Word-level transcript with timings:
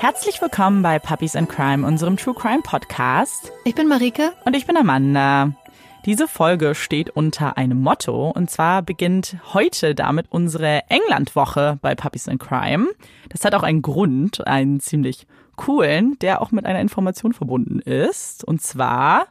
Herzlich 0.00 0.40
willkommen 0.40 0.80
bei 0.80 1.00
Puppies 1.00 1.34
and 1.34 1.48
Crime, 1.48 1.84
unserem 1.84 2.16
True 2.16 2.32
Crime 2.32 2.62
Podcast. 2.62 3.50
Ich 3.64 3.74
bin 3.74 3.88
Marike. 3.88 4.32
Und 4.44 4.54
ich 4.54 4.64
bin 4.64 4.76
Amanda. 4.76 5.54
Diese 6.06 6.28
Folge 6.28 6.76
steht 6.76 7.10
unter 7.10 7.56
einem 7.56 7.82
Motto 7.82 8.30
und 8.30 8.48
zwar 8.48 8.82
beginnt 8.82 9.38
heute 9.52 9.96
damit 9.96 10.26
unsere 10.30 10.88
England-Woche 10.88 11.80
bei 11.82 11.96
Puppies 11.96 12.28
and 12.28 12.38
Crime. 12.38 12.86
Das 13.30 13.44
hat 13.44 13.56
auch 13.56 13.64
einen 13.64 13.82
Grund, 13.82 14.46
einen 14.46 14.78
ziemlich 14.78 15.26
coolen, 15.56 16.16
der 16.20 16.42
auch 16.42 16.52
mit 16.52 16.64
einer 16.64 16.80
Information 16.80 17.32
verbunden 17.32 17.80
ist. 17.80 18.44
Und 18.44 18.62
zwar. 18.62 19.26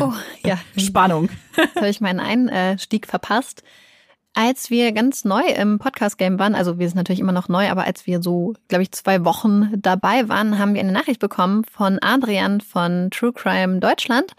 Oh, 0.00 0.12
ja. 0.44 0.58
Spannung. 0.76 1.28
Habe 1.76 1.90
ich 1.90 2.00
meinen 2.00 2.18
Einstieg 2.18 3.06
verpasst. 3.06 3.62
Als 4.34 4.70
wir 4.70 4.92
ganz 4.92 5.24
neu 5.24 5.42
im 5.42 5.78
Podcast-Game 5.78 6.38
waren, 6.38 6.54
also 6.54 6.78
wir 6.78 6.88
sind 6.88 6.96
natürlich 6.96 7.20
immer 7.20 7.32
noch 7.32 7.48
neu, 7.48 7.68
aber 7.68 7.84
als 7.84 8.06
wir 8.06 8.22
so, 8.22 8.54
glaube 8.68 8.82
ich, 8.82 8.92
zwei 8.92 9.24
Wochen 9.24 9.72
dabei 9.76 10.28
waren, 10.28 10.58
haben 10.58 10.74
wir 10.74 10.80
eine 10.80 10.92
Nachricht 10.92 11.20
bekommen 11.20 11.64
von 11.64 11.98
Adrian 12.00 12.60
von 12.60 13.10
True 13.10 13.32
Crime 13.32 13.80
Deutschland. 13.80 14.32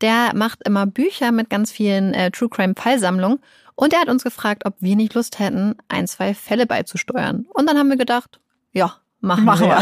Der 0.00 0.32
macht 0.34 0.66
immer 0.66 0.86
Bücher 0.86 1.32
mit 1.32 1.50
ganz 1.50 1.72
vielen 1.72 2.14
äh, 2.14 2.30
True 2.30 2.48
Crime 2.48 2.74
Fallsammlungen 2.76 3.40
und 3.80 3.94
er 3.94 4.00
hat 4.00 4.08
uns 4.10 4.24
gefragt, 4.24 4.66
ob 4.66 4.74
wir 4.80 4.94
nicht 4.94 5.14
Lust 5.14 5.38
hätten, 5.38 5.74
ein, 5.88 6.06
zwei 6.06 6.34
Fälle 6.34 6.66
beizusteuern. 6.66 7.46
Und 7.54 7.66
dann 7.66 7.78
haben 7.78 7.88
wir 7.88 7.96
gedacht, 7.96 8.38
ja, 8.72 8.96
machen, 9.20 9.44
machen 9.46 9.68
wir. 9.68 9.78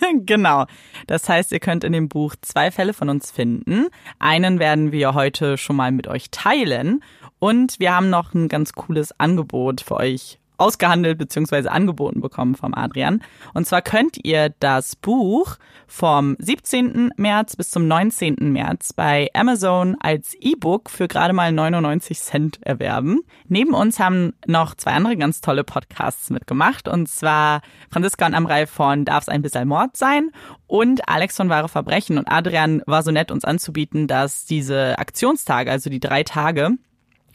wir. 0.00 0.20
genau. 0.24 0.64
Das 1.06 1.28
heißt, 1.28 1.52
ihr 1.52 1.60
könnt 1.60 1.84
in 1.84 1.92
dem 1.92 2.08
Buch 2.08 2.34
zwei 2.40 2.70
Fälle 2.70 2.94
von 2.94 3.10
uns 3.10 3.30
finden. 3.30 3.88
Einen 4.18 4.58
werden 4.58 4.90
wir 4.90 5.12
heute 5.12 5.58
schon 5.58 5.76
mal 5.76 5.92
mit 5.92 6.08
euch 6.08 6.30
teilen 6.30 7.04
und 7.42 7.80
wir 7.80 7.92
haben 7.92 8.08
noch 8.08 8.34
ein 8.34 8.46
ganz 8.46 8.72
cooles 8.72 9.18
Angebot 9.18 9.80
für 9.80 9.96
euch 9.96 10.38
ausgehandelt 10.58 11.18
bzw. 11.18 11.66
angeboten 11.66 12.20
bekommen 12.20 12.54
vom 12.54 12.72
Adrian. 12.72 13.20
Und 13.52 13.66
zwar 13.66 13.82
könnt 13.82 14.24
ihr 14.24 14.54
das 14.60 14.94
Buch 14.94 15.56
vom 15.88 16.36
17. 16.38 17.10
März 17.16 17.56
bis 17.56 17.70
zum 17.70 17.88
19. 17.88 18.52
März 18.52 18.92
bei 18.92 19.28
Amazon 19.34 19.96
als 19.98 20.34
E-Book 20.38 20.88
für 20.88 21.08
gerade 21.08 21.32
mal 21.32 21.50
99 21.50 22.20
Cent 22.20 22.62
erwerben. 22.62 23.22
Neben 23.48 23.74
uns 23.74 23.98
haben 23.98 24.34
noch 24.46 24.76
zwei 24.76 24.92
andere 24.92 25.16
ganz 25.16 25.40
tolle 25.40 25.64
Podcasts 25.64 26.30
mitgemacht. 26.30 26.86
Und 26.86 27.08
zwar 27.08 27.62
Franziska 27.90 28.24
und 28.26 28.34
Amrei 28.34 28.68
von 28.68 29.04
Darf 29.04 29.24
es 29.24 29.28
ein 29.28 29.42
bisschen 29.42 29.66
Mord 29.66 29.96
sein 29.96 30.30
und 30.68 31.08
Alex 31.08 31.38
von 31.38 31.48
Wahre 31.48 31.68
Verbrechen. 31.68 32.18
Und 32.18 32.28
Adrian 32.28 32.82
war 32.86 33.02
so 33.02 33.10
nett, 33.10 33.32
uns 33.32 33.44
anzubieten, 33.44 34.06
dass 34.06 34.44
diese 34.44 34.96
Aktionstage, 35.00 35.72
also 35.72 35.90
die 35.90 35.98
drei 35.98 36.22
Tage, 36.22 36.76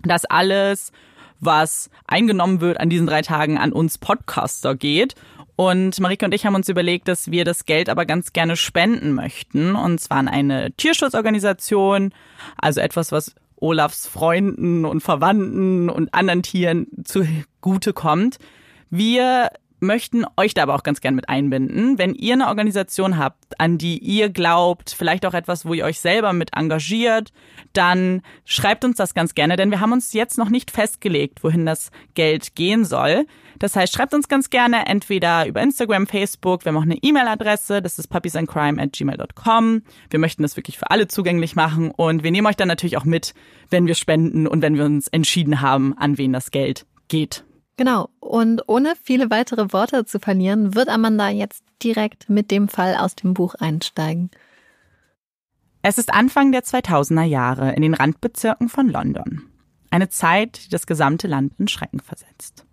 dass 0.04 0.26
alles, 0.26 0.92
was 1.40 1.90
eingenommen 2.08 2.62
wird 2.62 2.80
an 2.80 2.90
diesen 2.90 3.08
drei 3.08 3.22
Tagen, 3.22 3.58
an 3.58 3.72
uns 3.72 3.98
Podcaster 3.98 4.76
geht. 4.76 5.16
Und 5.56 6.00
Marike 6.00 6.26
und 6.26 6.34
ich 6.34 6.46
haben 6.46 6.56
uns 6.56 6.70
überlegt, 6.70 7.08
dass 7.08 7.32
wir 7.32 7.44
das 7.44 7.66
Geld 7.66 7.90
aber 7.90 8.06
ganz 8.06 8.32
gerne 8.32 8.56
spenden 8.56 9.14
möchten. 9.14 9.76
Und 9.76 10.00
zwar 10.00 10.18
an 10.18 10.28
eine 10.28 10.72
Tierschutzorganisation, 10.74 12.14
also 12.58 12.80
etwas, 12.80 13.12
was 13.12 13.34
Olafs 13.56 14.06
Freunden 14.06 14.86
und 14.86 15.02
Verwandten 15.02 15.90
und 15.90 16.14
anderen 16.14 16.44
Tieren 16.44 16.88
zugute 17.04 17.94
kommt. 17.94 18.38
Wir 18.90 19.50
möchten 19.80 20.26
euch 20.38 20.54
da 20.54 20.64
aber 20.64 20.76
auch 20.76 20.84
ganz 20.84 21.02
gern 21.02 21.16
mit 21.16 21.30
einbinden. 21.30 21.98
Wenn 21.98 22.16
ihr 22.16 22.34
eine 22.34 22.48
Organisation 22.48 23.18
habt, 23.18 23.60
an 23.60 23.78
die 23.78 23.98
ihr 24.00 24.30
glaubt, 24.30 24.96
vielleicht 24.98 25.26
auch 25.26 25.34
etwas, 25.34 25.66
wo 25.66 25.74
ihr 25.74 25.86
euch 25.86 26.00
selber 26.00 26.34
mit 26.34 26.56
engagiert, 26.56 27.32
dann 27.74 28.22
schreibt 28.46 28.86
uns 28.86 28.98
das 28.98 29.14
ganz 29.14 29.36
gerne, 29.36 29.56
denn 29.56 29.72
wir 29.72 29.80
haben 29.80 29.92
uns 29.92 30.14
jetzt 30.14 30.38
noch 30.38 30.50
nicht 30.50 30.72
festgelegt, 30.72 31.44
wohin 31.44 31.66
das 31.66 31.92
Geld 32.16 32.56
gehen 32.56 32.86
soll. 32.86 33.26
Das 33.60 33.76
heißt, 33.76 33.94
schreibt 33.94 34.14
uns 34.14 34.28
ganz 34.28 34.50
gerne 34.50 34.86
entweder 34.86 35.48
über 35.48 35.62
Instagram, 35.62 36.08
Facebook, 36.08 36.66
wir 36.66 36.72
haben 36.72 36.78
auch 36.78 36.84
eine 36.84 36.98
E-Mail-Adresse, 37.02 37.82
das 37.82 37.98
ist 37.98 38.08
puppiesandcrime 38.08 38.82
at 38.82 38.94
gmail.com. 38.94 39.82
Wir 40.10 40.20
möchten 40.20 40.44
das 40.44 40.58
wirklich 40.58 40.78
für 40.78 40.92
alle 40.92 41.08
zugänglich 41.08 41.56
machen 41.56 41.92
und 41.92 42.24
wir 42.24 42.32
nehmen 42.32 42.48
euch 42.48 42.56
dann 42.56 42.68
natürlich 42.68 42.98
auch 42.98 43.06
mit, 43.06 43.34
wenn 43.70 43.88
wir 43.88 43.96
spenden 43.96 44.48
und 44.48 44.62
wenn 44.62 44.76
wir 44.76 44.86
uns 44.86 45.08
entschieden 45.08 45.62
haben, 45.62 45.98
an 45.98 46.18
wen 46.18 46.34
das 46.34 46.52
Geld 46.52 46.86
geht. 47.08 47.47
Genau. 47.78 48.10
Und 48.20 48.64
ohne 48.68 48.94
viele 49.02 49.30
weitere 49.30 49.72
Worte 49.72 50.06
zu 50.06 50.20
verlieren, 50.20 50.76
wird 50.76 50.90
Amanda 50.90 51.30
jetzt 51.30 51.64
direkt 51.82 52.30
mit 52.30 52.52
dem 52.52 52.68
Fall 52.68 52.96
aus 52.96 53.16
dem 53.16 53.34
Buch 53.34 53.56
einsteigen. 53.56 54.32
Es 55.84 55.98
ist 55.98 56.14
Anfang 56.14 56.52
der 56.52 56.64
2000er 56.64 57.24
Jahre 57.24 57.74
in 57.74 57.84
den 57.84 57.94
Randbezirken 57.94 58.68
von 58.68 58.90
London. 58.90 59.44
Eine 59.92 60.10
Zeit, 60.10 60.66
die 60.66 60.70
das 60.70 60.86
gesamte 60.88 61.28
Land 61.28 61.54
in 61.60 61.68
Schrecken 61.68 62.00
versetzt. 62.00 62.66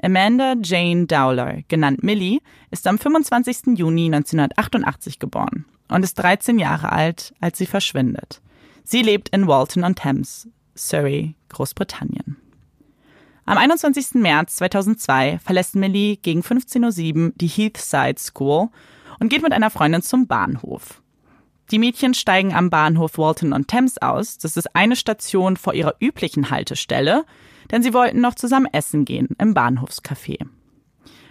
Amanda 0.00 0.54
Jane 0.62 1.06
Dowler, 1.06 1.62
genannt 1.68 2.02
Millie, 2.02 2.40
ist 2.70 2.86
am 2.86 2.98
25. 2.98 3.78
Juni 3.78 4.06
1988 4.06 5.18
geboren 5.18 5.64
und 5.88 6.04
ist 6.04 6.14
13 6.14 6.58
Jahre 6.58 6.92
alt, 6.92 7.34
als 7.40 7.56
sie 7.58 7.66
verschwindet. 7.66 8.42
Sie 8.84 9.02
lebt 9.02 9.30
in 9.30 9.46
Walton 9.46 9.82
on 9.82 9.94
Thames, 9.94 10.48
Surrey, 10.76 11.34
Großbritannien. 11.48 12.35
Am 13.48 13.58
21. 13.58 14.14
März 14.14 14.56
2002 14.56 15.38
verlässt 15.38 15.76
Millie 15.76 16.16
gegen 16.16 16.40
15.07 16.40 17.26
Uhr 17.26 17.32
die 17.36 17.46
Heathside 17.46 18.18
School 18.18 18.70
und 19.20 19.28
geht 19.28 19.42
mit 19.42 19.52
einer 19.52 19.70
Freundin 19.70 20.02
zum 20.02 20.26
Bahnhof. 20.26 21.00
Die 21.70 21.78
Mädchen 21.78 22.14
steigen 22.14 22.52
am 22.52 22.70
Bahnhof 22.70 23.18
Walton 23.18 23.52
on 23.52 23.68
Thames 23.68 24.02
aus. 24.02 24.38
Das 24.38 24.56
ist 24.56 24.74
eine 24.74 24.96
Station 24.96 25.56
vor 25.56 25.74
ihrer 25.74 25.94
üblichen 26.00 26.50
Haltestelle, 26.50 27.24
denn 27.70 27.84
sie 27.84 27.94
wollten 27.94 28.20
noch 28.20 28.34
zusammen 28.34 28.66
essen 28.72 29.04
gehen 29.04 29.28
im 29.38 29.54
Bahnhofscafé. 29.54 30.44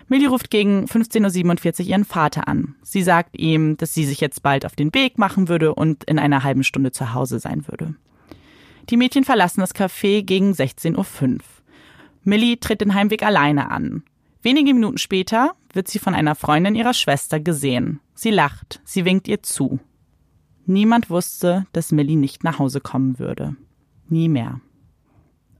Millie 0.08 0.30
ruft 0.30 0.50
gegen 0.50 0.86
15.47 0.86 1.82
Uhr 1.82 1.86
ihren 1.88 2.06
Vater 2.06 2.48
an. 2.48 2.76
Sie 2.82 3.04
sagt 3.04 3.38
ihm, 3.38 3.76
dass 3.76 3.94
sie 3.94 4.06
sich 4.06 4.22
jetzt 4.22 4.42
bald 4.42 4.66
auf 4.66 4.78
den 4.78 4.94
Weg 4.94 5.18
machen 5.18 5.50
würde 5.50 5.76
und 5.76 6.06
in 6.06 6.18
einer 6.18 6.44
halben 6.44 6.64
Stunde 6.64 6.92
zu 6.92 7.14
Hause 7.14 7.40
sein 7.40 7.68
würde. 7.68 7.96
Die 8.90 8.98
Mädchen 8.98 9.26
verlassen 9.26 9.60
das 9.60 9.76
Café 9.76 10.22
gegen 10.22 10.54
16.05 10.54 11.34
Uhr. 11.34 11.40
Millie 12.26 12.60
tritt 12.60 12.82
den 12.82 12.96
Heimweg 12.96 13.24
alleine 13.24 13.72
an. 13.72 14.04
Wenige 14.42 14.74
Minuten 14.74 14.98
später 14.98 15.54
wird 15.74 15.88
sie 15.88 16.00
von 16.00 16.16
einer 16.16 16.36
Freundin 16.36 16.76
ihrer 16.76 16.94
Schwester 16.94 17.40
gesehen. 17.40 18.00
Sie 18.16 18.32
lacht, 18.32 18.82
sie 18.84 19.06
winkt 19.06 19.28
ihr 19.28 19.44
zu. 19.44 19.80
Niemand 20.66 21.10
wusste, 21.10 21.68
dass 21.72 21.92
Millie 21.92 22.18
nicht 22.18 22.44
nach 22.44 22.58
Hause 22.58 22.82
kommen 22.82 23.20
würde. 23.20 23.56
Nie 24.10 24.28
mehr. 24.28 24.60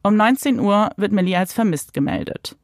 Um 0.02 0.16
19 0.16 0.60
Uhr 0.60 0.90
wird 0.98 1.12
Millie 1.12 1.38
als 1.38 1.54
vermisst 1.54 1.94
gemeldet. 1.94 2.58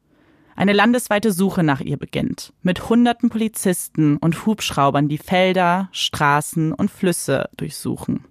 Eine 0.56 0.72
landesweite 0.72 1.32
Suche 1.32 1.62
nach 1.62 1.80
ihr 1.80 1.96
beginnt, 1.96 2.52
mit 2.62 2.88
hunderten 2.88 3.30
Polizisten 3.30 4.16
und 4.16 4.44
Hubschraubern, 4.44 5.08
die 5.08 5.18
Felder, 5.18 5.88
Straßen 5.92 6.72
und 6.72 6.90
Flüsse 6.90 7.48
durchsuchen. 7.56 8.24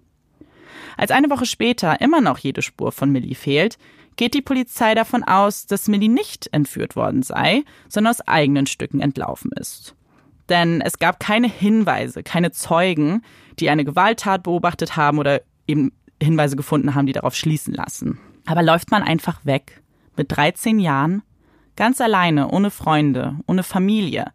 Als 0.98 1.12
eine 1.12 1.30
Woche 1.30 1.46
später 1.46 2.00
immer 2.02 2.22
noch 2.22 2.38
jede 2.38 2.62
Spur 2.62 2.92
von 2.92 3.12
Millie 3.12 3.36
fehlt, 3.36 3.78
geht 4.16 4.34
die 4.34 4.42
Polizei 4.42 4.94
davon 4.94 5.24
aus, 5.24 5.66
dass 5.66 5.88
Millie 5.88 6.10
nicht 6.10 6.50
entführt 6.52 6.96
worden 6.96 7.24
sei, 7.24 7.64
sondern 7.90 8.12
aus 8.12 8.22
eigenen 8.22 8.68
Stücken 8.68 9.00
entlaufen 9.00 9.52
ist. 9.54 9.96
Denn 10.50 10.82
es 10.82 11.00
gab 11.00 11.20
keine 11.20 11.48
Hinweise, 11.48 12.24
keine 12.24 12.52
Zeugen, 12.52 13.24
die 13.60 13.70
eine 13.70 13.86
Gewalttat 13.86 14.44
beobachtet 14.44 14.98
haben 14.98 15.18
oder 15.18 15.42
eben 15.68 15.92
Hinweise 16.22 16.56
gefunden 16.56 16.94
haben, 16.94 17.06
die 17.06 17.14
darauf 17.14 17.36
schließen 17.36 17.74
lassen. 17.74 18.20
Aber 18.46 18.64
läuft 18.64 18.92
man 18.92 19.04
einfach 19.04 19.46
weg, 19.46 19.82
mit 20.18 20.36
13 20.36 20.80
Jahren, 20.80 21.24
ganz 21.76 22.02
alleine, 22.02 22.50
ohne 22.50 22.70
Freunde, 22.70 23.40
ohne 23.48 23.64
Familie, 23.64 24.32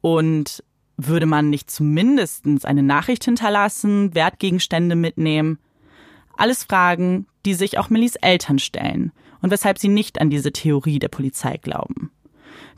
und 0.00 0.62
würde 0.96 1.26
man 1.26 1.50
nicht 1.50 1.70
zumindest 1.70 2.44
eine 2.66 2.82
Nachricht 2.82 3.24
hinterlassen, 3.24 4.14
Wertgegenstände 4.14 4.96
mitnehmen, 4.96 5.58
alles 6.36 6.64
Fragen, 6.64 7.26
die 7.48 7.54
sich 7.54 7.78
auch 7.78 7.88
Millis 7.88 8.16
Eltern 8.16 8.58
stellen 8.58 9.10
und 9.40 9.50
weshalb 9.50 9.78
sie 9.78 9.88
nicht 9.88 10.20
an 10.20 10.28
diese 10.28 10.52
Theorie 10.52 10.98
der 10.98 11.08
Polizei 11.08 11.56
glauben. 11.56 12.10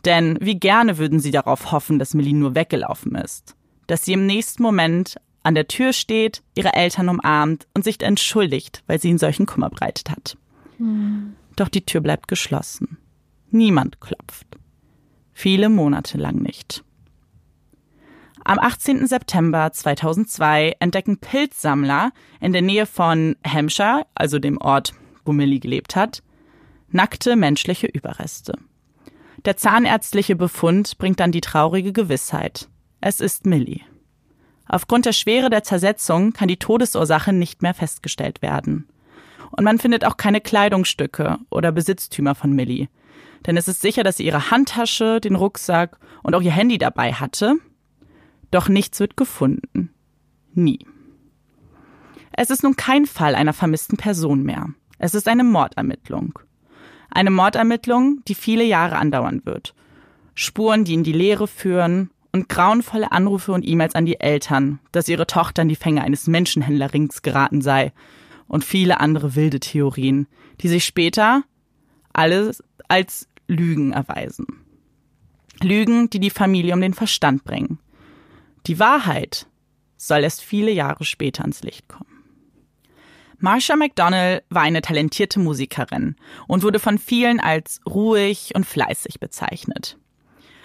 Denn 0.05 0.39
wie 0.41 0.61
gerne 0.61 0.97
würden 0.97 1.19
sie 1.19 1.33
darauf 1.33 1.73
hoffen, 1.73 1.99
dass 1.99 2.15
Millie 2.15 2.37
nur 2.37 2.55
weggelaufen 2.55 3.17
ist. 3.17 3.57
Dass 3.89 4.05
sie 4.05 4.13
im 4.13 4.27
nächsten 4.27 4.63
Moment 4.63 5.17
an 5.43 5.57
der 5.57 5.67
Tür 5.67 5.93
steht, 5.93 6.45
ihre 6.55 6.75
Eltern 6.75 7.09
umarmt 7.09 7.67
und 7.75 7.83
sich 7.83 8.01
entschuldigt, 8.01 8.85
weil 8.87 9.01
sie 9.01 9.09
ihnen 9.09 9.19
solchen 9.19 9.47
Kummer 9.47 9.71
bereitet 9.71 10.09
hat. 10.09 10.37
Mhm. 10.79 11.35
Doch 11.57 11.69
die 11.69 11.85
Tür 11.85 12.01
bleibt 12.01 12.29
geschlossen. 12.29 12.97
Niemand 13.51 14.01
klopft. 14.01 14.47
Viele 15.33 15.69
Monate 15.69 16.17
lang 16.17 16.37
nicht. 16.37 16.85
Am 18.51 18.59
18. 18.59 19.07
September 19.07 19.71
2002 19.73 20.75
entdecken 20.81 21.19
Pilzsammler 21.19 22.11
in 22.41 22.53
der 22.53 22.63
Nähe 22.63 22.85
von 22.85 23.37
Hampshire, 23.47 24.09
also 24.17 24.41
dem 24.41 24.59
Ort, 24.59 24.93
wo 25.25 25.31
Millie 25.31 25.61
gelebt 25.61 25.95
hat, 25.95 26.25
nackte 26.89 27.37
menschliche 27.37 27.87
Überreste. 27.87 28.55
Der 29.45 29.57
zahnärztliche 29.57 30.35
Befund 30.35 30.99
bringt 30.99 31.21
dann 31.21 31.31
die 31.31 31.43
traurige 31.43 31.93
Gewissheit. 31.93 32.69
Es 33.01 33.21
ist 33.21 33.47
Millie. 33.47 33.83
Aufgrund 34.67 35.07
der 35.07 35.13
Schwere 35.13 35.49
der 35.49 35.63
Zersetzung 35.63 36.33
kann 36.33 36.49
die 36.49 36.59
Todesursache 36.59 37.33
nicht 37.33 37.63
mehr 37.63 37.73
festgestellt 37.73 38.43
werden. 38.43 38.89
Und 39.53 39.63
man 39.63 39.79
findet 39.79 40.05
auch 40.05 40.17
keine 40.17 40.41
Kleidungsstücke 40.41 41.39
oder 41.51 41.71
Besitztümer 41.71 42.35
von 42.35 42.53
Millie. 42.53 42.89
denn 43.47 43.57
es 43.57 43.69
ist 43.69 43.81
sicher, 43.81 44.03
dass 44.03 44.17
sie 44.17 44.27
ihre 44.27 44.51
Handtasche, 44.51 45.21
den 45.21 45.37
Rucksack 45.37 45.99
und 46.25 46.35
auch 46.35 46.43
ihr 46.43 46.51
Handy 46.51 46.79
dabei 46.79 47.13
hatte. 47.13 47.55
Doch 48.51 48.69
nichts 48.69 49.01
wird 49.01 49.17
gefunden. 49.17 49.91
Nie. 50.53 50.81
Es 52.33 52.51
ist 52.51 52.63
nun 52.63 52.77
kein 52.77 53.07
Fall 53.07 53.35
einer 53.35 53.53
vermissten 53.53 53.97
Person 53.97 54.43
mehr. 54.43 54.69
Es 54.99 55.15
ist 55.15 55.29
eine 55.29 55.45
Mordermittlung. 55.45 56.39
Eine 57.11 57.31
Mordermittlung, 57.31 58.23
die 58.29 58.35
viele 58.35 58.65
Jahre 58.65 58.97
andauern 58.97 59.43
wird. 59.45 59.75
Spuren, 60.35 60.85
die 60.85 60.95
in 60.95 61.05
die 61.05 61.13
Leere 61.13 61.49
führen 61.49 62.11
und 62.33 62.49
grauenvolle 62.49 63.13
Anrufe 63.13 63.53
und 63.53 63.67
E-Mails 63.67 63.95
an 63.95 64.07
die 64.07 64.21
Eltern, 64.21 64.79
dass 64.93 65.09
ihre 65.09 65.27
Tochter 65.27 65.63
in 65.63 65.69
die 65.69 65.77
Fänge 65.77 66.03
eines 66.03 66.27
Menschenhändlerrings 66.27 67.23
geraten 67.23 67.61
sei 67.61 67.93
und 68.47 68.65
viele 68.65 69.01
andere 69.01 69.35
wilde 69.35 69.61
Theorien, 69.61 70.27
die 70.61 70.69
sich 70.69 70.85
später 70.85 71.43
alles 72.13 72.63
als 72.89 73.29
Lügen 73.49 73.93
erweisen. 73.93 74.47
Lügen, 75.63 76.11
die 76.11 76.21
die 76.21 76.31
Familie 76.31 76.75
um 76.75 76.81
den 76.81 76.95
Verstand 76.95 77.45
bringen. 77.45 77.79
Die 78.67 78.79
Wahrheit 78.79 79.47
soll 79.97 80.23
erst 80.23 80.43
viele 80.43 80.71
Jahre 80.71 81.05
später 81.05 81.43
ans 81.43 81.63
Licht 81.63 81.89
kommen. 81.89 82.07
Marsha 83.39 83.75
McDonnell 83.77 84.43
war 84.51 84.63
eine 84.63 84.83
talentierte 84.83 85.41
Musikerin 85.41 86.17
und 86.47 86.63
wurde 86.63 86.79
von 86.79 86.99
vielen 86.99 87.41
als 87.41 87.81
ruhig 87.87 88.53
und 88.55 88.67
fleißig 88.67 89.19
bezeichnet. 89.19 89.97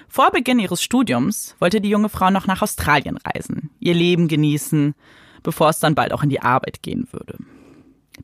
Vor 0.10 0.32
Beginn 0.32 0.60
ihres 0.60 0.84
Studiums 0.84 1.56
wollte 1.60 1.82
die 1.82 1.90
junge 1.90 2.10
Frau 2.10 2.30
noch 2.30 2.48
nach 2.48 2.62
Australien 2.62 3.18
reisen, 3.18 3.70
ihr 3.80 3.94
Leben 3.94 4.28
genießen, 4.28 4.94
bevor 5.42 5.70
es 5.70 5.80
dann 5.80 5.96
bald 5.96 6.12
auch 6.12 6.24
in 6.24 6.30
die 6.30 6.42
Arbeit 6.42 6.84
gehen 6.84 7.08
würde. 7.12 7.38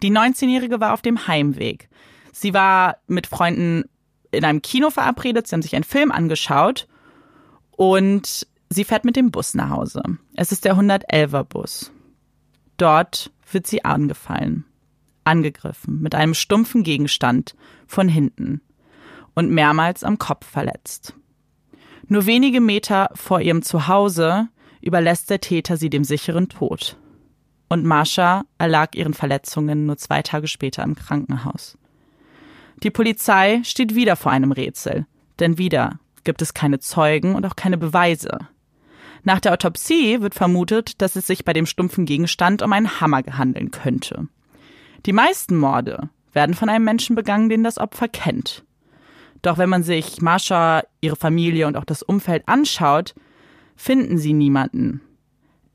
Die 0.01 0.11
19-Jährige 0.11 0.79
war 0.79 0.93
auf 0.93 1.01
dem 1.01 1.27
Heimweg. 1.27 1.89
Sie 2.31 2.53
war 2.53 2.97
mit 3.07 3.27
Freunden 3.27 3.85
in 4.31 4.45
einem 4.45 4.61
Kino 4.61 4.89
verabredet, 4.89 5.47
sie 5.47 5.55
haben 5.55 5.61
sich 5.61 5.75
einen 5.75 5.83
Film 5.83 6.11
angeschaut 6.11 6.87
und 7.71 8.47
sie 8.73 8.83
fährt 8.83 9.05
mit 9.05 9.15
dem 9.15 9.31
Bus 9.31 9.53
nach 9.53 9.69
Hause. 9.69 10.01
Es 10.35 10.51
ist 10.51 10.65
der 10.65 10.75
111er 10.75 11.43
Bus. 11.43 11.91
Dort 12.77 13.31
wird 13.51 13.67
sie 13.67 13.85
angefallen, 13.85 14.65
angegriffen 15.23 16.01
mit 16.01 16.15
einem 16.15 16.33
stumpfen 16.33 16.83
Gegenstand 16.83 17.55
von 17.85 18.07
hinten 18.07 18.61
und 19.35 19.49
mehrmals 19.51 20.03
am 20.03 20.17
Kopf 20.17 20.47
verletzt. 20.47 21.15
Nur 22.07 22.25
wenige 22.25 22.59
Meter 22.59 23.09
vor 23.13 23.41
ihrem 23.41 23.61
Zuhause 23.61 24.49
überlässt 24.81 25.29
der 25.29 25.41
Täter 25.41 25.77
sie 25.77 25.89
dem 25.89 26.03
sicheren 26.03 26.49
Tod. 26.49 26.97
Und 27.69 27.85
Marsha 27.85 28.43
erlag 28.57 28.95
ihren 28.95 29.13
Verletzungen 29.13 29.85
nur 29.85 29.97
zwei 29.97 30.21
Tage 30.21 30.47
später 30.47 30.83
im 30.83 30.95
Krankenhaus. 30.95 31.77
Die 32.83 32.89
Polizei 32.89 33.61
steht 33.63 33.95
wieder 33.95 34.15
vor 34.15 34.31
einem 34.31 34.51
Rätsel, 34.51 35.05
denn 35.39 35.57
wieder 35.57 35.99
gibt 36.23 36.41
es 36.41 36.53
keine 36.53 36.79
Zeugen 36.79 37.35
und 37.35 37.45
auch 37.45 37.55
keine 37.55 37.77
Beweise. 37.77 38.39
Nach 39.23 39.39
der 39.39 39.53
Autopsie 39.53 40.21
wird 40.21 40.33
vermutet, 40.33 41.01
dass 41.01 41.15
es 41.15 41.27
sich 41.27 41.45
bei 41.45 41.53
dem 41.53 41.65
stumpfen 41.65 42.05
Gegenstand 42.05 42.61
um 42.61 42.73
einen 42.73 43.01
Hammer 43.01 43.21
handeln 43.37 43.71
könnte. 43.71 44.27
Die 45.05 45.13
meisten 45.13 45.57
Morde 45.57 46.09
werden 46.33 46.55
von 46.55 46.69
einem 46.69 46.85
Menschen 46.85 47.15
begangen, 47.15 47.49
den 47.49 47.63
das 47.63 47.77
Opfer 47.77 48.07
kennt. 48.07 48.63
Doch 49.41 49.57
wenn 49.57 49.69
man 49.69 49.83
sich 49.83 50.21
Marsha, 50.21 50.83
ihre 51.01 51.15
Familie 51.15 51.67
und 51.67 51.75
auch 51.75 51.85
das 51.85 52.03
Umfeld 52.03 52.43
anschaut, 52.47 53.15
finden 53.75 54.17
sie 54.17 54.33
niemanden. 54.33 55.01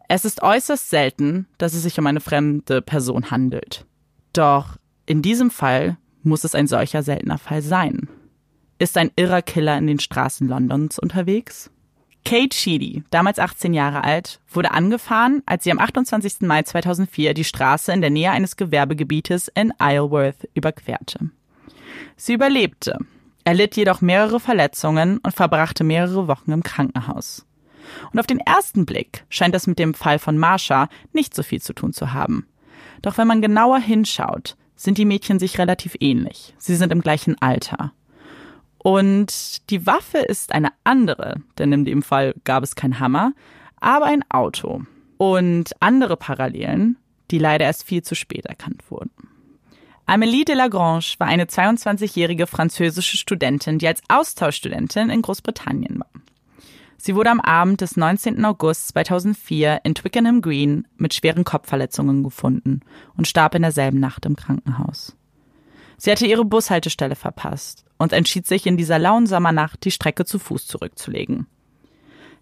Es 0.08 0.24
ist 0.24 0.42
äußerst 0.42 0.88
selten, 0.88 1.46
dass 1.58 1.74
es 1.74 1.82
sich 1.82 1.98
um 1.98 2.06
eine 2.06 2.20
fremde 2.20 2.80
Person 2.80 3.30
handelt. 3.30 3.84
Doch 4.32 4.76
in 5.04 5.22
diesem 5.22 5.50
Fall 5.50 5.96
muss 6.22 6.44
es 6.44 6.54
ein 6.54 6.68
solcher 6.68 7.02
seltener 7.02 7.38
Fall 7.38 7.62
sein. 7.62 8.08
Ist 8.78 8.96
ein 8.98 9.10
irrer 9.16 9.42
Killer 9.42 9.76
in 9.78 9.86
den 9.86 9.98
Straßen 9.98 10.46
Londons 10.46 10.98
unterwegs? 10.98 11.70
Kate 12.26 12.56
Sheedy, 12.56 13.04
damals 13.10 13.38
18 13.38 13.72
Jahre 13.72 14.02
alt, 14.02 14.40
wurde 14.50 14.72
angefahren, 14.72 15.44
als 15.46 15.62
sie 15.62 15.70
am 15.70 15.78
28. 15.78 16.40
Mai 16.40 16.64
2004 16.64 17.34
die 17.34 17.44
Straße 17.44 17.92
in 17.92 18.00
der 18.00 18.10
Nähe 18.10 18.32
eines 18.32 18.56
Gewerbegebietes 18.56 19.46
in 19.54 19.72
Isleworth 19.80 20.48
überquerte. 20.52 21.30
Sie 22.16 22.34
überlebte, 22.34 22.98
erlitt 23.44 23.76
jedoch 23.76 24.00
mehrere 24.00 24.40
Verletzungen 24.40 25.18
und 25.18 25.36
verbrachte 25.36 25.84
mehrere 25.84 26.26
Wochen 26.26 26.50
im 26.50 26.64
Krankenhaus. 26.64 27.46
Und 28.12 28.18
auf 28.18 28.26
den 28.26 28.40
ersten 28.40 28.86
Blick 28.86 29.24
scheint 29.28 29.54
das 29.54 29.68
mit 29.68 29.78
dem 29.78 29.94
Fall 29.94 30.18
von 30.18 30.36
Marsha 30.36 30.88
nicht 31.12 31.32
so 31.32 31.44
viel 31.44 31.62
zu 31.62 31.74
tun 31.74 31.92
zu 31.92 32.12
haben. 32.12 32.48
Doch 33.02 33.18
wenn 33.18 33.28
man 33.28 33.40
genauer 33.40 33.78
hinschaut, 33.78 34.56
sind 34.74 34.98
die 34.98 35.04
Mädchen 35.04 35.38
sich 35.38 35.60
relativ 35.60 35.94
ähnlich. 36.00 36.54
Sie 36.58 36.74
sind 36.74 36.90
im 36.90 37.02
gleichen 37.02 37.40
Alter. 37.40 37.92
Und 38.86 39.68
die 39.70 39.84
Waffe 39.84 40.18
ist 40.18 40.54
eine 40.54 40.68
andere, 40.84 41.42
denn 41.58 41.72
in 41.72 41.84
dem 41.84 42.02
Fall 42.02 42.36
gab 42.44 42.62
es 42.62 42.76
kein 42.76 43.00
Hammer, 43.00 43.32
aber 43.80 44.04
ein 44.04 44.22
Auto. 44.30 44.84
Und 45.16 45.72
andere 45.80 46.16
Parallelen, 46.16 46.96
die 47.32 47.38
leider 47.38 47.64
erst 47.64 47.82
viel 47.82 48.02
zu 48.02 48.14
spät 48.14 48.46
erkannt 48.46 48.88
wurden. 48.88 49.10
Amélie 50.06 50.44
de 50.44 50.54
Lagrange 50.54 51.16
war 51.18 51.26
eine 51.26 51.46
22-jährige 51.46 52.46
französische 52.46 53.16
Studentin, 53.16 53.78
die 53.80 53.88
als 53.88 54.02
Austauschstudentin 54.06 55.10
in 55.10 55.20
Großbritannien 55.20 55.98
war. 55.98 56.22
Sie 56.96 57.16
wurde 57.16 57.30
am 57.30 57.40
Abend 57.40 57.80
des 57.80 57.96
19. 57.96 58.44
August 58.44 58.90
2004 58.90 59.80
in 59.82 59.96
Twickenham 59.96 60.42
Green 60.42 60.86
mit 60.96 61.12
schweren 61.12 61.42
Kopfverletzungen 61.42 62.22
gefunden 62.22 62.82
und 63.16 63.26
starb 63.26 63.56
in 63.56 63.62
derselben 63.62 63.98
Nacht 63.98 64.26
im 64.26 64.36
Krankenhaus. 64.36 65.16
Sie 65.96 66.12
hatte 66.12 66.26
ihre 66.28 66.44
Bushaltestelle 66.44 67.16
verpasst 67.16 67.85
und 67.98 68.12
entschied 68.12 68.46
sich 68.46 68.66
in 68.66 68.76
dieser 68.76 68.98
lauen 68.98 69.26
Sommernacht, 69.26 69.84
die 69.84 69.90
Strecke 69.90 70.24
zu 70.24 70.38
Fuß 70.38 70.66
zurückzulegen. 70.66 71.46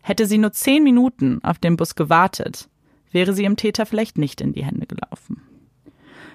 Hätte 0.03 0.27
sie 0.27 0.39
nur 0.39 0.53
zehn 0.53 0.83
Minuten 0.83 1.43
auf 1.43 1.59
den 1.59 1.77
Bus 1.77 1.95
gewartet, 1.95 2.69
wäre 3.11 3.33
sie 3.33 3.45
im 3.45 3.57
Täter 3.57 3.87
vielleicht 3.87 4.19
nicht 4.19 4.41
in 4.41 4.53
die 4.53 4.65
Hände 4.65 4.87
gelaufen. 4.87 5.43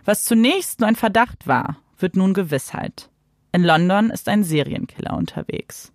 Was 0.05 0.25
zunächst 0.25 0.79
nur 0.79 0.87
ein 0.87 0.95
Verdacht 0.95 1.45
war, 1.45 1.77
wird 1.97 2.15
nun 2.15 2.33
Gewissheit. 2.33 3.09
In 3.51 3.63
London 3.63 4.09
ist 4.09 4.29
ein 4.29 4.43
Serienkiller 4.43 5.15
unterwegs. 5.15 5.91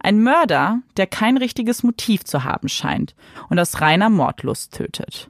Ein 0.00 0.22
Mörder, 0.22 0.82
der 0.96 1.06
kein 1.06 1.36
richtiges 1.36 1.82
Motiv 1.82 2.24
zu 2.24 2.44
haben 2.44 2.68
scheint 2.68 3.14
und 3.48 3.58
aus 3.58 3.80
reiner 3.80 4.10
Mordlust 4.10 4.74
tötet. 4.74 5.28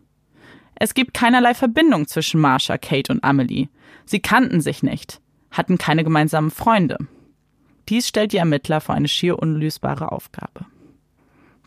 Es 0.75 0.95
gibt 0.95 1.15
keinerlei 1.15 1.55
Verbindung 1.55 2.07
zwischen 2.07 2.41
Marsha, 2.41 2.79
Kate 2.79 3.13
und 3.13 3.25
Amelie. 3.25 3.69
Sie 4.05 4.21
kannten 4.21 4.61
sich 4.61 4.83
nicht, 4.83 5.21
hatten 5.51 5.79
keine 5.79 6.05
gemeinsamen 6.05 6.51
Freunde. 6.51 6.99
Dies 7.89 8.09
stellt 8.09 8.33
die 8.33 8.39
Ermittler 8.39 8.81
vor 8.81 8.95
eine 8.95 9.09
schier 9.09 9.39
unlösbare 9.39 10.13
Aufgabe. 10.13 10.67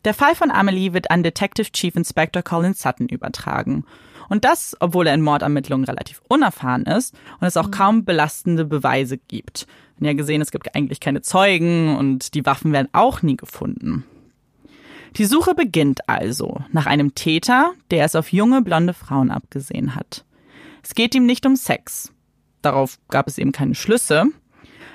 Der 0.05 0.13
Fall 0.13 0.35
von 0.35 0.51
Amelie 0.51 0.93
wird 0.93 1.11
an 1.11 1.23
Detective 1.23 1.71
Chief 1.71 1.95
Inspector 1.95 2.41
Colin 2.41 2.73
Sutton 2.73 3.07
übertragen. 3.07 3.85
Und 4.29 4.45
das, 4.45 4.75
obwohl 4.79 5.07
er 5.07 5.13
in 5.13 5.21
Mordermittlungen 5.21 5.85
relativ 5.85 6.21
unerfahren 6.27 6.85
ist 6.85 7.13
und 7.39 7.47
es 7.47 7.57
auch 7.57 7.67
mhm. 7.67 7.71
kaum 7.71 8.05
belastende 8.05 8.65
Beweise 8.65 9.17
gibt 9.17 9.67
haben 10.01 10.07
ja 10.07 10.13
gesehen, 10.13 10.41
es 10.41 10.51
gibt 10.51 10.75
eigentlich 10.75 10.99
keine 10.99 11.21
Zeugen 11.21 11.95
und 11.95 12.33
die 12.33 12.45
Waffen 12.45 12.73
werden 12.73 12.89
auch 12.91 13.21
nie 13.21 13.37
gefunden. 13.37 14.03
Die 15.17 15.25
Suche 15.25 15.53
beginnt 15.53 16.09
also 16.09 16.61
nach 16.71 16.87
einem 16.87 17.13
Täter, 17.13 17.73
der 17.91 18.05
es 18.05 18.15
auf 18.15 18.31
junge 18.31 18.63
blonde 18.63 18.93
Frauen 18.93 19.29
abgesehen 19.29 19.95
hat. 19.95 20.25
Es 20.81 20.95
geht 20.95 21.13
ihm 21.13 21.27
nicht 21.27 21.45
um 21.45 21.55
Sex. 21.55 22.11
Darauf 22.63 22.97
gab 23.09 23.27
es 23.27 23.37
eben 23.37 23.51
keine 23.51 23.75
Schlüsse. 23.75 24.25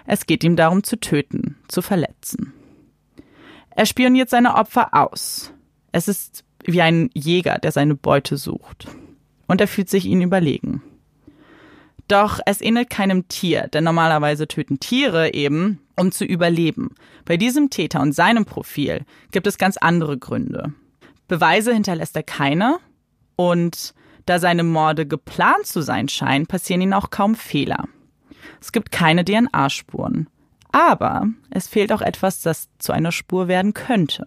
Es 0.06 0.26
geht 0.26 0.44
ihm 0.44 0.56
darum 0.56 0.84
zu 0.84 0.98
töten, 0.98 1.56
zu 1.68 1.82
verletzen. 1.82 2.52
Er 3.70 3.86
spioniert 3.86 4.30
seine 4.30 4.54
Opfer 4.54 4.94
aus. 4.94 5.52
Es 5.92 6.08
ist 6.08 6.44
wie 6.64 6.82
ein 6.82 7.10
Jäger, 7.14 7.58
der 7.58 7.72
seine 7.72 7.94
Beute 7.94 8.36
sucht. 8.36 8.88
Und 9.46 9.60
er 9.60 9.68
fühlt 9.68 9.90
sich 9.90 10.06
ihnen 10.06 10.22
überlegen. 10.22 10.82
Doch 12.08 12.40
es 12.46 12.60
ähnelt 12.60 12.88
keinem 12.88 13.26
Tier, 13.28 13.68
denn 13.68 13.84
normalerweise 13.84 14.46
töten 14.46 14.78
Tiere 14.78 15.34
eben, 15.34 15.80
um 15.96 16.12
zu 16.12 16.24
überleben. 16.24 16.94
Bei 17.24 17.36
diesem 17.36 17.68
Täter 17.70 18.00
und 18.00 18.12
seinem 18.12 18.44
Profil 18.44 19.04
gibt 19.32 19.46
es 19.46 19.58
ganz 19.58 19.76
andere 19.76 20.16
Gründe. 20.16 20.72
Beweise 21.26 21.74
hinterlässt 21.74 22.14
er 22.14 22.22
keine 22.22 22.78
und 23.34 23.92
da 24.24 24.38
seine 24.38 24.62
Morde 24.62 25.06
geplant 25.06 25.66
zu 25.66 25.82
sein 25.82 26.08
scheinen, 26.08 26.46
passieren 26.46 26.80
ihnen 26.80 26.92
auch 26.92 27.10
kaum 27.10 27.34
Fehler. 27.34 27.88
Es 28.60 28.72
gibt 28.72 28.92
keine 28.92 29.24
DNA-Spuren. 29.24 30.28
Aber 30.72 31.26
es 31.50 31.68
fehlt 31.68 31.92
auch 31.92 32.02
etwas, 32.02 32.42
das 32.42 32.68
zu 32.78 32.92
einer 32.92 33.12
Spur 33.12 33.48
werden 33.48 33.72
könnte. 33.74 34.26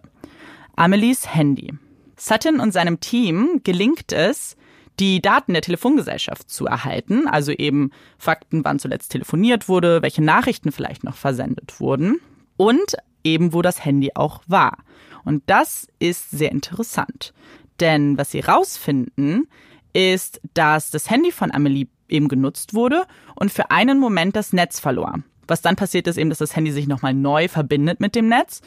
Amelies 0.76 1.34
Handy. 1.34 1.74
Sutton 2.16 2.60
und 2.60 2.72
seinem 2.72 3.00
Team 3.00 3.60
gelingt 3.64 4.12
es, 4.12 4.56
die 4.98 5.22
Daten 5.22 5.54
der 5.54 5.62
Telefongesellschaft 5.62 6.50
zu 6.50 6.66
erhalten, 6.66 7.26
also 7.26 7.52
eben 7.52 7.90
Fakten, 8.18 8.64
wann 8.64 8.78
zuletzt 8.78 9.12
telefoniert 9.12 9.68
wurde, 9.68 10.02
welche 10.02 10.22
Nachrichten 10.22 10.72
vielleicht 10.72 11.04
noch 11.04 11.16
versendet 11.16 11.80
wurden 11.80 12.20
und 12.56 12.96
eben 13.24 13.52
wo 13.54 13.62
das 13.62 13.84
Handy 13.84 14.10
auch 14.14 14.42
war. 14.46 14.78
Und 15.24 15.42
das 15.46 15.88
ist 15.98 16.30
sehr 16.30 16.52
interessant, 16.52 17.32
denn 17.80 18.18
was 18.18 18.30
sie 18.30 18.40
rausfinden, 18.40 19.48
ist, 19.92 20.40
dass 20.54 20.90
das 20.90 21.10
Handy 21.10 21.32
von 21.32 21.50
Amelie 21.50 21.88
eben 22.10 22.28
genutzt 22.28 22.74
wurde 22.74 23.04
und 23.34 23.52
für 23.52 23.70
einen 23.70 23.98
Moment 23.98 24.36
das 24.36 24.52
Netz 24.52 24.80
verlor, 24.80 25.14
Was 25.46 25.62
dann 25.62 25.76
passiert 25.76 26.06
ist 26.06 26.16
eben, 26.16 26.30
dass 26.30 26.38
das 26.38 26.54
Handy 26.56 26.72
sich 26.72 26.86
nochmal 26.86 27.14
neu 27.14 27.48
verbindet 27.48 28.00
mit 28.00 28.14
dem 28.14 28.28
Netz 28.28 28.62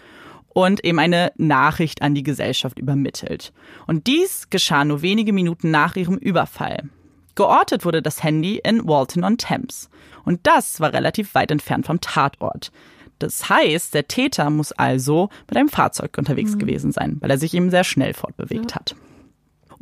und 0.50 0.84
eben 0.86 1.00
eine 1.00 1.32
Nachricht 1.38 2.02
an 2.02 2.16
die 2.16 2.24
Gesellschaft 2.24 2.80
übermittelt. 2.80 3.54
Und 3.88 4.08
dies 4.08 4.50
geschah 4.50 4.86
nur 4.86 5.02
wenige 5.02 5.34
Minuten 5.34 5.72
nach 5.72 5.96
ihrem 5.96 6.18
Überfall. 6.18 6.90
Geortet 7.36 7.84
wurde 7.86 8.02
das 8.02 8.24
Handy 8.24 8.62
in 8.64 8.88
Walton 8.88 9.24
on 9.24 9.38
Thames. 9.38 9.90
Und 10.24 10.42
das 10.44 10.80
war 10.80 10.94
relativ 10.94 11.34
weit 11.34 11.52
entfernt 11.52 11.88
vom 11.88 12.00
Tatort. 12.00 12.72
Das 13.20 13.50
heißt, 13.50 13.94
der 13.94 14.08
Täter 14.08 14.50
muss 14.50 14.72
also 14.74 15.30
mit 15.48 15.58
einem 15.58 15.70
Fahrzeug 15.70 16.18
unterwegs 16.18 16.56
mhm. 16.56 16.60
gewesen 16.60 16.92
sein, 16.92 17.18
weil 17.20 17.32
er 17.32 17.38
sich 17.38 17.54
eben 17.54 17.70
sehr 17.70 17.84
schnell 17.84 18.14
fortbewegt 18.14 18.72
ja. 18.72 18.76
hat. 18.76 18.96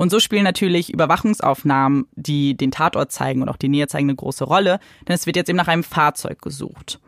Und 0.02 0.10
so 0.10 0.20
spielen 0.20 0.44
natürlich 0.44 0.92
Überwachungsaufnahmen, 0.92 2.08
die 2.16 2.58
den 2.58 2.72
Tatort 2.72 3.12
zeigen 3.12 3.44
und 3.44 3.50
auch 3.50 3.56
die 3.56 3.70
Nähe 3.70 3.86
zeigen, 3.86 4.10
eine 4.10 4.16
große 4.16 4.46
Rolle, 4.46 4.80
denn 5.08 5.14
es 5.14 5.28
wird 5.28 5.36
jetzt 5.36 5.48
eben 5.48 5.58
nach 5.58 5.68
einem 5.68 5.84
Fahrzeug 5.84 6.42
gesucht. 6.42 7.00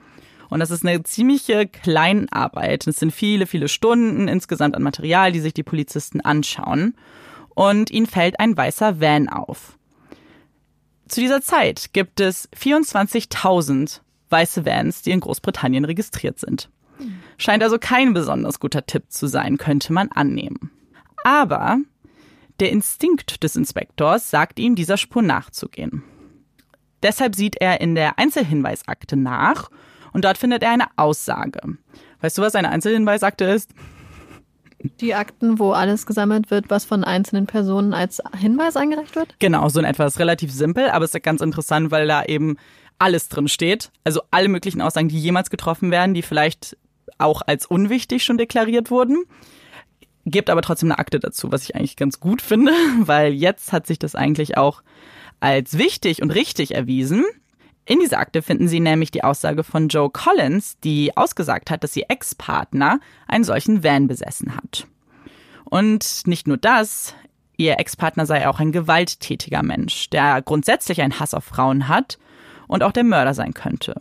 Und 0.51 0.59
das 0.59 0.69
ist 0.69 0.85
eine 0.85 1.01
ziemliche 1.01 1.65
Kleinarbeit. 1.65 2.85
Es 2.85 2.97
sind 2.97 3.09
viele, 3.09 3.47
viele 3.47 3.67
Stunden 3.67 4.27
insgesamt 4.27 4.75
an 4.75 4.83
Material, 4.83 5.31
die 5.31 5.39
sich 5.39 5.55
die 5.55 5.63
Polizisten 5.63 6.21
anschauen. 6.21 6.93
Und 7.55 7.89
ihnen 7.89 8.05
fällt 8.05 8.39
ein 8.39 8.55
weißer 8.55 9.01
Van 9.01 9.27
auf. 9.27 9.75
Zu 11.07 11.19
dieser 11.19 11.41
Zeit 11.41 11.93
gibt 11.93 12.19
es 12.19 12.47
24.000 12.51 14.01
weiße 14.29 14.67
Vans, 14.67 15.01
die 15.01 15.09
in 15.09 15.19
Großbritannien 15.19 15.85
registriert 15.85 16.39
sind. 16.39 16.69
Scheint 17.39 17.63
also 17.63 17.79
kein 17.79 18.13
besonders 18.13 18.59
guter 18.59 18.85
Tipp 18.85 19.05
zu 19.09 19.25
sein, 19.25 19.57
könnte 19.57 19.93
man 19.93 20.11
annehmen. 20.11 20.69
Aber 21.23 21.79
der 22.59 22.71
Instinkt 22.71 23.43
des 23.43 23.55
Inspektors 23.55 24.29
sagt 24.29 24.59
ihm, 24.59 24.75
dieser 24.75 24.97
Spur 24.97 25.21
nachzugehen. 25.21 26.03
Deshalb 27.01 27.35
sieht 27.35 27.57
er 27.57 27.81
in 27.81 27.95
der 27.95 28.17
Einzelhinweisakte 28.17 29.17
nach 29.17 29.69
und 30.13 30.23
dort 30.25 30.37
findet 30.37 30.63
er 30.63 30.71
eine 30.71 30.87
Aussage. 30.95 31.59
Weißt 32.21 32.37
du, 32.37 32.41
was 32.41 32.55
eine 32.55 32.69
Einzelhinweisakte 32.69 33.45
ist? 33.45 33.71
Die 34.99 35.13
Akten, 35.13 35.59
wo 35.59 35.71
alles 35.71 36.05
gesammelt 36.05 36.51
wird, 36.51 36.69
was 36.69 36.85
von 36.85 37.03
einzelnen 37.03 37.45
Personen 37.45 37.93
als 37.93 38.21
Hinweis 38.37 38.75
eingereicht 38.75 39.15
wird? 39.15 39.35
Genau, 39.39 39.69
so 39.69 39.79
in 39.79 39.85
etwa. 39.85 40.05
Ist 40.05 40.19
relativ 40.19 40.51
simpel, 40.51 40.89
aber 40.89 41.05
es 41.05 41.13
ist 41.13 41.23
ganz 41.23 41.41
interessant, 41.41 41.91
weil 41.91 42.07
da 42.07 42.23
eben 42.25 42.57
alles 42.99 43.29
drin 43.29 43.47
steht. 43.47 43.91
Also 44.03 44.21
alle 44.31 44.49
möglichen 44.49 44.81
Aussagen, 44.81 45.07
die 45.07 45.19
jemals 45.19 45.49
getroffen 45.49 45.89
werden, 45.89 46.13
die 46.13 46.21
vielleicht 46.21 46.77
auch 47.17 47.41
als 47.45 47.65
unwichtig 47.65 48.23
schon 48.23 48.37
deklariert 48.37 48.91
wurden. 48.91 49.23
Gibt 50.25 50.49
aber 50.49 50.61
trotzdem 50.61 50.91
eine 50.91 50.99
Akte 50.99 51.19
dazu, 51.19 51.51
was 51.51 51.63
ich 51.63 51.75
eigentlich 51.75 51.97
ganz 51.97 52.19
gut 52.19 52.41
finde, 52.41 52.71
weil 52.99 53.33
jetzt 53.33 53.73
hat 53.73 53.87
sich 53.87 53.99
das 53.99 54.15
eigentlich 54.15 54.57
auch 54.57 54.81
als 55.39 55.77
wichtig 55.77 56.21
und 56.21 56.31
richtig 56.31 56.73
erwiesen. 56.73 57.25
In 57.85 57.99
dieser 57.99 58.19
Akte 58.19 58.41
finden 58.41 58.69
Sie 58.69 58.79
nämlich 58.79 59.11
die 59.11 59.25
Aussage 59.25 59.65
von 59.65 59.89
Joe 59.89 60.09
Collins, 60.09 60.77
die 60.83 61.17
ausgesagt 61.17 61.69
hat, 61.69 61.83
dass 61.83 61.97
ihr 61.97 62.05
Ex-Partner 62.07 63.01
einen 63.27 63.43
solchen 63.43 63.83
Van 63.83 64.07
besessen 64.07 64.55
hat. 64.55 64.87
Und 65.65 66.25
nicht 66.25 66.47
nur 66.47 66.55
das, 66.55 67.13
ihr 67.57 67.79
Ex-Partner 67.79 68.25
sei 68.25 68.47
auch 68.47 68.61
ein 68.61 68.71
gewalttätiger 68.71 69.63
Mensch, 69.63 70.09
der 70.09 70.41
grundsätzlich 70.41 71.01
einen 71.01 71.19
Hass 71.19 71.33
auf 71.33 71.43
Frauen 71.43 71.89
hat 71.89 72.17
und 72.67 72.83
auch 72.83 72.93
der 72.93 73.03
Mörder 73.03 73.33
sein 73.33 73.53
könnte. 73.53 73.95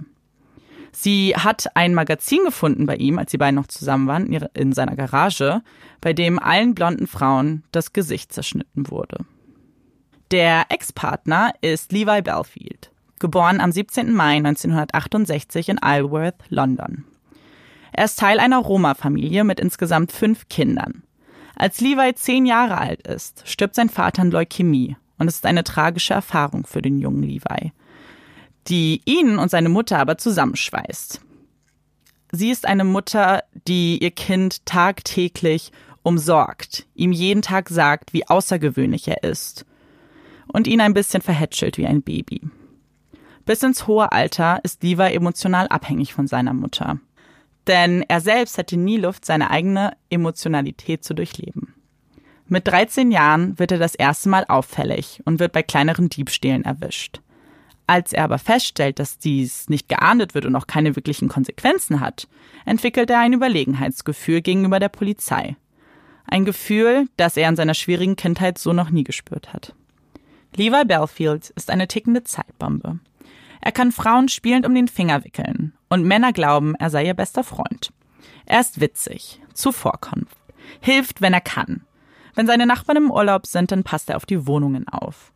Sie 0.93 1.35
hat 1.35 1.75
ein 1.75 1.95
Magazin 1.95 2.45
gefunden 2.45 2.87
bei 2.87 2.97
ihm, 2.97 3.19
als 3.19 3.31
sie 3.31 3.39
beiden 3.39 3.57
noch 3.57 3.67
zusammen 3.67 4.07
waren, 4.07 4.33
in 4.33 4.73
seiner 4.73 4.95
Garage, 4.95 5.63
bei 6.01 6.13
dem 6.13 6.39
allen 6.39 6.75
blonden 6.75 7.07
Frauen 7.07 7.65
das 7.73 7.93
Gesicht 7.93 8.33
zerschnitten 8.33 8.91
wurde. 8.91 9.25
Der 10.31 10.67
Ex-Partner 10.69 11.53
ist 11.63 11.93
Levi 11.93 12.23
Belfield 12.23 12.93
geboren 13.23 13.61
am 13.61 13.73
17. 13.73 14.13
Mai 14.13 14.37
1968 14.37 15.71
in 15.71 15.79
Isleworth, 15.83 16.35
London. 16.51 17.05
Er 17.93 18.05
ist 18.05 18.19
Teil 18.19 18.39
einer 18.39 18.59
Roma-Familie 18.59 19.45
mit 19.45 19.61
insgesamt 19.61 20.13
fünf 20.13 20.49
Kindern. 20.49 21.05
Als 21.55 21.81
Levi 21.81 22.15
zehn 22.15 22.45
Jahre 22.47 22.79
alt 22.79 23.07
ist, 23.07 23.49
stirbt 23.49 23.77
sein 23.77 23.89
Vater 23.89 24.23
an 24.23 24.31
Leukämie 24.31 24.97
und 25.19 25.29
es 25.29 25.37
ist 25.37 25.47
eine 25.47 25.63
tragische 25.63 26.15
Erfahrung 26.15 26.67
für 26.67 26.83
den 26.83 26.99
jungen 26.99 27.23
Levi, 27.23 27.73
die 28.69 29.03
ihn 29.05 29.39
und 29.39 29.51
seine 29.51 29.69
Mutter 29.69 29.99
aber 29.99 30.19
zusammenschweißt. 30.19 31.21
Sie 32.33 32.51
ist 32.51 32.67
eine 32.67 32.85
Mutter, 32.85 33.43
die 33.69 33.99
ihr 34.03 34.11
Kind 34.11 34.65
tagtäglich 34.65 35.71
umsorgt, 36.03 36.87
ihm 36.95 37.13
jeden 37.13 37.43
Tag 37.43 37.69
sagt, 37.69 38.13
wie 38.13 38.27
außergewöhnlich 38.27 39.07
er 39.09 39.23
ist 39.23 39.67
und 40.53 40.67
ihn 40.67 40.81
ein 40.81 40.95
bisschen 40.95 41.23
verhätschelt 41.23 41.79
wie 41.79 41.87
ein 41.87 42.03
Baby. 42.03 42.43
Bis 43.45 43.63
ins 43.63 43.87
hohe 43.87 44.13
Alter 44.13 44.61
ist 44.63 44.83
Levi 44.83 45.15
emotional 45.15 45.69
abhängig 45.69 46.15
von 46.15 46.27
seiner 46.27 46.55
Mutter. 46.55 46.99
Denn 47.67 48.05
er 48.09 48.21
selbst 48.21 48.59
hätte 48.59 48.77
nie 48.77 48.97
Luft, 48.97 49.25
seine 49.25 49.51
eigene 49.51 49.97
Emotionalität 50.11 51.05
zu 51.05 51.15
durchleben. 51.15 51.75
Mit 52.47 52.67
13 52.67 53.11
Jahren 53.11 53.59
wird 53.59 53.73
er 53.73 53.79
das 53.79 53.95
erste 53.95 54.29
Mal 54.29 54.45
auffällig 54.49 55.21
und 55.25 55.39
wird 55.39 55.53
bei 55.53 55.63
kleineren 55.63 56.09
Diebstählen 56.09 56.65
erwischt. 56.65 57.21
Als 57.87 58.13
er 58.13 58.25
aber 58.25 58.39
feststellt, 58.39 58.99
dass 58.99 59.19
dies 59.19 59.69
nicht 59.69 59.89
geahndet 59.89 60.35
wird 60.35 60.47
und 60.47 60.57
auch 60.57 60.67
keine 60.67 60.97
wirklichen 60.97 61.29
Konsequenzen 61.29 62.01
hat, 62.01 62.29
entwickelt 62.65 63.11
er 63.11 63.21
ein 63.21 63.33
Überlegenheitsgefühl 63.33 64.41
gegenüber 64.41 64.79
der 64.79 64.89
Polizei. 64.89 65.57
Ein 66.27 66.45
Gefühl, 66.45 67.09
das 67.17 67.37
er 67.37 67.49
in 67.49 67.57
seiner 67.57 67.75
schwierigen 67.75 68.17
Kindheit 68.17 68.59
so 68.59 68.73
noch 68.73 68.91
nie 68.91 69.05
gespürt 69.05 69.53
hat. 69.53 69.75
Levi 70.55 70.85
Belfield 70.85 71.51
ist 71.51 71.71
eine 71.71 71.89
tickende 71.89 72.25
Zeitbombe. 72.25 73.01
Er 73.61 73.73
kann 73.73 73.93
Frauen 73.93 74.29
spielend 74.29 74.67
um 74.67 74.75
den 74.75 74.89
Finger 74.89 75.25
wickeln 75.25 75.73
und 75.89 76.05
Männer 76.05 76.33
glauben, 76.33 76.75
er 76.75 76.91
sei 76.91 77.07
ihr 77.07 77.15
bester 77.15 77.45
Freund. 77.45 77.93
Er 78.45 78.61
ist 78.61 78.81
witzig, 78.81 79.41
zuvorkommt, 79.55 80.29
hilft, 80.81 81.21
wenn 81.21 81.33
er 81.33 81.41
kann. 81.41 81.83
Wenn 82.35 82.47
seine 82.47 82.67
Nachbarn 82.67 82.97
im 82.97 83.11
Urlaub 83.11 83.47
sind, 83.47 83.73
dann 83.73 83.85
passt 83.85 84.11
er 84.11 84.17
auf 84.17 84.27
die 84.27 84.47
Wohnungen 84.47 84.89
auf. 84.89 85.32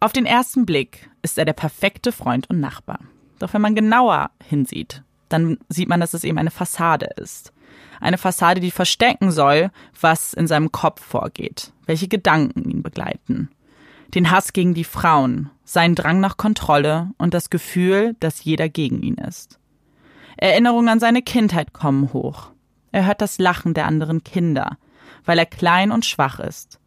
Auf 0.00 0.12
den 0.12 0.26
ersten 0.26 0.66
Blick 0.66 1.10
ist 1.22 1.38
er 1.38 1.44
der 1.44 1.52
perfekte 1.52 2.12
Freund 2.12 2.48
und 2.50 2.60
Nachbar. 2.60 3.00
Doch 3.38 3.54
wenn 3.54 3.62
man 3.62 3.74
genauer 3.74 4.30
hinsieht, 4.44 5.02
dann 5.28 5.58
sieht 5.68 5.88
man, 5.88 6.00
dass 6.00 6.14
es 6.14 6.24
eben 6.24 6.38
eine 6.38 6.50
Fassade 6.50 7.06
ist. 7.16 7.52
Eine 8.00 8.18
Fassade, 8.18 8.60
die 8.60 8.70
verstecken 8.70 9.30
soll, 9.30 9.70
was 10.00 10.34
in 10.34 10.46
seinem 10.46 10.70
Kopf 10.70 11.02
vorgeht, 11.02 11.72
welche 11.86 12.08
Gedanken 12.08 12.70
ihn 12.70 12.82
begleiten 12.82 13.50
den 14.14 14.30
Hass 14.30 14.52
gegen 14.52 14.74
die 14.74 14.84
Frauen, 14.84 15.50
seinen 15.64 15.94
Drang 15.94 16.20
nach 16.20 16.36
Kontrolle 16.36 17.10
und 17.18 17.34
das 17.34 17.50
Gefühl, 17.50 18.16
dass 18.20 18.44
jeder 18.44 18.68
gegen 18.68 19.02
ihn 19.02 19.16
ist. 19.16 19.58
Erinnerungen 20.36 20.88
an 20.88 21.00
seine 21.00 21.22
Kindheit 21.22 21.72
kommen 21.72 22.12
hoch. 22.12 22.50
Er 22.92 23.06
hört 23.06 23.20
das 23.20 23.38
Lachen 23.38 23.74
der 23.74 23.86
anderen 23.86 24.22
Kinder, 24.22 24.78
weil 25.24 25.38
er 25.38 25.46
klein 25.46 25.90
und 25.90 26.04
schwach 26.04 26.40
ist. 26.40 26.78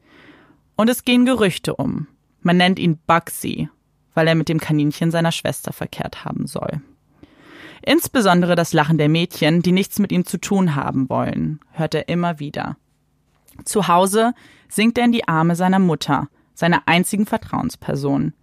Und 0.75 0.89
es 0.89 1.03
gehen 1.03 1.25
Gerüchte 1.25 1.75
um. 1.75 2.07
Man 2.49 2.57
nennt 2.57 2.79
ihn 2.79 2.97
Bugsy, 3.05 3.69
weil 4.15 4.27
er 4.27 4.33
mit 4.33 4.49
dem 4.49 4.59
Kaninchen 4.59 5.11
seiner 5.11 5.31
Schwester 5.31 5.71
verkehrt 5.71 6.25
haben 6.25 6.47
soll. 6.47 6.81
Insbesondere 7.83 8.55
das 8.55 8.73
Lachen 8.73 8.97
der 8.97 9.07
Mädchen, 9.07 9.61
die 9.61 9.71
nichts 9.71 9.99
mit 9.99 10.11
ihm 10.11 10.25
zu 10.25 10.39
tun 10.39 10.73
haben 10.73 11.09
wollen, 11.09 11.59
hört 11.73 11.93
er 11.93 12.09
immer 12.09 12.39
wieder. 12.39 12.75
Zu 13.65 13.87
Hause 13.87 14.33
sinkt 14.67 14.97
er 14.97 15.05
in 15.05 15.11
die 15.11 15.27
Arme 15.27 15.55
seiner 15.55 15.77
Mutter, 15.77 16.27
seiner 16.55 16.87
einzigen 16.87 17.27
Vertrauensperson. 17.27 18.33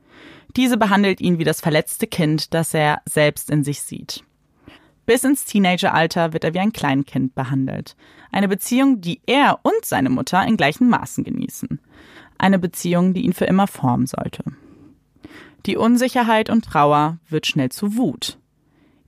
Diese 0.55 0.77
behandelt 0.77 1.21
ihn 1.21 1.41
wie 1.41 1.45
das 1.45 1.61
verletzte 1.61 2.07
Kind, 2.07 2.55
das 2.55 2.75
er 2.75 3.03
selbst 3.07 3.51
in 3.51 3.65
sich 3.65 3.83
sieht. 3.83 4.23
Bis 5.05 5.25
ins 5.25 5.45
Teenageralter 5.47 6.33
wird 6.33 6.45
er 6.45 6.55
wie 6.55 6.61
ein 6.61 6.73
Kleinkind 6.73 7.35
behandelt. 7.35 7.97
Eine 8.31 8.47
Beziehung, 8.47 9.01
die 9.01 9.21
er 9.27 9.59
und 9.65 9.85
seine 9.85 10.11
Mutter 10.11 10.47
in 10.47 10.57
gleichen 10.57 10.89
Maßen 10.89 11.25
genießen. 11.25 11.81
Eine 12.39 12.59
Beziehung, 12.59 13.15
die 13.15 13.23
ihn 13.23 13.33
für 13.33 13.47
immer 13.47 13.67
formen 13.67 14.07
sollte. 14.07 14.45
Die 15.67 15.77
Unsicherheit 15.77 16.51
und 16.51 16.65
Trauer 16.65 17.19
wird 17.29 17.47
schnell 17.47 17.71
zu 17.71 17.97
Wut. 17.97 18.39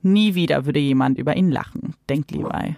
Nie 0.01 0.35
wieder 0.35 0.65
würde 0.65 0.79
jemand 0.79 1.17
über 1.17 1.35
ihn 1.35 1.51
lachen, 1.51 1.95
denkt 2.09 2.31
Levi. 2.31 2.75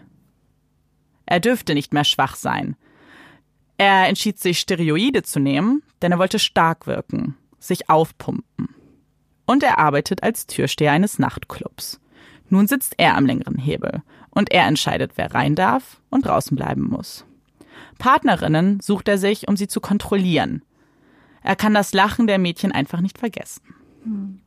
Er 1.26 1.40
dürfte 1.40 1.74
nicht 1.74 1.94
mehr 1.94 2.04
schwach 2.04 2.36
sein. 2.36 2.76
Er 3.78 4.08
entschied 4.08 4.40
sich, 4.40 4.60
Steroide 4.60 5.24
zu 5.24 5.40
nehmen, 5.40 5.82
denn 6.02 6.12
er 6.12 6.20
wollte 6.20 6.40
stark 6.40 6.88
wirken, 6.88 7.36
sich 7.58 7.90
aufpumpen. 7.90 8.70
Und 9.46 9.64
er 9.64 9.80
arbeitet 9.80 10.24
als 10.24 10.46
Türsteher 10.46 10.92
eines 10.92 11.20
Nachtclubs. 11.20 12.00
Nun 12.50 12.68
sitzt 12.68 12.96
er 12.98 13.16
am 13.16 13.26
längeren 13.26 13.58
Hebel 13.58 14.04
und 14.30 14.52
er 14.52 14.68
entscheidet, 14.68 15.14
wer 15.16 15.34
rein 15.34 15.56
darf 15.56 16.02
und 16.10 16.26
draußen 16.26 16.56
bleiben 16.56 16.84
muss. 16.84 17.26
Partnerinnen 18.02 18.80
sucht 18.80 19.08
er 19.08 19.20
sich, 19.20 19.48
um 19.48 19.56
sie 19.56 19.68
zu 19.68 19.80
kontrollieren. 19.80 20.64
Er 21.44 21.56
kann 21.56 21.76
das 21.76 21.94
Lachen 21.94 22.26
der 22.26 22.40
Mädchen 22.40 22.72
einfach 22.72 23.00
nicht 23.00 23.20
vergessen. 23.20 23.62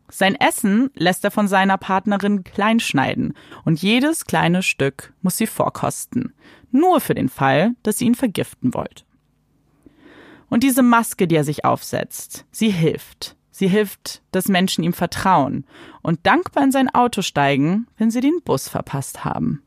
Sein 0.08 0.34
Essen 0.34 0.90
lässt 0.96 1.22
er 1.22 1.30
von 1.30 1.46
seiner 1.46 1.78
Partnerin 1.78 2.42
klein 2.42 2.80
schneiden 2.80 3.34
und 3.64 3.80
jedes 3.80 4.24
kleine 4.24 4.64
Stück 4.64 5.12
muss 5.22 5.36
sie 5.36 5.46
vorkosten, 5.46 6.34
nur 6.72 7.00
für 7.00 7.14
den 7.14 7.28
Fall, 7.28 7.76
dass 7.84 7.98
sie 7.98 8.06
ihn 8.06 8.16
vergiften 8.16 8.74
wollte. 8.74 9.04
Und 10.50 10.64
diese 10.64 10.82
Maske, 10.82 11.28
die 11.28 11.36
er 11.36 11.44
sich 11.44 11.64
aufsetzt, 11.64 12.46
sie 12.50 12.70
hilft. 12.70 13.36
Sie 13.52 13.68
hilft, 13.68 14.22
dass 14.32 14.48
Menschen 14.48 14.82
ihm 14.82 14.94
vertrauen 14.94 15.64
und 16.02 16.26
dankbar 16.26 16.64
in 16.64 16.72
sein 16.72 16.92
Auto 16.92 17.22
steigen, 17.22 17.86
wenn 17.98 18.10
sie 18.10 18.20
den 18.20 18.40
Bus 18.44 18.68
verpasst 18.68 19.24
haben. 19.24 19.62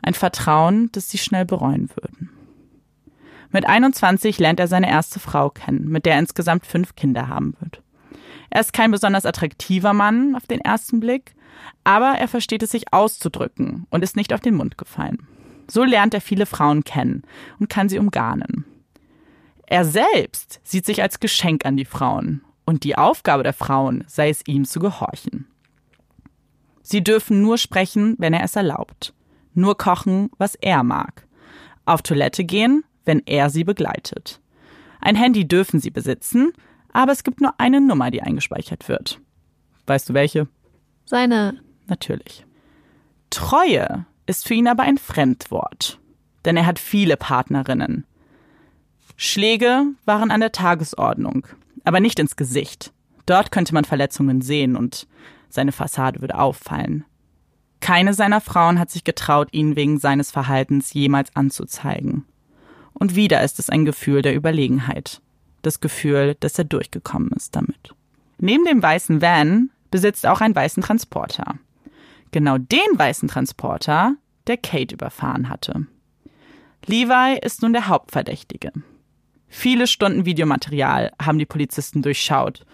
Ein 0.00 0.14
Vertrauen, 0.14 0.90
das 0.92 1.10
sie 1.10 1.18
schnell 1.18 1.44
bereuen 1.44 1.90
würden. 1.96 2.30
Mit 3.54 3.68
21 3.68 4.40
lernt 4.40 4.58
er 4.58 4.66
seine 4.66 4.90
erste 4.90 5.20
Frau 5.20 5.48
kennen, 5.48 5.86
mit 5.86 6.06
der 6.06 6.14
er 6.14 6.18
insgesamt 6.18 6.66
fünf 6.66 6.96
Kinder 6.96 7.28
haben 7.28 7.54
wird. 7.60 7.82
Er 8.50 8.60
ist 8.60 8.72
kein 8.72 8.90
besonders 8.90 9.26
attraktiver 9.26 9.92
Mann 9.92 10.34
auf 10.34 10.48
den 10.48 10.58
ersten 10.58 10.98
Blick, 10.98 11.36
aber 11.84 12.18
er 12.18 12.26
versteht 12.26 12.64
es 12.64 12.72
sich 12.72 12.92
auszudrücken 12.92 13.86
und 13.90 14.02
ist 14.02 14.16
nicht 14.16 14.32
auf 14.32 14.40
den 14.40 14.56
Mund 14.56 14.76
gefallen. 14.76 15.28
So 15.70 15.84
lernt 15.84 16.14
er 16.14 16.20
viele 16.20 16.46
Frauen 16.46 16.82
kennen 16.82 17.22
und 17.60 17.70
kann 17.70 17.88
sie 17.88 18.00
umgarnen. 18.00 18.64
Er 19.68 19.84
selbst 19.84 20.58
sieht 20.64 20.84
sich 20.84 21.00
als 21.00 21.20
Geschenk 21.20 21.64
an 21.64 21.76
die 21.76 21.84
Frauen 21.84 22.42
und 22.64 22.82
die 22.82 22.98
Aufgabe 22.98 23.44
der 23.44 23.52
Frauen 23.52 24.02
sei 24.08 24.30
es 24.30 24.44
ihm 24.48 24.64
zu 24.64 24.80
gehorchen. 24.80 25.46
Sie 26.82 27.04
dürfen 27.04 27.40
nur 27.40 27.56
sprechen, 27.58 28.16
wenn 28.18 28.34
er 28.34 28.42
es 28.42 28.56
erlaubt, 28.56 29.14
nur 29.54 29.78
kochen, 29.78 30.28
was 30.38 30.56
er 30.56 30.82
mag, 30.82 31.28
auf 31.84 32.02
Toilette 32.02 32.42
gehen, 32.42 32.82
wenn 33.04 33.22
er 33.26 33.50
sie 33.50 33.64
begleitet. 33.64 34.40
Ein 35.00 35.16
Handy 35.16 35.46
dürfen 35.46 35.80
sie 35.80 35.90
besitzen, 35.90 36.52
aber 36.92 37.12
es 37.12 37.24
gibt 37.24 37.40
nur 37.40 37.54
eine 37.58 37.80
Nummer, 37.80 38.10
die 38.10 38.22
eingespeichert 38.22 38.88
wird. 38.88 39.20
Weißt 39.86 40.08
du 40.08 40.14
welche? 40.14 40.48
Seine. 41.04 41.60
Natürlich. 41.86 42.46
Treue 43.30 44.06
ist 44.26 44.46
für 44.46 44.54
ihn 44.54 44.68
aber 44.68 44.84
ein 44.84 44.96
Fremdwort, 44.96 45.98
denn 46.44 46.56
er 46.56 46.66
hat 46.66 46.78
viele 46.78 47.16
Partnerinnen. 47.16 48.06
Schläge 49.16 49.84
waren 50.04 50.30
an 50.30 50.40
der 50.40 50.52
Tagesordnung, 50.52 51.46
aber 51.84 52.00
nicht 52.00 52.18
ins 52.18 52.36
Gesicht. 52.36 52.92
Dort 53.26 53.50
könnte 53.50 53.74
man 53.74 53.84
Verletzungen 53.84 54.40
sehen 54.40 54.76
und 54.76 55.06
seine 55.48 55.72
Fassade 55.72 56.20
würde 56.20 56.38
auffallen. 56.38 57.04
Keine 57.80 58.14
seiner 58.14 58.40
Frauen 58.40 58.78
hat 58.78 58.90
sich 58.90 59.04
getraut, 59.04 59.48
ihn 59.52 59.76
wegen 59.76 59.98
seines 59.98 60.30
Verhaltens 60.30 60.94
jemals 60.94 61.34
anzuzeigen. 61.36 62.24
Und 62.94 63.16
wieder 63.16 63.42
ist 63.42 63.58
es 63.58 63.70
ein 63.70 63.84
Gefühl 63.84 64.22
der 64.22 64.34
Überlegenheit. 64.34 65.20
Das 65.62 65.80
Gefühl, 65.80 66.36
dass 66.40 66.58
er 66.58 66.64
durchgekommen 66.64 67.30
ist 67.32 67.54
damit. 67.56 67.94
Neben 68.38 68.64
dem 68.64 68.82
weißen 68.82 69.20
Van 69.20 69.70
besitzt 69.90 70.26
auch 70.26 70.40
einen 70.40 70.54
weißen 70.54 70.82
Transporter. 70.82 71.58
Genau 72.30 72.58
den 72.58 72.98
weißen 72.98 73.28
Transporter, 73.28 74.16
der 74.46 74.56
Kate 74.56 74.94
überfahren 74.94 75.48
hatte. 75.48 75.86
Levi 76.86 77.38
ist 77.40 77.62
nun 77.62 77.72
der 77.72 77.88
Hauptverdächtige. 77.88 78.72
Viele 79.48 79.86
Stunden 79.86 80.26
Videomaterial 80.26 81.12
haben 81.22 81.38
die 81.38 81.46
Polizisten 81.46 82.02
durchschaut. 82.02 82.66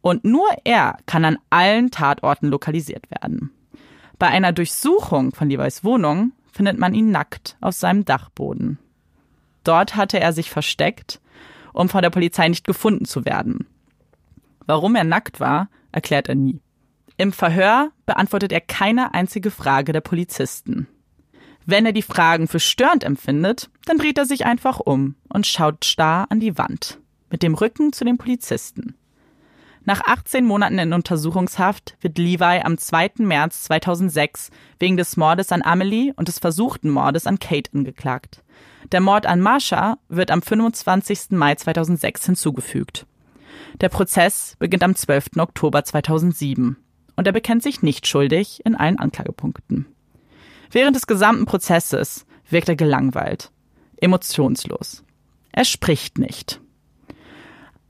Und 0.00 0.24
nur 0.24 0.48
er 0.64 0.98
kann 1.06 1.24
an 1.24 1.38
allen 1.48 1.90
Tatorten 1.90 2.48
lokalisiert 2.48 3.08
werden. 3.10 3.52
Bei 4.18 4.26
einer 4.26 4.52
Durchsuchung 4.52 5.32
von 5.32 5.48
Levi's 5.48 5.84
Wohnung 5.84 6.32
findet 6.52 6.78
man 6.78 6.92
ihn 6.92 7.10
nackt 7.10 7.56
auf 7.60 7.74
seinem 7.74 8.04
Dachboden. 8.04 8.78
Dort 9.64 9.96
hatte 9.96 10.20
er 10.20 10.32
sich 10.32 10.50
versteckt, 10.50 11.20
um 11.72 11.88
von 11.88 12.02
der 12.02 12.10
Polizei 12.10 12.48
nicht 12.48 12.66
gefunden 12.66 13.04
zu 13.04 13.24
werden. 13.24 13.66
Warum 14.66 14.94
er 14.94 15.04
nackt 15.04 15.40
war, 15.40 15.68
erklärt 15.92 16.28
er 16.28 16.34
nie. 16.34 16.60
Im 17.16 17.32
Verhör 17.32 17.90
beantwortet 18.06 18.52
er 18.52 18.60
keine 18.60 19.14
einzige 19.14 19.50
Frage 19.50 19.92
der 19.92 20.00
Polizisten. 20.00 20.88
Wenn 21.66 21.86
er 21.86 21.92
die 21.92 22.02
Fragen 22.02 22.48
für 22.48 22.60
störend 22.60 23.04
empfindet, 23.04 23.70
dann 23.86 23.98
dreht 23.98 24.18
er 24.18 24.26
sich 24.26 24.44
einfach 24.44 24.80
um 24.80 25.14
und 25.28 25.46
schaut 25.46 25.84
starr 25.84 26.26
an 26.30 26.40
die 26.40 26.58
Wand, 26.58 26.98
mit 27.30 27.42
dem 27.42 27.54
Rücken 27.54 27.92
zu 27.92 28.04
den 28.04 28.18
Polizisten. 28.18 28.96
Nach 29.86 30.00
18 30.00 30.46
Monaten 30.46 30.78
in 30.78 30.94
Untersuchungshaft 30.94 31.96
wird 32.00 32.16
Levi 32.16 32.62
am 32.64 32.78
2. 32.78 33.12
März 33.18 33.64
2006 33.64 34.50
wegen 34.78 34.96
des 34.96 35.18
Mordes 35.18 35.52
an 35.52 35.62
Amelie 35.62 36.12
und 36.16 36.28
des 36.28 36.38
versuchten 36.38 36.88
Mordes 36.88 37.26
an 37.26 37.38
Kate 37.38 37.70
angeklagt. 37.74 38.42
Der 38.92 39.00
Mord 39.00 39.26
an 39.26 39.42
Marsha 39.42 39.98
wird 40.08 40.30
am 40.30 40.40
25. 40.40 41.30
Mai 41.32 41.54
2006 41.54 42.26
hinzugefügt. 42.26 43.06
Der 43.80 43.90
Prozess 43.90 44.56
beginnt 44.58 44.82
am 44.82 44.94
12. 44.94 45.36
Oktober 45.38 45.84
2007 45.84 46.78
und 47.16 47.26
er 47.26 47.32
bekennt 47.32 47.62
sich 47.62 47.82
nicht 47.82 48.06
schuldig 48.06 48.64
in 48.64 48.74
allen 48.76 48.98
Anklagepunkten. 48.98 49.86
Während 50.70 50.96
des 50.96 51.06
gesamten 51.06 51.44
Prozesses 51.44 52.24
wirkt 52.48 52.70
er 52.70 52.76
gelangweilt, 52.76 53.50
emotionslos. 53.98 55.04
Er 55.52 55.66
spricht 55.66 56.18
nicht. 56.18 56.60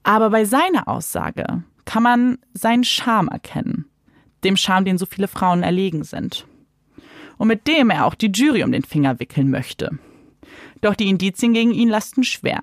Aber 0.03 0.31
bei 0.31 0.45
seiner 0.45 0.89
Aussage 0.89 1.63
kann 1.85 2.03
man 2.03 2.39
seinen 2.53 2.85
Charme 2.85 3.29
erkennen, 3.29 3.87
dem 4.43 4.57
Charme, 4.57 4.85
den 4.85 4.99
so 4.99 5.07
viele 5.07 5.29
Frauen 5.29 5.63
erlegen 5.63 6.05
sind. 6.05 6.47
Und 7.37 7.49
mit 7.49 7.67
dem 7.67 7.91
er 7.91 8.07
auch 8.07 8.15
die 8.15 8.31
Jury 8.33 8.63
um 8.63 8.73
den 8.73 8.85
Finger 8.85 9.19
wickeln 9.19 9.51
möchte. 9.51 9.99
Doch 10.81 10.95
die 10.95 11.09
Indizien 11.09 11.53
gegen 11.53 11.73
ihn 11.73 11.89
lasten 11.89 12.25
schwer. 12.25 12.61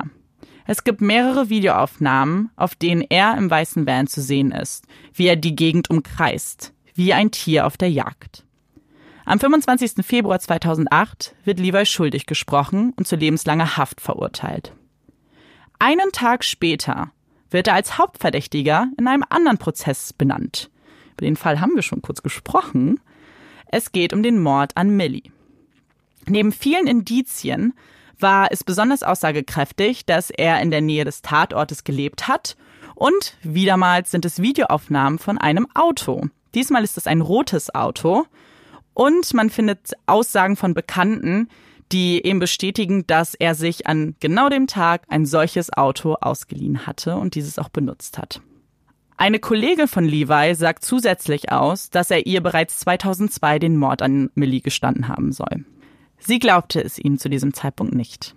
Es 0.65 0.83
gibt 0.83 1.01
mehrere 1.01 1.49
Videoaufnahmen, 1.49 2.51
auf 2.55 2.75
denen 2.75 3.01
er 3.01 3.37
im 3.37 3.49
weißen 3.49 3.85
Van 3.85 4.07
zu 4.07 4.21
sehen 4.21 4.51
ist, 4.51 4.85
wie 5.13 5.27
er 5.27 5.35
die 5.35 5.55
Gegend 5.55 5.89
umkreist, 5.89 6.73
wie 6.93 7.13
ein 7.13 7.31
Tier 7.31 7.65
auf 7.65 7.77
der 7.77 7.91
Jagd. 7.91 8.45
Am 9.25 9.39
25. 9.39 10.05
Februar 10.05 10.39
2008 10.39 11.35
wird 11.43 11.59
Levi 11.59 11.85
schuldig 11.85 12.25
gesprochen 12.25 12.93
und 12.95 13.07
zu 13.07 13.15
lebenslanger 13.15 13.77
Haft 13.77 14.01
verurteilt. 14.01 14.73
Einen 15.79 16.11
Tag 16.11 16.43
später 16.43 17.11
wird 17.51 17.67
er 17.67 17.75
als 17.75 17.97
Hauptverdächtiger 17.97 18.87
in 18.97 19.07
einem 19.07 19.23
anderen 19.29 19.57
Prozess 19.57 20.13
benannt. 20.13 20.69
Über 21.13 21.25
den 21.25 21.35
Fall 21.35 21.59
haben 21.59 21.75
wir 21.75 21.83
schon 21.83 22.01
kurz 22.01 22.23
gesprochen. 22.23 22.99
Es 23.67 23.91
geht 23.91 24.13
um 24.13 24.23
den 24.23 24.39
Mord 24.39 24.75
an 24.75 24.89
Millie. 24.89 25.31
Neben 26.27 26.51
vielen 26.51 26.87
Indizien 26.87 27.73
war 28.19 28.51
es 28.51 28.63
besonders 28.63 29.03
aussagekräftig, 29.03 30.05
dass 30.05 30.29
er 30.29 30.61
in 30.61 30.71
der 30.71 30.81
Nähe 30.81 31.05
des 31.05 31.21
Tatortes 31.21 31.83
gelebt 31.83 32.27
hat 32.27 32.55
und 32.95 33.35
wiedermals 33.41 34.11
sind 34.11 34.25
es 34.25 34.41
Videoaufnahmen 34.41 35.19
von 35.19 35.37
einem 35.37 35.67
Auto. 35.73 36.27
Diesmal 36.53 36.83
ist 36.83 36.97
es 36.97 37.07
ein 37.07 37.21
rotes 37.21 37.73
Auto 37.73 38.25
und 38.93 39.33
man 39.33 39.49
findet 39.49 39.93
Aussagen 40.05 40.55
von 40.55 40.73
Bekannten, 40.73 41.49
die 41.91 42.25
eben 42.25 42.39
bestätigen, 42.39 43.05
dass 43.07 43.35
er 43.35 43.55
sich 43.55 43.87
an 43.87 44.15
genau 44.19 44.49
dem 44.49 44.67
Tag 44.67 45.03
ein 45.09 45.25
solches 45.25 45.73
Auto 45.73 46.15
ausgeliehen 46.19 46.85
hatte 46.87 47.15
und 47.15 47.35
dieses 47.35 47.59
auch 47.59 47.69
benutzt 47.69 48.17
hat. 48.17 48.41
Eine 49.17 49.39
Kollegin 49.39 49.87
von 49.87 50.05
Levi 50.05 50.55
sagt 50.55 50.83
zusätzlich 50.83 51.51
aus, 51.51 51.89
dass 51.89 52.09
er 52.09 52.25
ihr 52.25 52.41
bereits 52.41 52.79
2002 52.79 53.59
den 53.59 53.77
Mord 53.77 54.01
an 54.01 54.31
Millie 54.33 54.61
gestanden 54.61 55.07
haben 55.07 55.31
soll. 55.31 55.65
Sie 56.17 56.39
glaubte 56.39 56.83
es 56.83 56.97
ihm 56.97 57.19
zu 57.19 57.29
diesem 57.29 57.53
Zeitpunkt 57.53 57.93
nicht. 57.93 58.35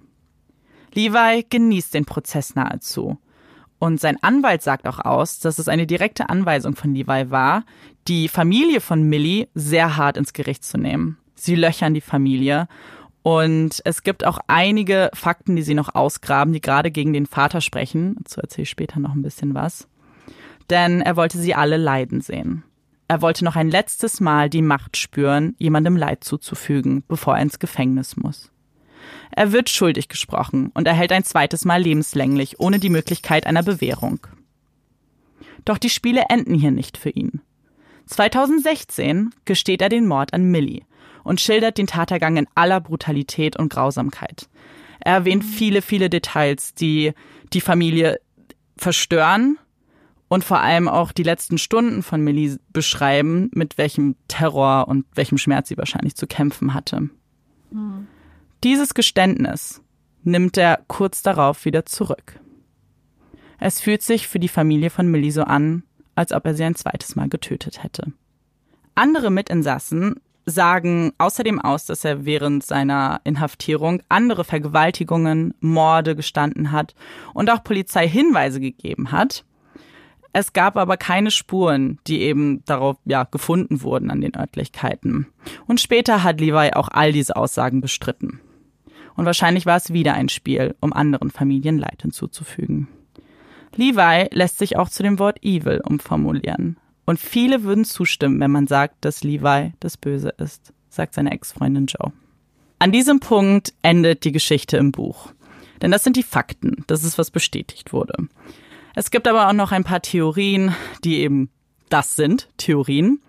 Levi 0.93 1.47
genießt 1.49 1.95
den 1.95 2.05
Prozess 2.05 2.55
nahezu. 2.55 3.19
Und 3.79 4.01
sein 4.01 4.23
Anwalt 4.23 4.62
sagt 4.62 4.87
auch 4.87 4.99
aus, 4.99 5.40
dass 5.40 5.59
es 5.59 5.69
eine 5.69 5.87
direkte 5.87 6.29
Anweisung 6.29 6.77
von 6.77 6.95
Levi 6.95 7.31
war, 7.31 7.64
die 8.07 8.29
Familie 8.29 8.81
von 8.81 9.03
Millie 9.03 9.49
sehr 9.55 9.97
hart 9.97 10.17
ins 10.17 10.33
Gericht 10.33 10.64
zu 10.64 10.79
nehmen. 10.79 11.19
Sie 11.35 11.57
löchern 11.57 11.95
die 11.95 12.01
Familie 12.01 12.69
und 13.24 13.80
es 13.87 14.02
gibt 14.02 14.26
auch 14.26 14.38
einige 14.48 15.10
Fakten, 15.14 15.56
die 15.56 15.62
sie 15.62 15.72
noch 15.72 15.94
ausgraben, 15.94 16.52
die 16.52 16.60
gerade 16.60 16.90
gegen 16.90 17.14
den 17.14 17.24
Vater 17.24 17.62
sprechen. 17.62 18.16
Dazu 18.18 18.42
erzähle 18.42 18.64
ich 18.64 18.70
später 18.70 19.00
noch 19.00 19.14
ein 19.14 19.22
bisschen 19.22 19.54
was. 19.54 19.88
Denn 20.68 21.00
er 21.00 21.16
wollte 21.16 21.38
sie 21.38 21.54
alle 21.54 21.78
leiden 21.78 22.20
sehen. 22.20 22.64
Er 23.08 23.22
wollte 23.22 23.42
noch 23.42 23.56
ein 23.56 23.70
letztes 23.70 24.20
Mal 24.20 24.50
die 24.50 24.60
Macht 24.60 24.98
spüren, 24.98 25.56
jemandem 25.58 25.96
Leid 25.96 26.22
zuzufügen, 26.22 27.02
bevor 27.08 27.37
er 27.37 27.42
ins 27.42 27.58
Gefängnis 27.58 28.18
muss. 28.18 28.52
Er 29.30 29.52
wird 29.52 29.70
schuldig 29.70 30.08
gesprochen 30.08 30.70
und 30.74 30.87
erhält 30.87 31.10
ein 31.10 31.24
zweites 31.24 31.64
Mal 31.64 31.80
lebenslänglich, 31.80 32.60
ohne 32.60 32.78
die 32.78 32.90
Möglichkeit 32.90 33.46
einer 33.46 33.62
Bewährung. 33.62 34.26
Doch 35.64 35.78
die 35.78 35.88
Spiele 35.88 36.24
enden 36.28 36.54
hier 36.54 36.72
nicht 36.72 36.98
für 36.98 37.10
ihn. 37.10 37.40
2016 38.04 39.30
gesteht 39.46 39.80
er 39.80 39.88
den 39.88 40.06
Mord 40.06 40.34
an 40.34 40.50
Millie 40.50 40.82
und 41.24 41.40
schildert 41.40 41.78
den 41.78 41.87
Tatergang 41.87 42.37
in 42.37 42.46
aller 42.54 42.80
Brutalität 42.80 43.58
und 43.58 43.70
Grausamkeit. 43.70 44.48
Er 45.00 45.14
erwähnt 45.14 45.44
viele, 45.44 45.82
viele 45.82 46.08
Details, 46.08 46.74
die 46.74 47.12
die 47.52 47.60
Familie 47.60 48.20
verstören 48.76 49.58
und 50.28 50.44
vor 50.44 50.60
allem 50.60 50.88
auch 50.88 51.12
die 51.12 51.22
letzten 51.22 51.58
Stunden 51.58 52.02
von 52.02 52.20
Millie 52.20 52.58
beschreiben, 52.72 53.50
mit 53.54 53.78
welchem 53.78 54.16
Terror 54.28 54.88
und 54.88 55.06
welchem 55.14 55.38
Schmerz 55.38 55.68
sie 55.68 55.78
wahrscheinlich 55.78 56.14
zu 56.14 56.26
kämpfen 56.26 56.74
hatte. 56.74 57.08
Mhm. 57.70 58.06
Dieses 58.62 58.94
Geständnis 58.94 59.82
nimmt 60.22 60.56
er 60.56 60.80
kurz 60.88 61.22
darauf 61.22 61.64
wieder 61.64 61.84
zurück. 61.84 62.40
Es 63.60 63.80
fühlt 63.80 64.02
sich 64.02 64.26
für 64.26 64.38
die 64.38 64.48
Familie 64.48 64.90
von 64.90 65.06
Millie 65.06 65.30
so 65.30 65.42
an, 65.42 65.84
als 66.14 66.32
ob 66.32 66.46
er 66.46 66.54
sie 66.54 66.64
ein 66.64 66.74
zweites 66.74 67.14
Mal 67.16 67.28
getötet 67.28 67.82
hätte. 67.82 68.12
Andere 68.94 69.30
Mitinsassen 69.30 70.20
sagen 70.46 71.12
außerdem 71.18 71.61
aus, 71.61 71.87
dass 71.87 72.04
er 72.04 72.24
während 72.24 72.64
seiner 72.64 73.20
Inhaftierung 73.24 74.02
andere 74.09 74.44
Vergewaltigungen, 74.44 75.54
Morde 75.61 76.16
gestanden 76.16 76.72
hat 76.72 76.94
und 77.33 77.50
auch 77.50 77.64
Polizei 77.64 78.09
Hinweise 78.09 78.61
gegeben 78.61 79.12
hat. 79.12 79.44
Es 80.33 80.52
gab 80.52 80.76
aber 80.76 80.96
keine 80.96 81.30
Spuren, 81.30 81.98
die 82.09 82.22
eben 82.22 82.64
darauf 82.64 82.96
ja 83.04 83.22
gefunden 83.22 83.83
wurden 83.83 84.11
an 84.11 84.20
den 84.20 84.37
Örtlichkeiten. 84.37 85.28
Und 85.66 85.80
später 85.80 86.24
hat 86.24 86.40
Levi 86.40 86.72
auch 86.74 86.88
all 86.88 87.12
diese 87.12 87.37
Aussagen 87.37 87.80
bestritten. 87.80 88.40
Und 89.14 89.26
wahrscheinlich 89.26 89.64
war 89.64 89.76
es 89.76 89.92
wieder 89.92 90.14
ein 90.14 90.28
Spiel, 90.28 90.74
um 90.80 90.92
anderen 90.92 91.30
Familien 91.30 91.78
Leid 91.78 92.02
hinzuzufügen. 92.02 92.88
Levi 93.76 94.28
lässt 94.33 94.59
sich 94.59 94.76
auch 94.76 94.88
zu 94.88 95.04
dem 95.04 95.20
Wort 95.20 95.38
evil 95.44 95.80
umformulieren. 95.85 96.78
Und 97.05 97.19
viele 97.19 97.64
würden 97.64 97.85
zustimmen, 97.85 98.40
wenn 98.40 98.51
man 98.51 98.67
sagt, 98.67 99.05
dass 99.05 99.23
Levi 99.23 99.73
das 99.81 99.97
Böse 99.97 100.31
ist, 100.38 100.73
sagt 100.88 101.14
seine 101.14 101.33
Ex-Freundin 101.33 101.87
Joe. 101.87 102.12
An 102.79 102.93
diesem 102.93 103.21
Punkt 103.21 103.75
endet 103.83 104.25
die 104.25 104.33
Geschichte 104.33 104.77
im 104.77 104.93
Buch. 104.93 105.33
Denn 105.83 105.90
das 105.90 106.05
sind 106.05 106.17
die 106.17 106.23
Fakten, 106.23 106.85
das 106.87 107.05
ist, 107.05 107.19
was 107.19 107.31
bestätigt 107.31 107.93
wurde. 107.93 108.14
Es 108.95 109.11
gibt 109.11 109.29
aber 109.29 109.49
auch 109.49 109.53
noch 109.53 109.73
ein 109.73 109.85
paar 109.85 110.03
Theorien, 110.03 110.75
die 111.03 111.19
eben 111.19 111.51
das 111.88 112.17
sind, 112.17 112.49
Theorien, 112.57 113.21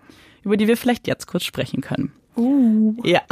über 0.42 0.56
die 0.56 0.68
wir 0.68 0.76
vielleicht 0.76 1.06
jetzt 1.06 1.26
kurz 1.26 1.44
sprechen 1.44 1.80
können. 1.80 2.12
Uh. 2.36 2.94
Ja. 3.04 3.22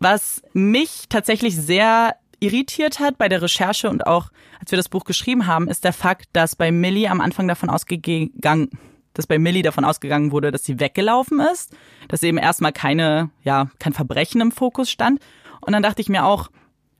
Was 0.00 0.42
mich 0.52 1.04
tatsächlich 1.08 1.56
sehr 1.56 2.16
irritiert 2.40 2.98
hat 2.98 3.18
bei 3.18 3.28
der 3.28 3.40
Recherche 3.40 3.88
und 3.88 4.06
auch 4.06 4.30
als 4.62 4.70
wir 4.70 4.78
das 4.78 4.88
Buch 4.88 5.04
geschrieben 5.04 5.46
haben, 5.46 5.68
ist 5.68 5.84
der 5.84 5.92
Fakt, 5.92 6.28
dass 6.32 6.56
bei 6.56 6.72
Millie 6.72 7.10
am 7.10 7.20
Anfang 7.20 7.46
davon 7.46 7.68
ausgegangen, 7.68 8.70
dass 9.12 9.26
bei 9.26 9.38
Millie 9.38 9.62
davon 9.62 9.84
ausgegangen 9.84 10.32
wurde, 10.32 10.50
dass 10.50 10.64
sie 10.64 10.80
weggelaufen 10.80 11.40
ist, 11.40 11.76
dass 12.08 12.22
eben 12.22 12.38
erstmal 12.38 12.72
keine, 12.72 13.28
ja, 13.42 13.68
kein 13.78 13.92
Verbrechen 13.92 14.40
im 14.40 14.52
Fokus 14.52 14.90
stand. 14.90 15.20
Und 15.60 15.74
dann 15.74 15.82
dachte 15.82 16.00
ich 16.00 16.08
mir 16.08 16.24
auch, 16.24 16.48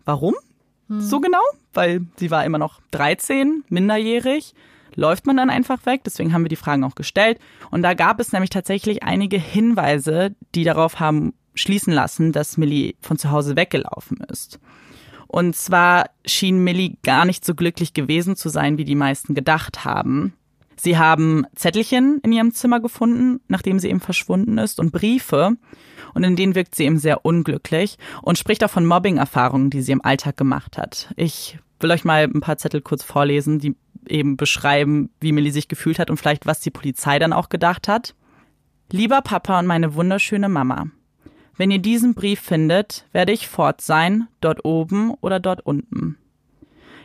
warum? 0.05 0.35
Hm. 0.89 1.01
So 1.01 1.21
genau? 1.21 1.41
weil 1.73 2.07
sie 2.17 2.31
war 2.31 2.45
immer 2.45 2.59
noch 2.59 2.81
13, 2.91 3.65
minderjährig. 3.69 4.55
Läuft 4.95 5.27
man 5.27 5.37
dann 5.37 5.51
einfach 5.51 5.87
weg? 5.87 6.03
Deswegen 6.05 6.33
haben 6.33 6.45
wir 6.45 6.51
die 6.51 6.57
Fragen 6.57 6.85
auch 6.85 6.95
gestellt. 6.95 7.39
Und 7.71 7.83
da 7.83 7.95
gab 7.95 8.21
es 8.21 8.33
nämlich 8.33 8.51
tatsächlich 8.51 9.03
einige 9.03 9.39
Hinweise, 9.39 10.35
die 10.55 10.65
darauf 10.65 11.01
haben 11.01 11.33
schließen 11.55 11.93
lassen, 11.93 12.33
dass 12.33 12.59
Millie 12.59 12.95
von 13.01 13.19
zu 13.19 13.31
Hause 13.31 13.57
weggelaufen 13.57 14.19
ist. 14.29 14.59
Und 15.33 15.57
zwar 15.57 16.11
schien 16.27 16.63
Millie 16.63 16.99
gar 17.03 17.25
nicht 17.25 17.43
so 17.43 17.55
glücklich 17.55 17.95
gewesen 17.95 18.37
zu 18.37 18.51
sein, 18.51 18.77
wie 18.77 18.85
die 18.85 18.95
meisten 18.95 19.35
gedacht 19.35 19.83
haben. 19.83 20.35
Sie 20.77 20.99
haben 20.99 21.47
Zettelchen 21.55 22.21
in 22.23 22.33
ihrem 22.33 22.53
Zimmer 22.53 22.81
gefunden, 22.81 23.41
nachdem 23.49 23.79
sie 23.79 23.89
eben 23.89 24.01
verschwunden 24.01 24.59
ist, 24.59 24.79
und 24.79 24.93
Briefe 24.93 25.57
und 26.13 26.23
in 26.23 26.37
denen 26.37 26.55
wirkt 26.55 26.75
sie 26.75 26.85
eben 26.85 26.99
sehr 26.99 27.25
unglücklich 27.25 27.97
und 28.21 28.37
spricht 28.37 28.63
auch 28.63 28.71
von 28.71 28.85
Mobbing-Erfahrungen, 28.85 29.71
die 29.71 29.81
sie 29.81 29.93
im 29.93 30.05
Alltag 30.05 30.37
gemacht 30.37 30.77
hat. 30.77 31.15
Ich 31.17 31.59
will 31.81 31.91
euch 31.91 32.05
mal 32.05 32.25
ein 32.25 32.41
paar 32.41 32.59
Zettel 32.59 32.83
kurz 32.83 33.03
vorlesen, 33.03 33.59
die 33.59 33.75
eben 34.07 34.37
beschreiben, 34.37 35.09
wie 35.21 35.33
Millie 35.33 35.53
sich 35.53 35.67
gefühlt 35.67 35.99
hat 35.99 36.11
und 36.11 36.19
vielleicht, 36.19 36.45
was 36.45 36.61
die 36.61 36.71
Polizei 36.71 37.19
dann 37.19 37.33
auch 37.33 37.49
gedacht 37.49 37.89
hat. 37.89 38.15
Lieber 38.91 39.23
Papa 39.23 39.61
und 39.61 39.67
meine 39.67 39.95
wunderschöne 39.95 40.51
Mama, 40.51 40.89
wenn 41.57 41.71
ihr 41.71 41.79
diesen 41.79 42.15
Brief 42.15 42.41
findet, 42.41 43.07
werde 43.13 43.33
ich 43.33 43.49
fort 43.49 43.81
sein, 43.81 44.29
dort 44.41 44.65
oben 44.65 45.15
oder 45.21 45.41
dort 45.41 45.65
unten. 45.65 46.17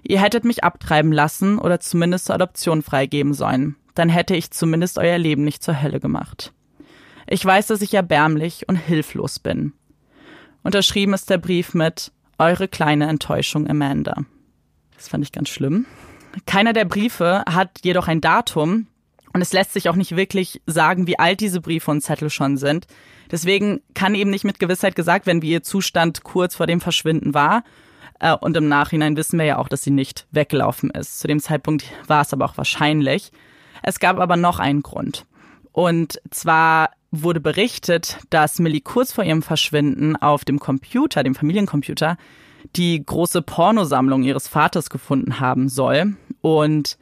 Ihr 0.03 0.21
hättet 0.21 0.45
mich 0.45 0.63
abtreiben 0.63 1.12
lassen 1.12 1.60
oder 1.60 1.79
zumindest 1.79 2.25
zur 2.25 2.36
Adoption 2.36 2.81
freigeben 2.81 3.33
sollen. 3.33 3.75
Dann 3.93 4.10
hätte 4.10 4.36
ich 4.36 4.51
zumindest 4.51 4.97
euer 4.97 5.17
Leben 5.17 5.43
nicht 5.43 5.63
zur 5.63 5.81
Hölle 5.81 5.99
gemacht. 5.99 6.53
Ich 7.27 7.43
weiß, 7.43 7.67
dass 7.67 7.81
ich 7.81 7.93
erbärmlich 7.93 8.69
und 8.69 8.77
hilflos 8.77 9.39
bin. 9.39 9.73
Unterschrieben 10.63 11.13
ist 11.13 11.29
der 11.29 11.38
Brief 11.38 11.73
mit 11.73 12.12
Eure 12.39 12.67
kleine 12.67 13.07
Enttäuschung, 13.07 13.67
Amanda. 13.67 14.23
Das 14.95 15.07
fand 15.07 15.23
ich 15.23 15.31
ganz 15.31 15.49
schlimm. 15.49 15.86
Keiner 16.45 16.71
der 16.71 16.86
Briefe 16.86 17.43
hat 17.49 17.79
jedoch 17.83 18.07
ein 18.07 18.21
Datum 18.21 18.88
und 19.38 19.43
es 19.43 19.54
lässt 19.54 19.71
sich 19.71 19.88
auch 19.88 19.95
nicht 19.95 20.15
wirklich 20.15 20.63
sagen, 20.65 21.06
wie 21.06 21.19
alt 21.19 21.41
diese 21.41 21.62
Briefe 21.62 21.91
und 21.91 22.02
Zettel 22.02 22.32
schon 22.32 22.58
sind. 22.58 22.88
Deswegen 23.30 23.82
kann 23.93 24.15
eben 24.15 24.32
nicht 24.32 24.45
mit 24.45 24.58
Gewissheit 24.58 24.95
gesagt 24.95 25.28
werden, 25.28 25.43
wie 25.43 25.52
ihr 25.52 25.62
Zustand 25.62 26.23
kurz 26.23 26.56
vor 26.56 26.65
dem 26.65 26.82
Verschwinden 26.82 27.36
war. 27.36 27.63
Äh, 28.19 28.36
und 28.36 28.58
im 28.58 28.67
Nachhinein 28.67 29.15
wissen 29.15 29.38
wir 29.38 29.45
ja 29.45 29.60
auch, 29.60 29.69
dass 29.69 29.84
sie 29.84 29.91
nicht 29.91 30.26
weggelaufen 30.32 30.89
ist. 30.89 31.19
Zu 31.19 31.28
dem 31.28 31.39
Zeitpunkt 31.39 31.86
war 32.08 32.23
es 32.23 32.34
aber 32.34 32.45
auch 32.45 32.58
wahrscheinlich. 32.58 33.32
Es 33.84 34.00
gab 34.00 34.17
aber 34.17 34.38
noch 34.38 34.58
einen 34.58 34.82
Grund. 34.82 35.28
Und 35.71 36.19
zwar 36.32 36.89
wurde 37.12 37.39
berichtet, 37.39 38.17
dass 38.32 38.58
Millie 38.58 38.82
kurz 38.82 39.12
vor 39.12 39.23
ihrem 39.23 39.43
Verschwinden 39.43 40.15
auf 40.15 40.45
dem 40.45 40.58
Computer, 40.58 41.21
dem 41.21 41.36
Familiencomputer, 41.36 42.17
die 42.76 43.06
große 43.06 43.43
Pornosammlung 43.43 44.23
ihres 44.23 44.47
Vaters 44.47 44.89
gefunden 44.89 45.39
haben 45.39 45.69
soll. 45.69 46.15
Und 46.41 46.97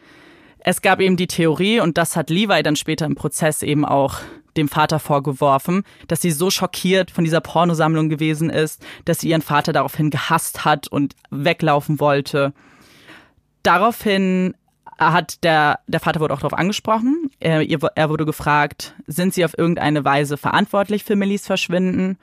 es 0.67 0.81
gab 0.81 0.99
eben 0.99 1.15
die 1.15 1.27
Theorie, 1.27 1.79
und 1.79 1.95
das 1.95 2.15
hat 2.15 2.31
Levi 2.31 2.63
dann 2.63 2.75
später 2.75 3.05
im 3.05 3.13
Prozess 3.13 3.61
eben 3.61 3.85
auch 3.85 4.17
dem 4.57 4.67
Vater 4.67 4.97
vorgeworfen, 4.97 5.83
dass 6.07 6.23
sie 6.23 6.31
so 6.31 6.49
schockiert 6.49 7.11
von 7.11 7.23
dieser 7.23 7.39
Pornosammlung 7.39 8.09
gewesen 8.09 8.49
ist, 8.49 8.83
dass 9.05 9.19
sie 9.19 9.29
ihren 9.29 9.43
Vater 9.43 9.73
daraufhin 9.73 10.09
gehasst 10.09 10.65
hat 10.65 10.87
und 10.87 11.15
weglaufen 11.29 11.99
wollte. 11.99 12.51
Daraufhin 13.61 14.55
hat 14.97 15.43
der, 15.43 15.81
der 15.85 15.99
Vater 15.99 16.19
wurde 16.19 16.33
auch 16.33 16.39
darauf 16.39 16.57
angesprochen. 16.57 17.29
Er, 17.39 17.61
er 17.69 18.09
wurde 18.09 18.25
gefragt, 18.25 18.95
sind 19.05 19.35
Sie 19.35 19.45
auf 19.45 19.55
irgendeine 19.55 20.03
Weise 20.03 20.35
verantwortlich 20.35 21.03
für 21.03 21.15
Millis 21.15 21.45
Verschwinden? 21.45 22.17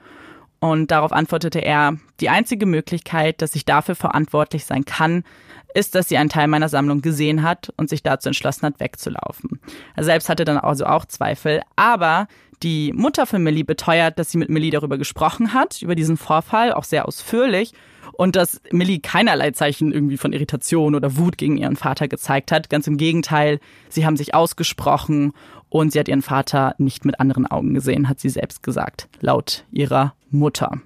Und 0.63 0.91
darauf 0.91 1.11
antwortete 1.11 1.59
er, 1.59 1.97
die 2.21 2.29
einzige 2.29 2.65
Möglichkeit, 2.65 3.41
dass 3.41 3.53
ich 3.53 3.65
dafür 3.65 3.95
verantwortlich 3.95 4.63
sein 4.63 4.85
kann, 4.85 5.25
ist, 5.73 5.93
dass 5.93 6.07
sie 6.07 6.15
einen 6.15 6.29
Teil 6.29 6.47
meiner 6.47 6.69
Sammlung 6.69 7.01
gesehen 7.01 7.43
hat 7.43 7.73
und 7.75 7.89
sich 7.89 8.01
dazu 8.01 8.29
entschlossen 8.29 8.67
hat, 8.67 8.79
wegzulaufen. 8.79 9.59
Er 9.97 10.05
selbst 10.05 10.29
hatte 10.29 10.45
dann 10.45 10.57
also 10.57 10.85
auch 10.85 11.03
Zweifel, 11.03 11.63
aber 11.75 12.29
die 12.61 12.93
Mutter 12.93 13.25
von 13.25 13.43
Millie 13.43 13.65
beteuert, 13.65 14.17
dass 14.17 14.31
sie 14.31 14.37
mit 14.37 14.47
Millie 14.47 14.71
darüber 14.71 14.97
gesprochen 14.97 15.53
hat, 15.53 15.81
über 15.81 15.95
diesen 15.95 16.15
Vorfall, 16.15 16.71
auch 16.71 16.85
sehr 16.85 17.09
ausführlich 17.09 17.73
und 18.13 18.37
dass 18.37 18.61
Millie 18.71 19.01
keinerlei 19.01 19.51
Zeichen 19.51 19.91
irgendwie 19.91 20.15
von 20.15 20.31
Irritation 20.31 20.95
oder 20.95 21.17
Wut 21.17 21.37
gegen 21.37 21.57
ihren 21.57 21.75
Vater 21.75 22.07
gezeigt 22.07 22.53
hat. 22.53 22.69
Ganz 22.69 22.87
im 22.87 22.95
Gegenteil, 22.95 23.59
sie 23.89 24.05
haben 24.05 24.15
sich 24.15 24.33
ausgesprochen 24.33 25.33
und 25.67 25.91
sie 25.91 25.99
hat 25.99 26.07
ihren 26.07 26.21
Vater 26.21 26.73
nicht 26.77 27.03
mit 27.03 27.19
anderen 27.19 27.47
Augen 27.47 27.73
gesehen, 27.73 28.07
hat 28.07 28.21
sie 28.21 28.29
selbst 28.29 28.63
gesagt, 28.63 29.09
laut 29.19 29.65
ihrer 29.69 30.13
Mutter. 30.33 30.81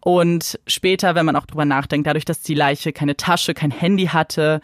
Und 0.00 0.60
später, 0.66 1.14
wenn 1.14 1.26
man 1.26 1.36
auch 1.36 1.46
drüber 1.46 1.64
nachdenkt, 1.64 2.06
dadurch, 2.06 2.24
dass 2.24 2.40
die 2.40 2.54
Leiche 2.54 2.92
keine 2.92 3.16
Tasche, 3.16 3.54
kein 3.54 3.72
Handy 3.72 4.06
hatte, 4.06 4.60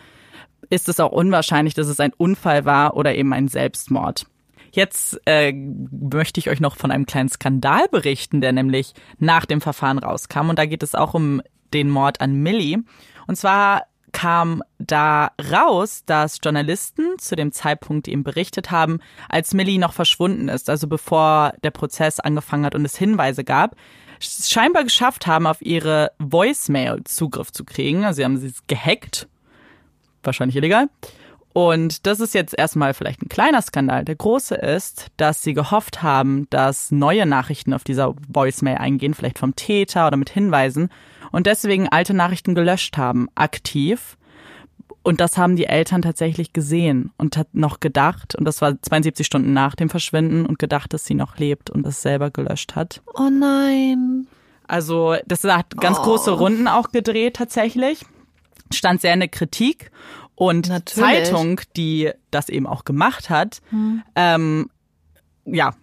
ist 0.71 0.89
es 0.89 1.01
auch 1.01 1.13
unwahrscheinlich, 1.13 1.75
dass 1.75 1.89
es 1.89 2.01
ein 2.01 2.13
Unfall 2.17 2.65
war 2.65 2.97
oder 2.97 3.15
eben 3.15 3.33
ein 3.33 3.49
Selbstmord. 3.49 4.27
Jetzt 4.71 5.21
äh, 5.27 5.53
möchte 5.53 6.41
ich 6.41 6.49
euch 6.49 6.61
noch 6.61 6.77
von 6.77 6.91
einem 6.91 7.07
kleinen 7.07 7.29
Skandal 7.29 7.89
berichten, 7.91 8.41
der 8.41 8.53
nämlich 8.53 8.95
nach 9.19 9.45
dem 9.45 9.61
Verfahren 9.61 9.99
rauskam. 9.99 10.49
Und 10.49 10.59
da 10.59 10.65
geht 10.65 10.83
es 10.83 10.95
auch 10.95 11.13
um 11.13 11.43
den 11.75 11.91
Mord 11.91 12.21
an 12.21 12.35
Millie. 12.35 12.79
Und 13.27 13.37
zwar 13.37 13.83
kam 14.13 14.63
da 14.79 15.33
raus, 15.51 16.03
dass 16.07 16.39
Journalisten 16.43 17.19
zu 17.19 17.35
dem 17.35 17.53
Zeitpunkt 17.53 18.09
eben 18.09 18.23
berichtet 18.23 18.71
haben, 18.71 19.01
als 19.29 19.55
Millie 19.55 19.79
noch 19.79 19.93
verschwunden 19.93 20.49
ist, 20.49 20.71
also 20.71 20.87
bevor 20.87 21.55
der 21.63 21.71
Prozess 21.71 22.21
angefangen 22.21 22.65
hat 22.65 22.75
und 22.75 22.85
es 22.85 22.97
Hinweise 22.97 23.45
gab, 23.45 23.75
scheinbar 24.21 24.85
geschafft 24.85 25.27
haben, 25.27 25.47
auf 25.47 25.63
ihre 25.63 26.13
Voicemail 26.19 27.03
Zugriff 27.05 27.51
zu 27.53 27.65
kriegen. 27.65 28.05
Also 28.05 28.19
sie 28.19 28.25
haben 28.25 28.37
sie 28.37 28.53
gehackt, 28.67 29.29
wahrscheinlich 30.23 30.57
illegal, 30.57 30.89
und 31.53 32.07
das 32.07 32.21
ist 32.21 32.35
jetzt 32.35 32.57
erstmal 32.57 32.95
vielleicht 32.95 33.23
ein 33.23 33.29
kleiner 33.29 33.61
Skandal. 33.61 34.05
Der 34.05 34.15
große 34.15 34.55
ist, 34.55 35.09
dass 35.17 35.43
sie 35.43 35.53
gehofft 35.53 36.03
haben, 36.03 36.47
dass 36.51 36.91
neue 36.91 37.27
Nachrichten 37.27 37.75
auf 37.75 37.85
dieser 37.85 38.15
Voicemail 38.29 38.79
eingehen, 38.79 39.15
vielleicht 39.15 39.39
vom 39.39 39.55
Täter 39.55 40.07
oder 40.07 40.17
mit 40.17 40.31
Hinweisen, 40.31 40.89
und 41.31 41.47
deswegen 41.47 41.89
alte 41.89 42.15
Nachrichten 42.15 42.55
gelöscht 42.55 42.97
haben, 42.97 43.29
aktiv. 43.35 44.19
Und 45.03 45.21
das 45.21 45.37
haben 45.37 45.57
die 45.57 45.67
Eltern 45.67 46.03
tatsächlich 46.03 46.53
gesehen 46.53 47.11
und 47.17 47.37
hat 47.37 47.49
noch 47.55 47.81
gedacht, 47.81 48.37
und 48.37 48.45
das 48.45 48.61
war 48.61 48.81
72 48.81 49.27
Stunden 49.27 49.53
nach 49.53 49.75
dem 49.75 49.91
Verschwinden, 49.91 50.47
und 50.47 50.59
gedacht, 50.59 50.93
dass 50.93 51.05
sie 51.05 51.15
noch 51.15 51.39
lebt 51.39 51.71
und 51.71 51.85
das 51.85 52.03
selber 52.03 52.31
gelöscht 52.31 52.77
hat. 52.77 53.03
Oh 53.15 53.29
nein. 53.31 54.27
Also, 54.69 55.17
das 55.27 55.45
hat 55.45 55.77
ganz 55.79 55.99
oh. 55.99 56.03
große 56.03 56.31
Runden 56.31 56.69
auch 56.69 56.93
gedreht 56.93 57.37
tatsächlich. 57.37 58.05
Stand 58.73 59.01
sehr 59.01 59.13
in 59.13 59.21
der 59.21 59.29
Kritik. 59.29 59.91
Und 60.43 60.69
Natürlich. 60.71 61.29
Zeitung, 61.29 61.61
die 61.77 62.11
das 62.33 62.49
eben 62.49 62.67
auch 62.67 62.85
gemacht 62.85 63.31
hat, 63.31 63.63
hm. 63.71 64.03
ähm, 64.17 64.71
ja, 65.45 65.77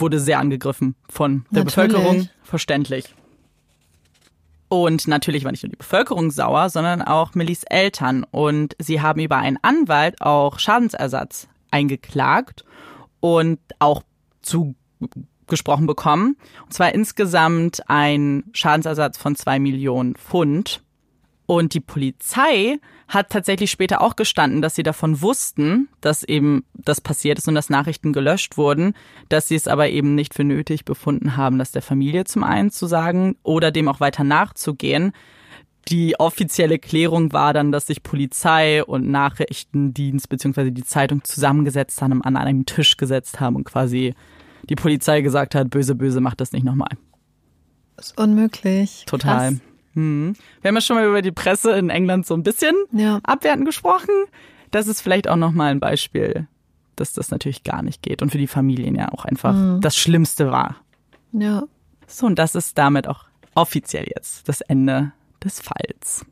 wurde 0.00 0.18
sehr 0.18 0.40
angegriffen 0.40 0.96
von 1.08 1.46
der 1.52 1.62
Natürlich. 1.62 1.92
Bevölkerung, 1.92 2.28
verständlich. 2.42 3.14
Und 4.68 5.06
natürlich 5.06 5.44
war 5.44 5.52
nicht 5.52 5.62
nur 5.62 5.70
die 5.70 5.76
Bevölkerung 5.76 6.32
sauer, 6.32 6.70
sondern 6.70 7.02
auch 7.02 7.36
Millis 7.36 7.62
Eltern. 7.62 8.26
Und 8.28 8.74
sie 8.80 9.00
haben 9.00 9.20
über 9.20 9.36
einen 9.36 9.58
Anwalt 9.62 10.20
auch 10.20 10.58
Schadensersatz 10.58 11.46
eingeklagt 11.70 12.64
und 13.20 13.60
auch 13.78 14.02
zugesprochen 14.42 15.86
bekommen. 15.86 16.36
Und 16.64 16.74
zwar 16.74 16.92
insgesamt 16.92 17.88
ein 17.88 18.42
Schadensersatz 18.54 19.18
von 19.18 19.36
zwei 19.36 19.60
Millionen 19.60 20.16
Pfund. 20.16 20.83
Und 21.46 21.74
die 21.74 21.80
Polizei 21.80 22.78
hat 23.06 23.30
tatsächlich 23.30 23.70
später 23.70 24.00
auch 24.00 24.16
gestanden, 24.16 24.62
dass 24.62 24.74
sie 24.74 24.82
davon 24.82 25.20
wussten, 25.20 25.88
dass 26.00 26.22
eben 26.22 26.64
das 26.74 27.00
passiert 27.00 27.38
ist 27.38 27.48
und 27.48 27.54
dass 27.54 27.68
Nachrichten 27.68 28.12
gelöscht 28.12 28.56
wurden, 28.56 28.94
dass 29.28 29.48
sie 29.48 29.54
es 29.54 29.68
aber 29.68 29.90
eben 29.90 30.14
nicht 30.14 30.32
für 30.32 30.44
nötig 30.44 30.84
befunden 30.84 31.36
haben, 31.36 31.58
das 31.58 31.70
der 31.70 31.82
Familie 31.82 32.24
zum 32.24 32.44
einen 32.44 32.70
zu 32.70 32.86
sagen 32.86 33.36
oder 33.42 33.70
dem 33.70 33.88
auch 33.88 34.00
weiter 34.00 34.24
nachzugehen. 34.24 35.12
Die 35.88 36.18
offizielle 36.18 36.78
Klärung 36.78 37.34
war 37.34 37.52
dann, 37.52 37.70
dass 37.70 37.88
sich 37.88 38.02
Polizei 38.02 38.82
und 38.82 39.10
Nachrichtendienst 39.10 40.30
beziehungsweise 40.30 40.72
die 40.72 40.84
Zeitung 40.84 41.22
zusammengesetzt 41.24 42.00
haben, 42.00 42.22
an 42.22 42.38
einem 42.38 42.64
Tisch 42.64 42.96
gesetzt 42.96 43.38
haben 43.38 43.56
und 43.56 43.64
quasi 43.64 44.14
die 44.70 44.76
Polizei 44.76 45.20
gesagt 45.20 45.54
hat, 45.54 45.68
böse, 45.68 45.94
böse, 45.94 46.22
macht 46.22 46.40
das 46.40 46.52
nicht 46.52 46.64
nochmal. 46.64 46.96
Das 47.96 48.06
ist 48.06 48.18
unmöglich. 48.18 49.04
Total. 49.06 49.50
Krass. 49.50 49.73
Hm. 49.94 50.34
Wir 50.60 50.68
haben 50.68 50.74
ja 50.74 50.80
schon 50.80 50.96
mal 50.96 51.06
über 51.06 51.22
die 51.22 51.32
Presse 51.32 51.72
in 51.72 51.90
England 51.90 52.26
so 52.26 52.34
ein 52.34 52.42
bisschen 52.42 52.74
ja. 52.92 53.20
abwertend 53.22 53.66
gesprochen. 53.66 54.10
Das 54.70 54.86
ist 54.86 55.00
vielleicht 55.00 55.28
auch 55.28 55.36
nochmal 55.36 55.70
ein 55.70 55.80
Beispiel, 55.80 56.46
dass 56.96 57.12
das 57.12 57.30
natürlich 57.30 57.62
gar 57.62 57.82
nicht 57.82 58.02
geht 58.02 58.22
und 58.22 58.30
für 58.30 58.38
die 58.38 58.46
Familien 58.46 58.94
ja 58.96 59.12
auch 59.12 59.24
einfach 59.24 59.54
mhm. 59.54 59.80
das 59.80 59.96
Schlimmste 59.96 60.50
war. 60.50 60.76
Ja. 61.32 61.64
So, 62.06 62.26
und 62.26 62.38
das 62.38 62.54
ist 62.54 62.76
damit 62.76 63.08
auch 63.08 63.24
offiziell 63.54 64.06
jetzt 64.14 64.48
das 64.48 64.60
Ende 64.60 65.12
des 65.42 65.60
Falls. 65.60 66.26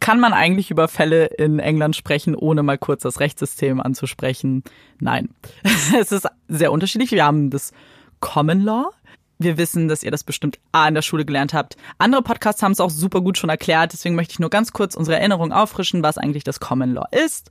Kann 0.00 0.18
man 0.18 0.32
eigentlich 0.32 0.70
über 0.70 0.88
Fälle 0.88 1.26
in 1.26 1.60
England 1.60 1.94
sprechen, 1.94 2.34
ohne 2.34 2.62
mal 2.62 2.78
kurz 2.78 3.02
das 3.02 3.20
Rechtssystem 3.20 3.80
anzusprechen? 3.80 4.64
Nein. 4.98 5.28
es 5.98 6.10
ist 6.10 6.26
sehr 6.48 6.72
unterschiedlich. 6.72 7.12
Wir 7.12 7.24
haben 7.24 7.50
das 7.50 7.72
Common 8.20 8.60
Law, 8.60 8.90
wir 9.38 9.58
wissen, 9.58 9.88
dass 9.88 10.02
ihr 10.02 10.10
das 10.10 10.24
bestimmt 10.24 10.58
A 10.72 10.88
in 10.88 10.94
der 10.94 11.02
Schule 11.02 11.24
gelernt 11.24 11.54
habt. 11.54 11.76
Andere 11.98 12.22
Podcasts 12.22 12.62
haben 12.62 12.72
es 12.72 12.80
auch 12.80 12.90
super 12.90 13.20
gut 13.20 13.38
schon 13.38 13.50
erklärt, 13.50 13.92
deswegen 13.92 14.14
möchte 14.14 14.32
ich 14.32 14.38
nur 14.38 14.50
ganz 14.50 14.72
kurz 14.72 14.94
unsere 14.94 15.18
Erinnerung 15.18 15.52
auffrischen, 15.52 16.02
was 16.02 16.18
eigentlich 16.18 16.44
das 16.44 16.60
Common 16.60 16.94
Law 16.94 17.06
ist. 17.10 17.50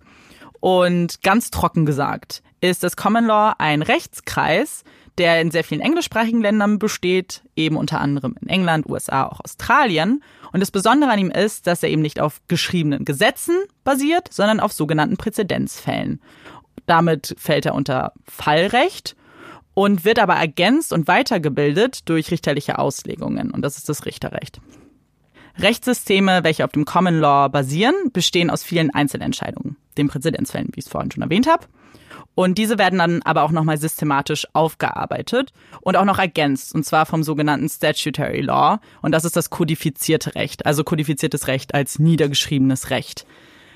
Und 0.59 1.21
ganz 1.23 1.51
trocken 1.51 1.85
gesagt 1.85 2.41
ist 2.61 2.83
das 2.83 2.95
Common 2.95 3.25
Law 3.25 3.53
ein 3.57 3.81
Rechtskreis, 3.81 4.85
der 5.17 5.41
in 5.41 5.51
sehr 5.51 5.65
vielen 5.65 5.81
englischsprachigen 5.81 6.41
Ländern 6.41 6.79
besteht, 6.79 7.43
eben 7.55 7.75
unter 7.75 7.99
anderem 7.99 8.35
in 8.41 8.47
England, 8.47 8.89
USA, 8.89 9.27
auch 9.27 9.41
Australien. 9.41 10.23
Und 10.53 10.61
das 10.61 10.71
Besondere 10.71 11.11
an 11.11 11.19
ihm 11.19 11.29
ist, 11.29 11.67
dass 11.67 11.83
er 11.83 11.89
eben 11.89 12.01
nicht 12.01 12.21
auf 12.21 12.41
geschriebenen 12.47 13.05
Gesetzen 13.05 13.55
basiert, 13.83 14.29
sondern 14.31 14.59
auf 14.59 14.71
sogenannten 14.71 15.17
Präzedenzfällen. 15.17 16.21
Damit 16.85 17.35
fällt 17.37 17.65
er 17.65 17.75
unter 17.75 18.13
Fallrecht 18.25 19.15
und 19.73 20.05
wird 20.05 20.19
aber 20.19 20.35
ergänzt 20.35 20.93
und 20.93 21.07
weitergebildet 21.07 22.07
durch 22.09 22.31
richterliche 22.31 22.79
Auslegungen. 22.79 23.51
Und 23.51 23.61
das 23.61 23.77
ist 23.77 23.89
das 23.89 24.05
Richterrecht. 24.05 24.61
Rechtssysteme, 25.57 26.43
welche 26.43 26.65
auf 26.65 26.71
dem 26.71 26.85
Common 26.85 27.19
Law 27.19 27.47
basieren, 27.47 27.93
bestehen 28.11 28.49
aus 28.49 28.63
vielen 28.63 28.89
Einzelentscheidungen, 28.89 29.77
den 29.97 30.07
Präzedenzfällen, 30.07 30.69
wie 30.73 30.79
ich 30.79 30.85
es 30.85 30.91
vorhin 30.91 31.11
schon 31.11 31.23
erwähnt 31.23 31.47
habe. 31.47 31.67
Und 32.35 32.57
diese 32.57 32.79
werden 32.79 32.97
dann 32.97 33.21
aber 33.23 33.43
auch 33.43 33.51
nochmal 33.51 33.77
systematisch 33.77 34.47
aufgearbeitet 34.53 35.53
und 35.81 35.97
auch 35.97 36.05
noch 36.05 36.17
ergänzt, 36.17 36.73
und 36.73 36.83
zwar 36.83 37.05
vom 37.05 37.21
sogenannten 37.21 37.69
Statutory 37.69 38.41
Law. 38.41 38.79
Und 39.03 39.11
das 39.11 39.25
ist 39.25 39.35
das 39.35 39.51
kodifizierte 39.51 40.33
Recht, 40.33 40.65
also 40.65 40.83
kodifiziertes 40.83 41.47
Recht 41.47 41.75
als 41.75 41.99
niedergeschriebenes 41.99 42.89
Recht. 42.89 43.27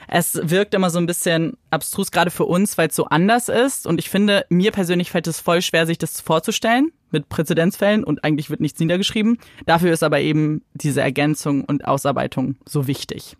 Es 0.07 0.39
wirkt 0.41 0.73
immer 0.73 0.89
so 0.89 0.99
ein 0.99 1.05
bisschen 1.05 1.57
abstrus, 1.69 2.11
gerade 2.11 2.31
für 2.31 2.45
uns, 2.45 2.77
weil 2.77 2.87
es 2.87 2.95
so 2.95 3.05
anders 3.05 3.49
ist. 3.49 3.85
Und 3.85 3.99
ich 3.99 4.09
finde, 4.09 4.45
mir 4.49 4.71
persönlich 4.71 5.11
fällt 5.11 5.27
es 5.27 5.39
voll 5.39 5.61
schwer, 5.61 5.85
sich 5.85 5.97
das 5.97 6.21
vorzustellen 6.21 6.91
mit 7.11 7.29
Präzedenzfällen 7.29 8.03
und 8.03 8.23
eigentlich 8.23 8.49
wird 8.49 8.59
nichts 8.59 8.79
niedergeschrieben. 8.79 9.37
Dafür 9.65 9.91
ist 9.91 10.03
aber 10.03 10.19
eben 10.19 10.63
diese 10.73 11.01
Ergänzung 11.01 11.63
und 11.63 11.85
Ausarbeitung 11.85 12.55
so 12.65 12.87
wichtig. 12.87 13.37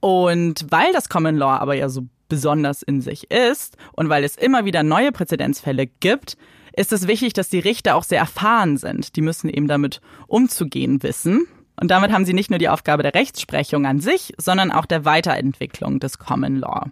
Und 0.00 0.66
weil 0.70 0.92
das 0.92 1.08
Common 1.08 1.36
Law 1.36 1.58
aber 1.58 1.74
ja 1.74 1.88
so 1.88 2.06
besonders 2.28 2.82
in 2.82 3.00
sich 3.00 3.30
ist 3.30 3.76
und 3.92 4.08
weil 4.08 4.24
es 4.24 4.36
immer 4.36 4.64
wieder 4.64 4.82
neue 4.82 5.12
Präzedenzfälle 5.12 5.86
gibt, 5.86 6.36
ist 6.74 6.92
es 6.92 7.06
wichtig, 7.06 7.34
dass 7.34 7.50
die 7.50 7.58
Richter 7.58 7.94
auch 7.94 8.04
sehr 8.04 8.20
erfahren 8.20 8.78
sind. 8.78 9.16
Die 9.16 9.20
müssen 9.20 9.50
eben 9.50 9.68
damit 9.68 10.00
umzugehen 10.26 11.02
wissen. 11.02 11.46
Und 11.80 11.90
damit 11.90 12.12
haben 12.12 12.24
sie 12.24 12.34
nicht 12.34 12.50
nur 12.50 12.58
die 12.58 12.68
Aufgabe 12.68 13.02
der 13.02 13.14
Rechtsprechung 13.14 13.86
an 13.86 14.00
sich, 14.00 14.34
sondern 14.38 14.70
auch 14.70 14.86
der 14.86 15.04
Weiterentwicklung 15.04 16.00
des 16.00 16.18
Common 16.18 16.56
Law. 16.56 16.86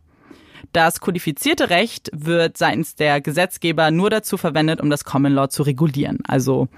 Das 0.72 1.00
kodifizierte 1.00 1.70
Recht 1.70 2.10
wird 2.12 2.56
seitens 2.56 2.94
der 2.94 3.20
Gesetzgeber 3.20 3.90
nur 3.90 4.10
dazu 4.10 4.36
verwendet, 4.36 4.80
um 4.80 4.90
das 4.90 5.04
Common 5.04 5.32
Law 5.32 5.48
zu 5.48 5.62
regulieren, 5.62 6.18
also 6.26 6.68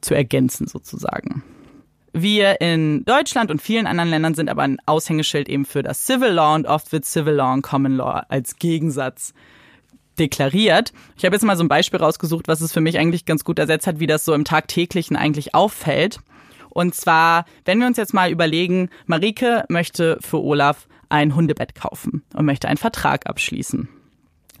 zu 0.00 0.14
ergänzen 0.14 0.66
sozusagen. 0.66 1.42
Wir 2.12 2.60
in 2.60 3.04
Deutschland 3.04 3.50
und 3.50 3.62
vielen 3.62 3.86
anderen 3.86 4.10
Ländern 4.10 4.34
sind 4.34 4.50
aber 4.50 4.62
ein 4.62 4.78
Aushängeschild 4.86 5.48
eben 5.48 5.64
für 5.64 5.82
das 5.82 6.06
Civil 6.06 6.30
Law 6.30 6.56
und 6.56 6.66
oft 6.66 6.90
wird 6.90 7.04
Civil 7.04 7.34
Law 7.34 7.52
und 7.52 7.62
Common 7.62 7.96
Law 7.96 8.24
als 8.28 8.56
Gegensatz 8.56 9.32
deklariert. 10.18 10.92
Ich 11.16 11.24
habe 11.24 11.36
jetzt 11.36 11.44
mal 11.44 11.56
so 11.56 11.62
ein 11.62 11.68
Beispiel 11.68 12.00
rausgesucht, 12.00 12.48
was 12.48 12.60
es 12.60 12.72
für 12.72 12.80
mich 12.80 12.98
eigentlich 12.98 13.26
ganz 13.26 13.44
gut 13.44 13.58
ersetzt 13.58 13.86
hat, 13.86 14.00
wie 14.00 14.08
das 14.08 14.24
so 14.24 14.34
im 14.34 14.44
Tagtäglichen 14.44 15.16
eigentlich 15.16 15.54
auffällt. 15.54 16.18
Und 16.70 16.94
zwar, 16.94 17.44
wenn 17.64 17.78
wir 17.78 17.86
uns 17.86 17.96
jetzt 17.96 18.14
mal 18.14 18.30
überlegen, 18.30 18.90
Marike 19.06 19.64
möchte 19.68 20.18
für 20.20 20.42
Olaf 20.42 20.88
ein 21.08 21.34
Hundebett 21.34 21.74
kaufen 21.74 22.22
und 22.34 22.46
möchte 22.46 22.68
einen 22.68 22.76
Vertrag 22.76 23.26
abschließen. 23.26 23.88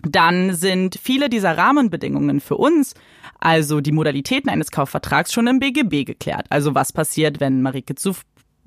Dann 0.02 0.54
sind 0.54 0.98
viele 1.00 1.28
dieser 1.28 1.56
Rahmenbedingungen 1.56 2.40
für 2.40 2.56
uns, 2.56 2.94
also 3.38 3.80
die 3.80 3.92
Modalitäten 3.92 4.50
eines 4.50 4.70
Kaufvertrags, 4.70 5.32
schon 5.32 5.46
im 5.46 5.58
BGB 5.58 6.04
geklärt. 6.04 6.46
Also 6.48 6.74
was 6.74 6.92
passiert, 6.92 7.40
wenn 7.40 7.62
Marike 7.62 7.94
zu 7.94 8.14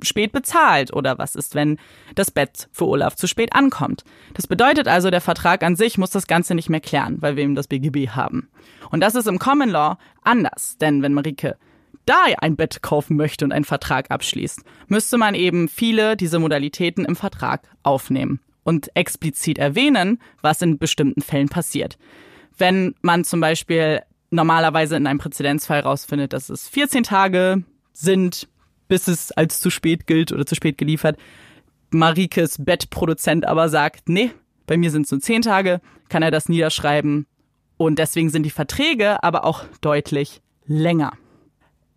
spät 0.01 0.32
bezahlt 0.32 0.93
oder 0.93 1.17
was 1.17 1.36
ist, 1.36 1.56
wenn 1.56 1.77
das 2.15 2.32
Bett 2.32 2.67
für 2.71 2.88
Olaf 2.88 3.15
zu 3.15 3.27
spät 3.27 3.53
ankommt. 3.53 4.03
Das 4.34 4.47
bedeutet 4.47 4.88
also, 4.88 5.10
der 5.10 5.21
Vertrag 5.21 5.63
an 5.63 5.75
sich 5.75 5.97
muss 5.97 6.10
das 6.10 6.27
Ganze 6.27 6.56
nicht 6.56 6.69
mehr 6.69 6.82
klären, 6.82 7.21
weil 7.21 7.36
wir 7.36 7.43
eben 7.43 7.56
das 7.56 7.67
BGB 7.67 8.10
haben. 8.10 8.49
Und 8.91 9.01
das 9.01 9.15
ist 9.15 9.27
im 9.27 9.39
Common 9.39 9.69
Law 9.69 9.97
anders, 10.23 10.77
denn 10.79 11.01
wenn 11.01 11.13
Marike 11.13 11.58
da 12.06 12.26
ein 12.39 12.56
Bett 12.56 12.82
kaufen 12.82 13.18
möchte 13.18 13.46
und 13.46 13.52
einen 13.52 13.66
Vertrag 13.66 14.12
abschließt, 14.12 14.63
müsste 14.88 15.18
man 15.18 15.36
eben 15.36 15.70
viele 15.70 16.18
dieser 16.18 16.39
Modalitäten 16.39 17.06
im 17.06 17.16
Vertrag 17.16 17.68
aufnehmen 17.84 18.39
und 18.63 18.96
explizit 18.96 19.58
erwähnen, 19.58 20.20
was 20.42 20.62
in 20.62 20.78
bestimmten 20.78 21.22
Fällen 21.22 21.50
passiert. 21.50 21.98
Wenn 22.58 22.96
man 23.02 23.24
zum 23.24 23.39
Beispiel 23.39 24.02
normalerweise 24.32 24.96
in 24.96 25.08
einem 25.08 25.20
Präzedenzfall 25.20 25.82
rausfindet, 25.82 26.34
dass 26.34 26.50
es 26.50 26.68
14 26.68 27.04
Tage 27.04 27.63
sind, 27.94 28.48
bis 28.88 29.08
es 29.08 29.32
als 29.32 29.60
zu 29.60 29.70
spät 29.70 30.08
gilt 30.08 30.32
oder 30.32 30.46
zu 30.46 30.56
spät 30.56 30.78
geliefert, 30.78 31.18
Marikes 31.92 32.63
Bettproduzent 32.63 33.46
aber 33.46 33.70
sagt, 33.70 34.10
nee, 34.10 34.32
bei 34.66 34.78
mir 34.78 34.92
sind 34.92 35.06
es 35.06 35.12
nur 35.12 35.22
10 35.22 35.44
Tage, 35.44 35.82
kann 36.10 36.24
er 36.24 36.32
das 36.32 36.50
niederschreiben 36.50 37.28
und 37.78 38.00
deswegen 38.00 38.30
sind 38.30 38.44
die 38.44 38.50
Verträge 38.50 39.24
aber 39.24 39.46
auch 39.46 39.66
deutlich 39.82 40.42
länger. 40.66 41.13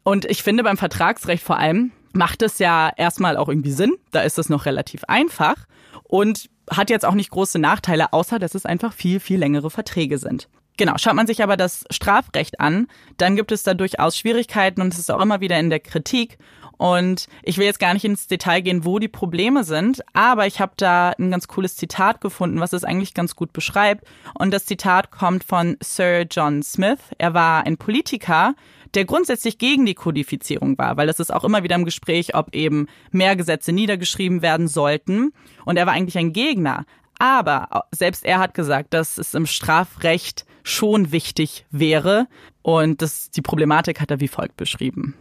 Und 0.07 0.25
ich 0.27 0.45
finde 0.45 0.63
beim 0.63 0.77
Vertragsrecht 0.77 1.43
vor 1.43 1.59
allem 1.59 1.91
macht 2.13 2.41
es 2.41 2.61
ja 2.61 2.93
erstmal 2.97 3.37
auch 3.37 3.49
irgendwie 3.49 3.73
Sinn. 3.73 3.97
Da 4.13 4.21
ist 4.21 4.39
es 4.39 4.49
noch 4.49 4.65
relativ 4.65 5.03
einfach 5.09 5.57
und 6.05 6.49
hat 6.71 6.91
jetzt 6.91 7.05
auch 7.05 7.15
nicht 7.15 7.31
große 7.31 7.59
Nachteile, 7.59 8.13
außer 8.13 8.39
dass 8.39 8.55
es 8.55 8.67
einfach 8.67 8.93
viel, 8.93 9.19
viel 9.19 9.41
längere 9.41 9.69
Verträge 9.69 10.19
sind. 10.19 10.49
Genau, 10.77 10.93
schaut 10.97 11.15
man 11.15 11.27
sich 11.27 11.43
aber 11.43 11.57
das 11.57 11.85
Strafrecht 11.91 12.61
an, 12.61 12.87
dann 13.17 13.35
gibt 13.35 13.51
es 13.51 13.65
da 13.65 13.75
durchaus 13.75 14.17
Schwierigkeiten 14.17 14.81
und 14.81 14.93
es 14.93 15.01
ist 15.01 15.11
auch 15.11 15.21
immer 15.21 15.41
wieder 15.41 15.59
in 15.59 15.71
der 15.71 15.81
Kritik. 15.81 16.39
Und 16.79 17.27
ich 17.43 17.59
will 17.59 17.65
jetzt 17.65 17.81
gar 17.81 17.95
nicht 17.95 18.05
ins 18.05 18.29
Detail 18.29 18.61
gehen, 18.61 18.85
wo 18.85 19.01
die 19.01 19.09
Probleme 19.09 19.65
sind, 19.65 20.03
aber 20.13 20.47
ich 20.47 20.61
habe 20.61 20.75
da 20.77 21.15
ein 21.19 21.33
ganz 21.33 21.49
cooles 21.49 21.75
Zitat 21.75 22.21
gefunden, 22.21 22.61
was 22.61 22.75
es 22.75 22.85
eigentlich 22.85 23.15
ganz 23.15 23.35
gut 23.35 23.53
beschreibt. 23.53 24.05
Und 24.39 24.53
das 24.53 24.67
Zitat 24.67 25.11
kommt 25.11 25.43
von 25.43 25.79
Sir 25.83 26.27
John 26.31 26.63
Smith. 26.63 27.01
Er 27.19 27.35
war 27.35 27.67
ein 27.67 27.79
Politiker, 27.79 28.55
der 28.97 29.05
grundsätzlich 29.05 29.59
gegen 29.59 29.87
die 29.87 29.95
Kodifizierung 29.95 30.77
war, 30.79 30.97
weil 30.97 31.07
das 31.07 31.21
ist 31.21 31.33
auch 31.33 31.45
immer 31.45 31.63
wieder 31.63 31.77
im 31.77 31.85
Gespräch, 31.85 32.35
ob 32.35 32.55
eben 32.55 32.89
mehr 33.13 33.37
Gesetze 33.37 33.73
niedergeschrieben 33.73 34.43
werden 34.43 34.69
sollten. 34.69 35.33
Und 35.65 35.77
er 35.77 35.87
war 35.87 35.93
eigentlich 35.93 36.19
ein 36.19 36.33
Gegner. 36.33 36.87
Aber 37.19 37.85
selbst 37.93 38.25
er 38.25 38.39
hat 38.39 38.55
gesagt, 38.55 38.95
dass 38.95 39.19
es 39.19 39.35
im 39.35 39.47
Strafrecht 39.47 40.47
schon 40.63 41.13
wichtig 41.13 41.67
wäre. 41.71 42.27
Und 42.63 43.03
das, 43.03 43.31
die 43.31 43.43
Problematik 43.43 44.01
hat 44.01 44.11
er 44.11 44.21
wie 44.21 44.29
folgt 44.29 44.57
beschrieben. 44.57 45.15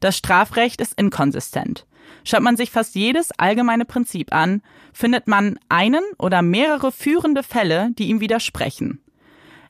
Das 0.00 0.16
Strafrecht 0.16 0.80
ist 0.80 0.98
inkonsistent. 0.98 1.86
Schaut 2.24 2.42
man 2.42 2.56
sich 2.56 2.70
fast 2.70 2.94
jedes 2.94 3.30
allgemeine 3.32 3.84
Prinzip 3.84 4.34
an, 4.34 4.62
findet 4.92 5.28
man 5.28 5.58
einen 5.68 6.02
oder 6.18 6.42
mehrere 6.42 6.90
führende 6.90 7.42
Fälle, 7.42 7.90
die 7.98 8.08
ihm 8.08 8.20
widersprechen. 8.20 9.00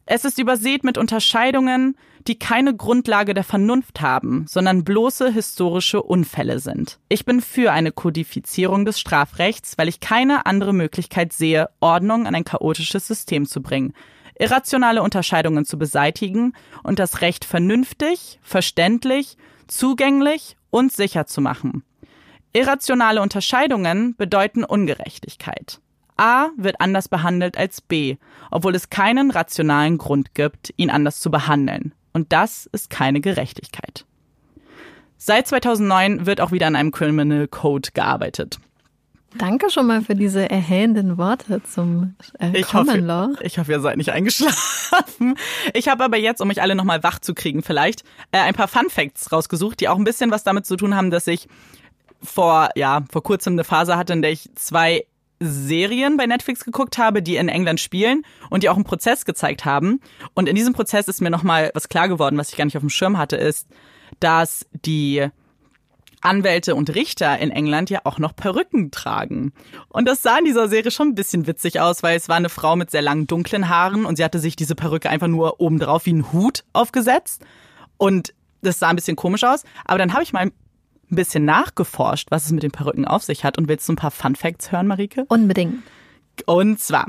Es 0.06 0.24
ist 0.24 0.38
übersät 0.38 0.82
mit 0.84 0.98
Unterscheidungen, 0.98 1.96
die 2.26 2.38
keine 2.38 2.74
Grundlage 2.74 3.35
der 3.35 3.44
Vernunft 3.44 4.00
haben, 4.00 4.44
sondern 4.48 4.85
bloße 4.85 5.30
historische 5.30 6.02
Unfälle 6.02 6.59
sind. 6.59 6.98
Ich 7.09 7.24
bin 7.24 7.40
für 7.40 7.72
eine 7.72 7.92
Kodifizierung 7.92 8.85
des 8.85 9.00
Strafrechts, 9.00 9.78
weil 9.78 9.88
ich 9.88 10.00
keine 10.00 10.46
andere 10.46 10.72
Möglichkeit 10.72 11.33
sehe, 11.33 11.70
Ordnung 11.80 12.26
an 12.26 12.35
ein 12.35 12.44
chaotisches 12.44 13.06
System 13.06 13.46
zu 13.46 13.62
bringen, 13.62 13.94
irrationale 14.38 15.02
Unterscheidungen 15.02 15.64
zu 15.64 15.78
beseitigen 15.78 16.54
und 16.83 16.98
das 16.98 17.20
Recht 17.20 17.44
vernünftig, 17.44 18.38
verständlich, 18.42 19.37
zugänglich 19.66 20.56
und 20.70 20.92
sicher 20.92 21.26
zu 21.26 21.40
machen. 21.40 21.85
Irrationale 22.52 23.22
Unterscheidungen 23.22 24.16
bedeuten 24.16 24.64
Ungerechtigkeit. 24.64 25.80
A 26.16 26.48
wird 26.56 26.80
anders 26.80 27.09
behandelt 27.09 27.56
als 27.56 27.80
B, 27.80 28.16
obwohl 28.50 28.74
es 28.74 28.90
keinen 28.90 29.30
rationalen 29.30 29.96
Grund 29.96 30.35
gibt, 30.35 30.74
ihn 30.76 30.90
anders 30.90 31.20
zu 31.20 31.30
behandeln. 31.30 31.94
Und 32.12 32.33
das 32.33 32.66
ist 32.73 32.90
keine 32.90 33.20
Gerechtigkeit. 33.20 34.05
Seit 35.16 35.46
2009 35.49 36.27
wird 36.27 36.40
auch 36.40 36.51
wieder 36.51 36.66
an 36.66 36.77
einem 36.77 36.92
Criminal 36.92 37.46
Code 37.46 37.90
gearbeitet. 37.92 38.59
Danke 39.37 39.70
schon 39.70 39.87
mal 39.87 40.03
für 40.03 40.16
diese 40.16 40.51
erhellenden 40.51 41.16
Worte 41.16 41.62
zum 41.62 42.14
äh, 42.40 42.51
Ich 42.59 42.66
Common 42.66 42.88
hoffe, 42.88 42.99
Law. 42.99 43.29
ich 43.42 43.59
hoffe, 43.59 43.70
ihr 43.70 43.81
seid 43.81 43.96
nicht 43.96 44.11
eingeschlafen. 44.11 45.37
Ich 45.73 45.88
habe 45.88 46.03
aber 46.03 46.16
jetzt, 46.16 46.40
um 46.40 46.51
euch 46.51 46.61
alle 46.61 46.75
nochmal 46.75 47.03
wach 47.05 47.20
zu 47.20 47.33
kriegen 47.35 47.62
vielleicht, 47.62 48.03
äh, 48.33 48.38
ein 48.38 48.55
paar 48.55 48.66
Fun 48.66 48.88
Facts 48.90 49.31
rausgesucht, 49.31 49.79
die 49.81 49.88
auch 49.88 49.99
ein 49.99 50.05
bisschen 50.05 50.33
was 50.33 50.42
damit 50.42 50.66
zu 50.66 50.77
tun 50.77 50.96
haben, 50.96 51.11
dass 51.11 51.29
ich 51.29 51.46
vor, 52.23 52.70
ja, 52.75 53.05
vor 53.12 53.23
kurzem 53.23 53.53
eine 53.53 53.64
Phase 53.64 53.96
hatte, 53.96 54.14
in 54.14 54.23
der 54.23 54.33
ich 54.33 54.51
zwei 54.57 55.05
Serien 55.40 56.18
bei 56.18 56.26
Netflix 56.26 56.64
geguckt 56.64 56.98
habe, 56.98 57.22
die 57.22 57.37
in 57.37 57.48
England 57.48 57.81
spielen 57.81 58.22
und 58.50 58.62
die 58.62 58.68
auch 58.68 58.76
einen 58.76 58.85
Prozess 58.85 59.24
gezeigt 59.24 59.64
haben. 59.64 60.00
Und 60.35 60.48
in 60.48 60.55
diesem 60.55 60.74
Prozess 60.74 61.09
ist 61.09 61.22
mir 61.22 61.31
nochmal 61.31 61.70
was 61.74 61.88
klar 61.88 62.09
geworden, 62.09 62.37
was 62.37 62.50
ich 62.50 62.57
gar 62.57 62.66
nicht 62.66 62.76
auf 62.76 62.83
dem 62.83 62.90
Schirm 62.90 63.16
hatte, 63.16 63.37
ist, 63.37 63.66
dass 64.20 64.66
die 64.72 65.26
Anwälte 66.20 66.74
und 66.74 66.94
Richter 66.94 67.38
in 67.38 67.50
England 67.50 67.88
ja 67.88 68.00
auch 68.05 68.18
noch 68.18 68.37
Perücken 68.37 68.90
tragen. 68.90 69.53
Und 69.88 70.07
das 70.07 70.22
sah 70.22 70.38
in 70.38 70.44
dieser 70.44 70.68
Serie 70.68 70.90
schon 70.90 71.09
ein 71.09 71.14
bisschen 71.14 71.46
witzig 71.46 71.81
aus, 71.81 72.03
weil 72.03 72.16
es 72.16 72.29
war 72.29 72.37
eine 72.37 72.50
Frau 72.50 72.76
mit 72.76 72.90
sehr 72.90 73.00
langen 73.00 73.26
dunklen 73.26 73.70
Haaren 73.70 74.05
und 74.05 74.16
sie 74.16 74.24
hatte 74.24 74.38
sich 74.38 74.57
diese 74.57 74.74
Perücke 74.74 75.09
einfach 75.09 75.29
nur 75.29 75.61
obendrauf 75.61 76.05
wie 76.05 76.12
ein 76.12 76.33
Hut 76.33 76.64
aufgesetzt. 76.74 77.42
Und 77.96 78.35
das 78.61 78.79
sah 78.79 78.88
ein 78.88 78.96
bisschen 78.96 79.16
komisch 79.16 79.44
aus. 79.44 79.64
Aber 79.87 79.98
dann 79.98 80.12
habe 80.12 80.22
ich 80.22 80.35
mal 80.35 80.50
ein 81.11 81.16
bisschen 81.16 81.44
nachgeforscht, 81.44 82.31
was 82.31 82.46
es 82.46 82.53
mit 82.53 82.62
den 82.62 82.70
Perücken 82.70 83.05
auf 83.05 83.23
sich 83.23 83.44
hat. 83.44 83.59
Und 83.59 83.68
willst 83.68 83.88
du 83.88 83.92
ein 83.92 83.96
paar 83.96 84.11
Fun 84.11 84.37
Facts 84.37 84.73
hören, 84.73 84.87
Marike? 84.87 85.25
Unbedingt. 85.29 85.83
Und 86.46 86.81
zwar, 86.81 87.07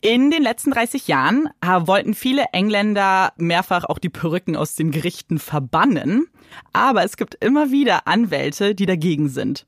in 0.00 0.30
den 0.30 0.42
letzten 0.42 0.70
30 0.70 1.08
Jahren 1.08 1.48
äh, 1.60 1.86
wollten 1.86 2.14
viele 2.14 2.44
Engländer 2.52 3.32
mehrfach 3.36 3.84
auch 3.84 3.98
die 3.98 4.08
Perücken 4.08 4.56
aus 4.56 4.74
den 4.74 4.90
Gerichten 4.90 5.38
verbannen. 5.38 6.28
Aber 6.72 7.02
es 7.02 7.16
gibt 7.16 7.34
immer 7.36 7.70
wieder 7.70 8.06
Anwälte, 8.06 8.74
die 8.74 8.86
dagegen 8.86 9.28
sind. 9.28 9.66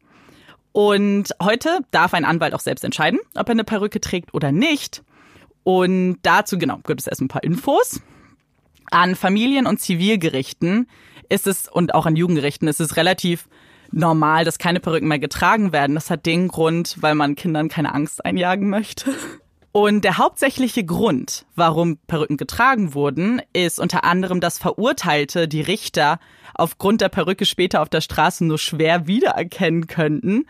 Und 0.73 1.35
heute 1.43 1.81
darf 1.91 2.15
ein 2.15 2.25
Anwalt 2.25 2.55
auch 2.55 2.61
selbst 2.61 2.85
entscheiden, 2.85 3.19
ob 3.35 3.49
er 3.49 3.53
eine 3.53 3.65
Perücke 3.65 4.01
trägt 4.01 4.33
oder 4.33 4.53
nicht. 4.53 5.03
Und 5.65 6.19
dazu, 6.23 6.57
genau, 6.57 6.79
gibt 6.87 7.01
es 7.01 7.07
erst 7.07 7.21
ein 7.21 7.29
paar 7.29 7.43
Infos. 7.43 8.01
An 8.91 9.17
Familien- 9.17 9.67
und 9.67 9.81
Zivilgerichten 9.81 10.89
ist 11.29 11.47
es, 11.47 11.69
und 11.69 11.95
auch 11.95 12.07
an 12.07 12.17
Jugendgerichten, 12.17 12.69
ist 12.69 12.81
es 12.81 12.97
relativ 12.97 13.49
normal, 13.91 14.45
dass 14.45 14.59
keine 14.59 14.81
Perücken 14.81 15.09
mehr 15.09 15.19
getragen 15.19 15.73
werden. 15.73 15.95
Das 15.95 16.11
hat 16.11 16.27
den 16.27 16.49
Grund, 16.49 16.97
weil 17.01 17.15
man 17.15 17.37
Kindern 17.37 17.69
keine 17.69 17.95
Angst 17.95 18.25
einjagen 18.25 18.69
möchte. 18.69 19.15
Und 19.73 20.03
der 20.03 20.19
hauptsächliche 20.19 20.85
Grund, 20.85 21.47
warum 21.55 21.99
Perücken 22.07 22.37
getragen 22.37 22.95
wurden, 22.95 23.41
ist 23.53 23.79
unter 23.79 24.03
anderem, 24.03 24.41
dass 24.41 24.59
Verurteilte 24.59 25.47
die 25.47 25.61
Richter 25.61 26.19
aufgrund 26.55 27.01
der 27.01 27.11
Perücke 27.11 27.45
später 27.45 27.83
auf 27.83 27.89
der 27.89 28.01
Straße 28.01 28.45
nur 28.45 28.59
schwer 28.59 29.07
wiedererkennen 29.07 29.87
könnten. 29.87 30.47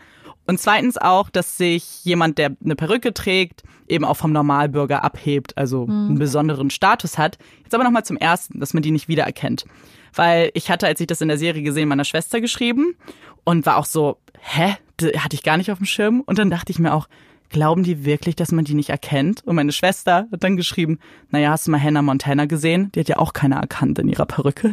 Und 0.47 0.59
zweitens 0.59 0.97
auch, 0.97 1.29
dass 1.29 1.57
sich 1.57 2.03
jemand, 2.03 2.39
der 2.39 2.55
eine 2.63 2.75
Perücke 2.75 3.13
trägt, 3.13 3.61
eben 3.87 4.03
auch 4.03 4.17
vom 4.17 4.31
Normalbürger 4.31 5.03
abhebt, 5.03 5.55
also 5.57 5.85
einen 5.85 6.17
besonderen 6.17 6.71
Status 6.71 7.19
hat. 7.19 7.37
Jetzt 7.63 7.75
aber 7.75 7.83
nochmal 7.83 8.05
zum 8.05 8.17
Ersten, 8.17 8.59
dass 8.59 8.73
man 8.73 8.81
die 8.81 8.91
nicht 8.91 9.07
wiedererkennt. 9.07 9.65
Weil 10.13 10.51
ich 10.53 10.69
hatte, 10.69 10.87
als 10.87 10.99
ich 10.99 11.07
das 11.07 11.21
in 11.21 11.27
der 11.27 11.37
Serie 11.37 11.63
gesehen, 11.63 11.89
meiner 11.89 12.05
Schwester 12.05 12.41
geschrieben 12.41 12.95
und 13.43 13.65
war 13.65 13.77
auch 13.77 13.85
so, 13.85 14.17
hä? 14.39 14.75
Das 14.97 15.11
hatte 15.23 15.35
ich 15.35 15.43
gar 15.43 15.57
nicht 15.57 15.71
auf 15.71 15.77
dem 15.77 15.85
Schirm. 15.85 16.21
Und 16.25 16.39
dann 16.39 16.49
dachte 16.49 16.71
ich 16.71 16.79
mir 16.79 16.93
auch, 16.93 17.07
glauben 17.49 17.83
die 17.83 18.05
wirklich, 18.05 18.35
dass 18.35 18.51
man 18.51 18.65
die 18.65 18.73
nicht 18.73 18.89
erkennt? 18.89 19.45
Und 19.45 19.55
meine 19.55 19.71
Schwester 19.71 20.27
hat 20.31 20.43
dann 20.43 20.57
geschrieben, 20.57 20.99
naja, 21.29 21.51
hast 21.51 21.67
du 21.67 21.71
mal 21.71 21.81
Hannah 21.81 22.01
Montana 22.01 22.45
gesehen? 22.45 22.91
Die 22.93 22.99
hat 22.99 23.09
ja 23.09 23.17
auch 23.17 23.33
keiner 23.33 23.57
erkannt 23.57 23.99
in 23.99 24.07
ihrer 24.07 24.25
Perücke. 24.25 24.69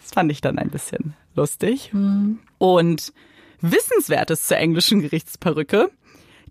Das 0.00 0.12
fand 0.12 0.30
ich 0.30 0.40
dann 0.40 0.58
ein 0.58 0.70
bisschen 0.70 1.14
lustig. 1.34 1.90
Und 2.58 3.12
Wissenswertes 3.60 4.46
zur 4.46 4.58
englischen 4.58 5.00
Gerichtsperücke. 5.00 5.90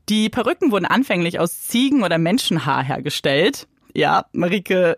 Die 0.09 0.29
Perücken 0.29 0.71
wurden 0.71 0.85
anfänglich 0.85 1.39
aus 1.39 1.63
Ziegen- 1.63 2.03
oder 2.03 2.17
Menschenhaar 2.17 2.83
hergestellt. 2.83 3.67
Ja, 3.93 4.25
Marike 4.33 4.97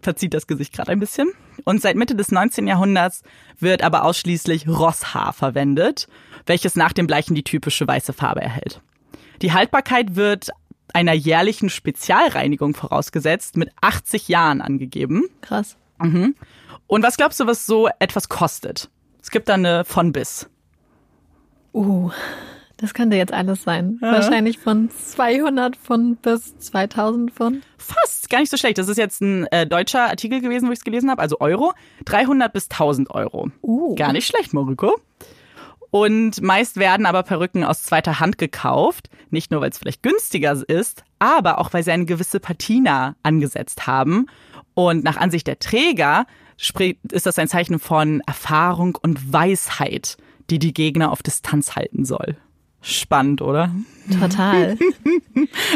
verzieht 0.00 0.32
das 0.32 0.46
Gesicht 0.46 0.72
gerade 0.72 0.92
ein 0.92 1.00
bisschen. 1.00 1.30
Und 1.64 1.80
seit 1.82 1.96
Mitte 1.96 2.14
des 2.14 2.30
19. 2.30 2.66
Jahrhunderts 2.66 3.22
wird 3.58 3.82
aber 3.82 4.04
ausschließlich 4.04 4.68
Rosshaar 4.68 5.32
verwendet, 5.32 6.08
welches 6.46 6.76
nach 6.76 6.92
dem 6.92 7.06
Bleichen 7.06 7.34
die 7.34 7.44
typische 7.44 7.86
weiße 7.86 8.12
Farbe 8.12 8.40
erhält. 8.40 8.80
Die 9.42 9.52
Haltbarkeit 9.52 10.16
wird 10.16 10.50
einer 10.92 11.12
jährlichen 11.12 11.70
Spezialreinigung 11.70 12.74
vorausgesetzt, 12.74 13.56
mit 13.56 13.70
80 13.80 14.28
Jahren 14.28 14.60
angegeben. 14.60 15.24
Krass. 15.40 15.76
Und 16.86 17.02
was 17.02 17.16
glaubst 17.16 17.38
du, 17.40 17.46
was 17.46 17.66
so 17.66 17.88
etwas 17.98 18.28
kostet? 18.28 18.90
Es 19.22 19.30
gibt 19.30 19.48
da 19.48 19.54
eine 19.54 19.84
von 19.84 20.12
bis. 20.12 20.48
Uh, 21.72 22.10
das 22.80 22.94
könnte 22.94 23.16
jetzt 23.16 23.32
alles 23.32 23.62
sein. 23.62 23.98
Wahrscheinlich 24.00 24.58
von 24.58 24.88
200 24.90 25.76
Pfund 25.76 26.22
bis 26.22 26.58
2000 26.58 27.30
Pfund. 27.30 27.62
Fast, 27.76 28.30
gar 28.30 28.40
nicht 28.40 28.50
so 28.50 28.56
schlecht. 28.56 28.78
Das 28.78 28.88
ist 28.88 28.96
jetzt 28.96 29.20
ein 29.20 29.46
äh, 29.48 29.66
deutscher 29.66 30.04
Artikel 30.04 30.40
gewesen, 30.40 30.66
wo 30.66 30.72
ich 30.72 30.78
es 30.78 30.84
gelesen 30.84 31.10
habe, 31.10 31.20
also 31.20 31.40
Euro. 31.40 31.74
300 32.06 32.50
bis 32.50 32.70
1000 32.70 33.10
Euro. 33.10 33.50
Uh. 33.60 33.94
Gar 33.96 34.14
nicht 34.14 34.26
schlecht, 34.26 34.54
Moriko. 34.54 34.98
Und 35.90 36.40
meist 36.40 36.78
werden 36.78 37.04
aber 37.04 37.22
Perücken 37.22 37.64
aus 37.64 37.82
zweiter 37.82 38.18
Hand 38.18 38.38
gekauft. 38.38 39.10
Nicht 39.28 39.50
nur, 39.50 39.60
weil 39.60 39.70
es 39.70 39.78
vielleicht 39.78 40.02
günstiger 40.02 40.52
ist, 40.66 41.04
aber 41.18 41.58
auch, 41.58 41.72
weil 41.74 41.82
sie 41.82 41.92
eine 41.92 42.06
gewisse 42.06 42.40
Patina 42.40 43.14
angesetzt 43.22 43.86
haben. 43.86 44.26
Und 44.72 45.04
nach 45.04 45.18
Ansicht 45.18 45.46
der 45.46 45.58
Träger 45.58 46.26
ist 47.10 47.26
das 47.26 47.38
ein 47.38 47.48
Zeichen 47.48 47.78
von 47.78 48.22
Erfahrung 48.26 48.96
und 49.02 49.32
Weisheit, 49.32 50.16
die 50.48 50.58
die 50.58 50.72
Gegner 50.72 51.12
auf 51.12 51.22
Distanz 51.22 51.76
halten 51.76 52.06
soll. 52.06 52.36
Spannend, 52.82 53.42
oder? 53.42 53.74
Total. 54.20 54.76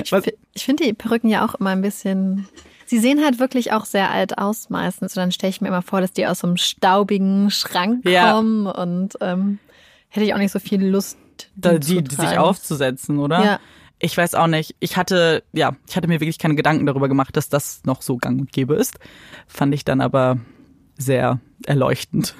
Ich, 0.02 0.12
ich 0.54 0.64
finde 0.64 0.84
die 0.84 0.92
Perücken 0.92 1.28
ja 1.28 1.44
auch 1.46 1.54
immer 1.54 1.70
ein 1.70 1.80
bisschen. 1.82 2.48
Sie 2.86 2.98
sehen 2.98 3.24
halt 3.24 3.38
wirklich 3.38 3.72
auch 3.72 3.84
sehr 3.86 4.10
alt 4.10 4.38
aus 4.38 4.70
meistens. 4.70 5.16
Und 5.16 5.20
dann 5.20 5.32
stelle 5.32 5.50
ich 5.50 5.60
mir 5.60 5.68
immer 5.68 5.82
vor, 5.82 6.00
dass 6.00 6.12
die 6.12 6.26
aus 6.26 6.40
so 6.40 6.46
einem 6.46 6.56
staubigen 6.56 7.50
Schrank 7.50 8.04
Ja. 8.08 8.32
kommen. 8.32 8.66
Und 8.66 9.14
ähm, 9.20 9.58
hätte 10.08 10.26
ich 10.26 10.34
auch 10.34 10.38
nicht 10.38 10.52
so 10.52 10.58
viel 10.58 10.84
Lust, 10.84 11.18
da, 11.56 11.80
zu 11.80 11.94
die, 11.94 12.04
die 12.04 12.14
sich 12.14 12.38
aufzusetzen, 12.38 13.18
oder? 13.18 13.44
Ja. 13.44 13.60
Ich 13.98 14.16
weiß 14.16 14.34
auch 14.34 14.46
nicht. 14.48 14.74
Ich 14.80 14.96
hatte, 14.96 15.42
ja, 15.52 15.76
ich 15.88 15.96
hatte 15.96 16.08
mir 16.08 16.20
wirklich 16.20 16.38
keine 16.38 16.54
Gedanken 16.56 16.84
darüber 16.86 17.08
gemacht, 17.08 17.36
dass 17.36 17.48
das 17.48 17.82
noch 17.84 18.02
so 18.02 18.16
gang 18.18 18.40
und 18.40 18.52
gäbe 18.52 18.74
ist. 18.74 18.98
Fand 19.46 19.74
ich 19.74 19.84
dann 19.84 20.00
aber 20.00 20.38
sehr 20.98 21.40
erleuchtend. 21.66 22.34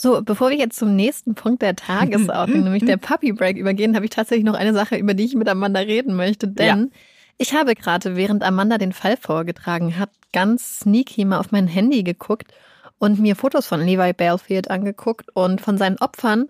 So, 0.00 0.22
bevor 0.22 0.50
wir 0.50 0.56
jetzt 0.56 0.78
zum 0.78 0.94
nächsten 0.94 1.34
Punkt 1.34 1.60
der 1.60 1.74
Tagesordnung, 1.76 2.62
nämlich 2.64 2.84
der 2.84 2.96
Puppy 2.96 3.32
Break 3.32 3.56
übergehen, 3.56 3.94
habe 3.96 4.04
ich 4.04 4.10
tatsächlich 4.12 4.44
noch 4.44 4.54
eine 4.54 4.72
Sache, 4.72 4.96
über 4.96 5.12
die 5.14 5.24
ich 5.24 5.34
mit 5.34 5.48
Amanda 5.48 5.80
reden 5.80 6.14
möchte. 6.14 6.46
Denn 6.48 6.92
ich 7.36 7.52
habe 7.54 7.74
gerade, 7.74 8.16
während 8.16 8.42
Amanda 8.44 8.78
den 8.78 8.92
Fall 8.92 9.16
vorgetragen 9.16 9.98
hat, 9.98 10.10
ganz 10.32 10.80
sneaky 10.80 11.24
mal 11.24 11.38
auf 11.38 11.50
mein 11.50 11.66
Handy 11.66 12.02
geguckt 12.04 12.52
und 12.98 13.18
mir 13.18 13.34
Fotos 13.36 13.66
von 13.66 13.80
Levi 13.84 14.12
Balefield 14.12 14.70
angeguckt 14.70 15.26
und 15.34 15.60
von 15.60 15.78
seinen 15.78 15.98
Opfern. 15.98 16.46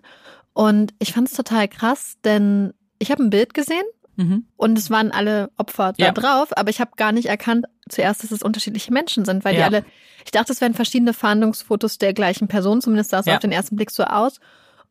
Und 0.53 0.93
ich 0.99 1.13
fand 1.13 1.27
es 1.29 1.33
total 1.35 1.67
krass, 1.67 2.17
denn 2.23 2.73
ich 2.99 3.11
habe 3.11 3.23
ein 3.23 3.29
Bild 3.29 3.53
gesehen 3.53 3.83
Mhm. 4.15 4.43
und 4.57 4.77
es 4.77 4.89
waren 4.89 5.11
alle 5.11 5.49
Opfer 5.57 5.93
da 5.97 6.07
Ja. 6.07 6.11
drauf, 6.11 6.49
aber 6.57 6.69
ich 6.69 6.81
habe 6.81 6.91
gar 6.97 7.13
nicht 7.13 7.27
erkannt 7.27 7.65
zuerst, 7.89 8.23
dass 8.23 8.31
es 8.31 8.41
unterschiedliche 8.43 8.93
Menschen 8.93 9.25
sind, 9.25 9.43
weil 9.45 9.53
die 9.53 9.59
Ja. 9.59 9.67
alle, 9.67 9.83
ich 10.25 10.31
dachte, 10.31 10.51
es 10.53 10.61
wären 10.61 10.73
verschiedene 10.73 11.13
Fahndungsfotos 11.13 11.97
der 11.97 12.13
gleichen 12.13 12.47
Person, 12.47 12.81
zumindest 12.81 13.09
sah 13.11 13.19
es 13.19 13.25
Ja. 13.25 13.33
auf 13.35 13.39
den 13.39 13.51
ersten 13.51 13.75
Blick 13.75 13.91
so 13.91 14.03
aus. 14.03 14.39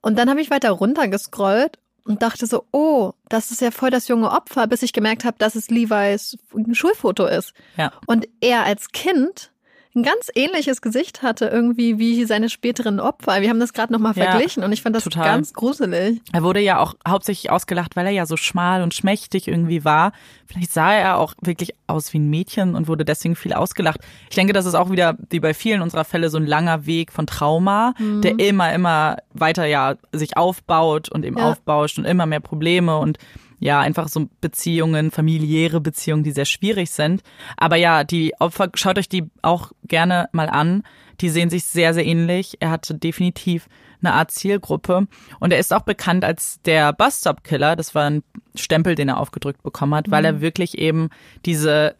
Und 0.01 0.18
dann 0.18 0.28
habe 0.30 0.40
ich 0.40 0.51
weiter 0.51 0.70
runtergescrollt 0.70 1.78
und 2.05 2.22
dachte 2.22 2.46
so, 2.46 2.64
oh, 2.72 3.12
das 3.28 3.51
ist 3.51 3.61
ja 3.61 3.70
voll 3.70 3.90
das 3.90 4.09
junge 4.09 4.30
Opfer, 4.30 4.66
bis 4.66 4.82
ich 4.82 4.92
gemerkt 4.92 5.24
habe, 5.24 5.36
dass 5.38 5.55
es 5.55 5.68
Levi's 5.70 6.36
Schulfoto 6.72 7.26
ist. 7.26 7.53
Ja. 7.76 7.92
Und 8.07 8.26
er 8.40 8.64
als 8.64 8.88
Kind 8.92 9.51
ein 9.99 10.03
ganz 10.03 10.28
ähnliches 10.34 10.80
Gesicht 10.80 11.22
hatte 11.22 11.46
irgendwie 11.46 11.99
wie 11.99 12.24
seine 12.24 12.49
späteren 12.49 13.01
Opfer. 13.01 13.40
Wir 13.42 13.49
haben 13.51 13.61
das 13.61 13.72
gerade 13.72 13.92
nochmal 13.92 14.14
Ja, 14.16 14.30
verglichen 14.30 14.62
und 14.64 14.72
ich 14.72 14.82
fand 14.82 14.94
das 14.96 15.05
total. 15.05 15.24
ganz 15.26 15.53
gruselig. 15.53 16.20
Er 16.32 16.42
wurde 16.42 16.61
ja 16.61 16.78
auch 16.78 16.94
hauptsächlich 17.07 17.51
ausgelacht, 17.51 17.96
weil 17.96 18.07
er 18.07 18.12
ja 18.12 18.26
so 18.26 18.36
schmal 18.36 18.82
und 18.82 18.94
schmächtig 18.94 19.49
irgendwie 19.49 19.84
war. 19.84 20.12
Vielleicht 20.46 20.72
sah 20.72 20.92
er 20.92 21.18
auch 21.18 21.34
wirklich 21.42 21.74
aus 21.86 22.12
wie 22.12 22.18
ein 22.18 22.30
Mädchen 22.30 22.74
und 22.74 22.88
wurde 22.88 23.05
deswegen 23.05 23.36
viel 23.36 23.53
ausgelacht. 23.53 24.01
Ich 24.30 24.36
denke, 24.36 24.53
das 24.53 24.64
ist 24.66 24.74
auch 24.74 24.90
wieder, 24.90 25.16
wie 25.30 25.40
bei 25.40 25.53
vielen 25.55 25.82
unserer 25.82 26.05
Fälle, 26.05 26.30
so 26.30 26.38
ein 26.38 26.46
langer 26.46 26.86
Weg 26.86 27.12
von 27.12 27.26
Trauma, 27.26 27.94
der 27.99 28.38
immer, 28.38 28.72
immer 28.72 29.16
weiter 29.34 29.66
ja 29.66 29.96
sich 30.12 30.36
aufbaut 30.36 31.09
und 31.11 31.24
eben 31.24 31.38
Ja. 31.38 31.51
aufbauscht 31.51 31.99
und 31.99 32.05
immer 32.05 32.26
mehr 32.26 32.40
Probleme 32.40 32.99
und 32.99 33.18
ja, 33.59 33.80
einfach 33.80 34.09
so 34.09 34.28
Beziehungen, 34.40 35.11
familiäre 35.11 35.80
Beziehungen, 35.80 36.22
die 36.22 36.30
sehr 36.30 36.44
schwierig 36.44 36.90
sind. 36.90 37.22
Aber 37.56 37.76
ja, 37.76 38.04
die 38.04 38.34
Opfer, 38.38 38.70
schaut 38.74 38.98
euch 38.98 39.09
die 39.09 39.24
auch 39.42 39.72
gerne 39.84 40.28
mal 40.32 40.48
an. 40.48 40.84
Die 41.20 41.28
sehen 41.28 41.50
sich 41.50 41.64
sehr, 41.64 41.94
sehr 41.94 42.06
ähnlich. 42.06 42.59
Er 42.61 42.70
hatte 42.70 42.94
definitiv 42.94 43.68
eine 44.00 44.14
Art 44.14 44.30
Zielgruppe. 44.30 45.09
Und 45.40 45.52
er 45.52 45.59
ist 45.59 45.72
auch 45.72 45.82
bekannt 45.82 46.24
als 46.24 46.61
der 46.62 46.92
Bus-Stop-Killer. 46.92 47.74
Das 47.74 47.94
war 47.94 48.09
ein 48.09 48.22
Stempel, 48.54 48.94
den 48.94 49.09
er 49.09 49.18
aufgedrückt 49.18 49.62
bekommen 49.62 49.94
hat, 49.94 50.06
mhm. 50.06 50.12
weil 50.12 50.24
er 50.24 50.40
wirklich 50.40 50.78
eben 50.78 51.09
diese 51.44 51.96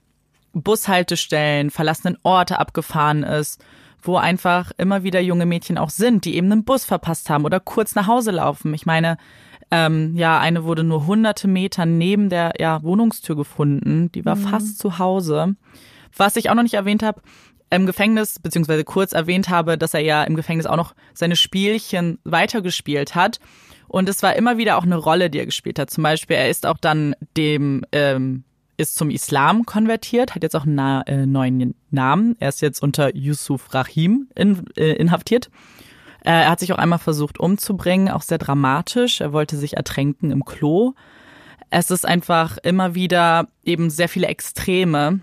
Bushaltestellen, 0.53 1.71
verlassenen 1.71 2.19
Orte 2.23 2.59
abgefahren 2.59 3.23
ist, 3.23 3.63
wo 4.01 4.17
einfach 4.17 4.71
immer 4.79 5.03
wieder 5.03 5.21
junge 5.21 5.47
Mädchen 5.47 5.79
auch 5.79 5.91
sind, 5.91 6.25
die 6.25 6.37
eben 6.37 6.51
einen 6.53 6.65
Bus 6.65 6.85
verpasst 6.85 7.31
haben 7.31 7.45
oder 7.45 7.59
kurz 7.59 7.95
nach 7.95 8.07
Hause 8.07 8.31
laufen. 8.31 8.73
Ich 8.75 8.87
meine, 8.87 9.19
ähm, 9.71 10.17
ja, 10.17 10.39
eine 10.39 10.65
wurde 10.65 10.85
nur 10.85 11.07
hunderte 11.07 11.49
Meter 11.49 11.87
neben 11.87 12.31
der 12.31 12.55
ja, 12.59 12.83
Wohnungstür 12.83 13.37
gefunden. 13.37 14.11
Die 14.13 14.25
war 14.25 14.37
mhm. 14.37 14.49
fast 14.49 14.79
zu 14.79 14.99
Hause. 14.99 15.57
Was 16.17 16.37
ich 16.37 16.51
auch 16.51 16.55
noch 16.55 16.63
nicht 16.63 16.75
erwähnt 16.75 17.03
habe, 17.03 17.21
im 17.71 17.87
Gefängnis, 17.87 18.39
beziehungsweise 18.39 18.85
kurz 18.85 19.13
erwähnt 19.13 19.51
habe, 19.51 19.77
dass 19.77 19.95
er 19.95 20.01
ja 20.01 20.25
im 20.25 20.37
Gefängnis 20.37 20.67
auch 20.67 20.77
noch 20.77 20.95
seine 21.13 21.37
Spielchen 21.37 22.19
weitergespielt 22.25 23.15
hat. 23.15 23.41
Und 23.89 24.09
es 24.09 24.23
war 24.23 24.37
immer 24.37 24.59
wieder 24.59 24.79
auch 24.79 24.85
eine 24.85 24.97
Rolle, 24.97 25.31
die 25.31 25.39
er 25.39 25.47
gespielt 25.47 25.79
hat. 25.79 25.91
Zum 25.91 26.03
Beispiel, 26.03 26.37
er 26.37 26.49
ist 26.49 26.67
auch 26.67 26.79
dann 26.79 27.15
dem, 27.37 27.85
ähm, 27.93 28.45
ist 28.77 28.97
zum 28.97 29.11
Islam 29.11 29.67
konvertiert, 29.67 30.35
hat 30.35 30.43
jetzt 30.43 30.57
auch 30.57 30.65
einen 30.65 30.77
na 30.77 31.03
äh, 31.03 31.27
neuen 31.27 31.75
Namen. 31.91 32.37
Er 32.39 32.51
ist 32.51 32.63
jetzt 32.63 32.83
unter 32.83 33.15
Yusuf 33.15 33.75
Rahim 33.75 34.29
in, 34.35 34.65
äh, 34.77 34.93
inhaftiert. 34.93 35.51
Äh, 36.29 36.43
er 36.43 36.51
hat 36.51 36.61
sich 36.61 36.75
auch 36.75 36.79
einmal 36.79 36.99
versucht 36.99 37.41
umzubringen, 37.41 38.11
auch 38.11 38.21
sehr 38.21 38.37
dramatisch. 38.37 39.23
Er 39.23 39.33
wollte 39.33 39.57
sich 39.57 39.79
ertränken 39.79 40.31
im 40.31 40.45
Klo. 40.45 40.93
Es 41.71 41.91
ist 41.91 42.05
einfach 42.05 42.59
immer 42.59 42.95
wieder 42.95 43.49
eben 43.65 43.89
sehr 43.89 44.11
viele 44.11 44.27
Extreme, 44.27 45.21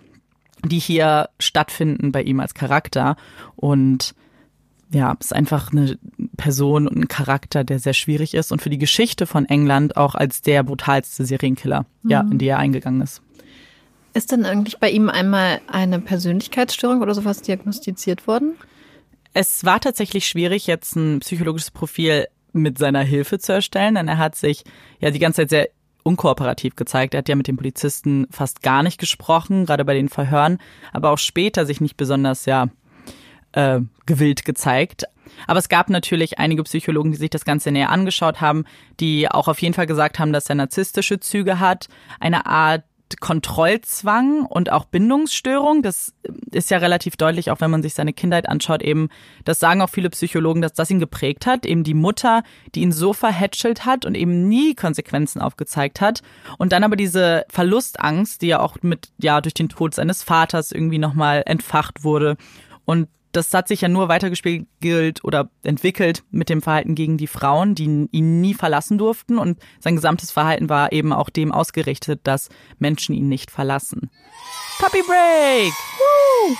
die 0.63 0.79
hier 0.79 1.29
stattfinden 1.39 2.11
bei 2.11 2.23
ihm 2.23 2.39
als 2.39 2.55
Charakter. 2.55 3.17
Und 3.55 4.15
ja, 4.89 5.15
ist 5.19 5.31
einfach 5.31 5.71
eine 5.71 5.99
Person 6.37 6.87
und 6.87 6.97
ein 6.97 7.07
Charakter, 7.07 7.63
der 7.63 7.77
sehr 7.77 7.93
schwierig 7.93 8.33
ist 8.33 8.51
und 8.51 8.63
für 8.63 8.71
die 8.71 8.79
Geschichte 8.79 9.27
von 9.27 9.45
England 9.45 9.97
auch 9.97 10.15
als 10.15 10.41
der 10.41 10.63
brutalste 10.63 11.23
Serienkiller, 11.23 11.85
mhm. 12.01 12.09
ja, 12.09 12.21
in 12.21 12.39
die 12.39 12.47
er 12.47 12.57
eingegangen 12.57 13.01
ist. 13.01 13.21
Ist 14.15 14.31
denn 14.31 14.43
eigentlich 14.43 14.79
bei 14.79 14.89
ihm 14.89 15.09
einmal 15.09 15.61
eine 15.67 15.99
Persönlichkeitsstörung 15.99 17.03
oder 17.03 17.13
sowas 17.13 17.43
diagnostiziert 17.43 18.25
worden? 18.25 18.55
Es 19.37 19.65
war 19.65 19.81
tatsächlich 19.81 20.27
schwierig, 20.27 20.65
jetzt 20.65 20.95
ein 20.95 21.19
psychologisches 21.19 21.69
Profil 21.69 22.27
mit 22.53 22.77
seiner 22.77 23.01
Hilfe 23.01 23.37
zu 23.37 23.51
erstellen, 23.51 23.95
denn 23.95 24.07
er 24.07 24.17
hat 24.17 24.35
sich 24.35 24.63
ja 25.01 25.11
die 25.11 25.19
ganze 25.19 25.41
Zeit 25.41 25.49
sehr 25.49 25.69
unkooperativ 26.03 26.77
gezeigt. 26.77 27.13
Er 27.13 27.17
hat 27.17 27.27
ja 27.27 27.35
mit 27.35 27.49
den 27.49 27.57
Polizisten 27.57 28.27
fast 28.31 28.61
gar 28.61 28.81
nicht 28.81 28.97
gesprochen, 28.97 29.65
gerade 29.65 29.83
bei 29.83 29.93
den 29.93 30.07
Verhören, 30.07 30.59
aber 30.93 31.11
auch 31.11 31.17
später 31.17 31.65
sich 31.65 31.81
nicht 31.81 31.97
besonders 31.97 32.45
ja 32.45 32.69
äh, 33.51 33.81
gewillt 34.05 34.45
gezeigt. 34.45 35.03
Aber 35.47 35.59
es 35.59 35.67
gab 35.67 35.89
natürlich 35.89 36.39
einige 36.39 36.63
Psychologen, 36.63 37.11
die 37.11 37.17
sich 37.17 37.29
das 37.29 37.43
Ganze 37.43 37.71
näher 37.71 37.89
angeschaut 37.89 38.39
haben, 38.39 38.63
die 39.01 39.29
auch 39.29 39.49
auf 39.49 39.61
jeden 39.61 39.73
Fall 39.73 39.85
gesagt 39.85 40.17
haben, 40.17 40.31
dass 40.31 40.47
er 40.47 40.55
narzisstische 40.55 41.19
Züge 41.19 41.59
hat, 41.59 41.89
eine 42.21 42.45
Art 42.45 42.85
Kontrollzwang 43.19 44.45
und 44.45 44.71
auch 44.71 44.85
Bindungsstörung. 44.85 45.81
Das 45.81 46.13
ist 46.51 46.69
ja 46.71 46.79
relativ 46.79 47.17
deutlich, 47.17 47.51
auch 47.51 47.61
wenn 47.61 47.71
man 47.71 47.83
sich 47.83 47.93
seine 47.93 48.13
Kindheit 48.13 48.49
anschaut, 48.49 48.81
eben, 48.81 49.09
das 49.43 49.59
sagen 49.59 49.81
auch 49.81 49.89
viele 49.89 50.09
Psychologen, 50.09 50.61
dass 50.61 50.73
das 50.73 50.89
ihn 50.89 50.99
geprägt 50.99 51.45
hat. 51.45 51.65
Eben 51.65 51.83
die 51.83 51.93
Mutter, 51.93 52.43
die 52.73 52.81
ihn 52.81 52.91
so 52.91 53.13
verhätschelt 53.13 53.85
hat 53.85 54.05
und 54.05 54.15
eben 54.15 54.47
nie 54.47 54.75
Konsequenzen 54.75 55.41
aufgezeigt 55.41 56.01
hat. 56.01 56.21
Und 56.57 56.71
dann 56.71 56.83
aber 56.83 56.95
diese 56.95 57.45
Verlustangst, 57.49 58.41
die 58.41 58.47
ja 58.47 58.59
auch 58.59 58.77
mit, 58.81 59.09
ja, 59.17 59.41
durch 59.41 59.53
den 59.53 59.69
Tod 59.69 59.93
seines 59.93 60.23
Vaters 60.23 60.71
irgendwie 60.71 60.99
nochmal 60.99 61.43
entfacht 61.45 62.03
wurde. 62.03 62.37
Und 62.85 63.07
das 63.35 63.53
hat 63.53 63.67
sich 63.67 63.81
ja 63.81 63.87
nur 63.87 64.07
weitergespiegelt 64.07 65.23
oder 65.23 65.49
entwickelt 65.63 66.23
mit 66.31 66.49
dem 66.49 66.61
Verhalten 66.61 66.95
gegen 66.95 67.17
die 67.17 67.27
Frauen, 67.27 67.75
die 67.75 68.07
ihn 68.11 68.41
nie 68.41 68.53
verlassen 68.53 68.97
durften. 68.97 69.37
Und 69.37 69.59
sein 69.79 69.95
gesamtes 69.95 70.31
Verhalten 70.31 70.69
war 70.69 70.91
eben 70.91 71.11
auch 71.11 71.29
dem 71.29 71.51
ausgerichtet, 71.51 72.21
dass 72.23 72.49
Menschen 72.79 73.13
ihn 73.13 73.27
nicht 73.27 73.51
verlassen. 73.51 74.09
Puppy 74.79 75.01
Break! 75.01 75.73
Woo! 75.97 76.55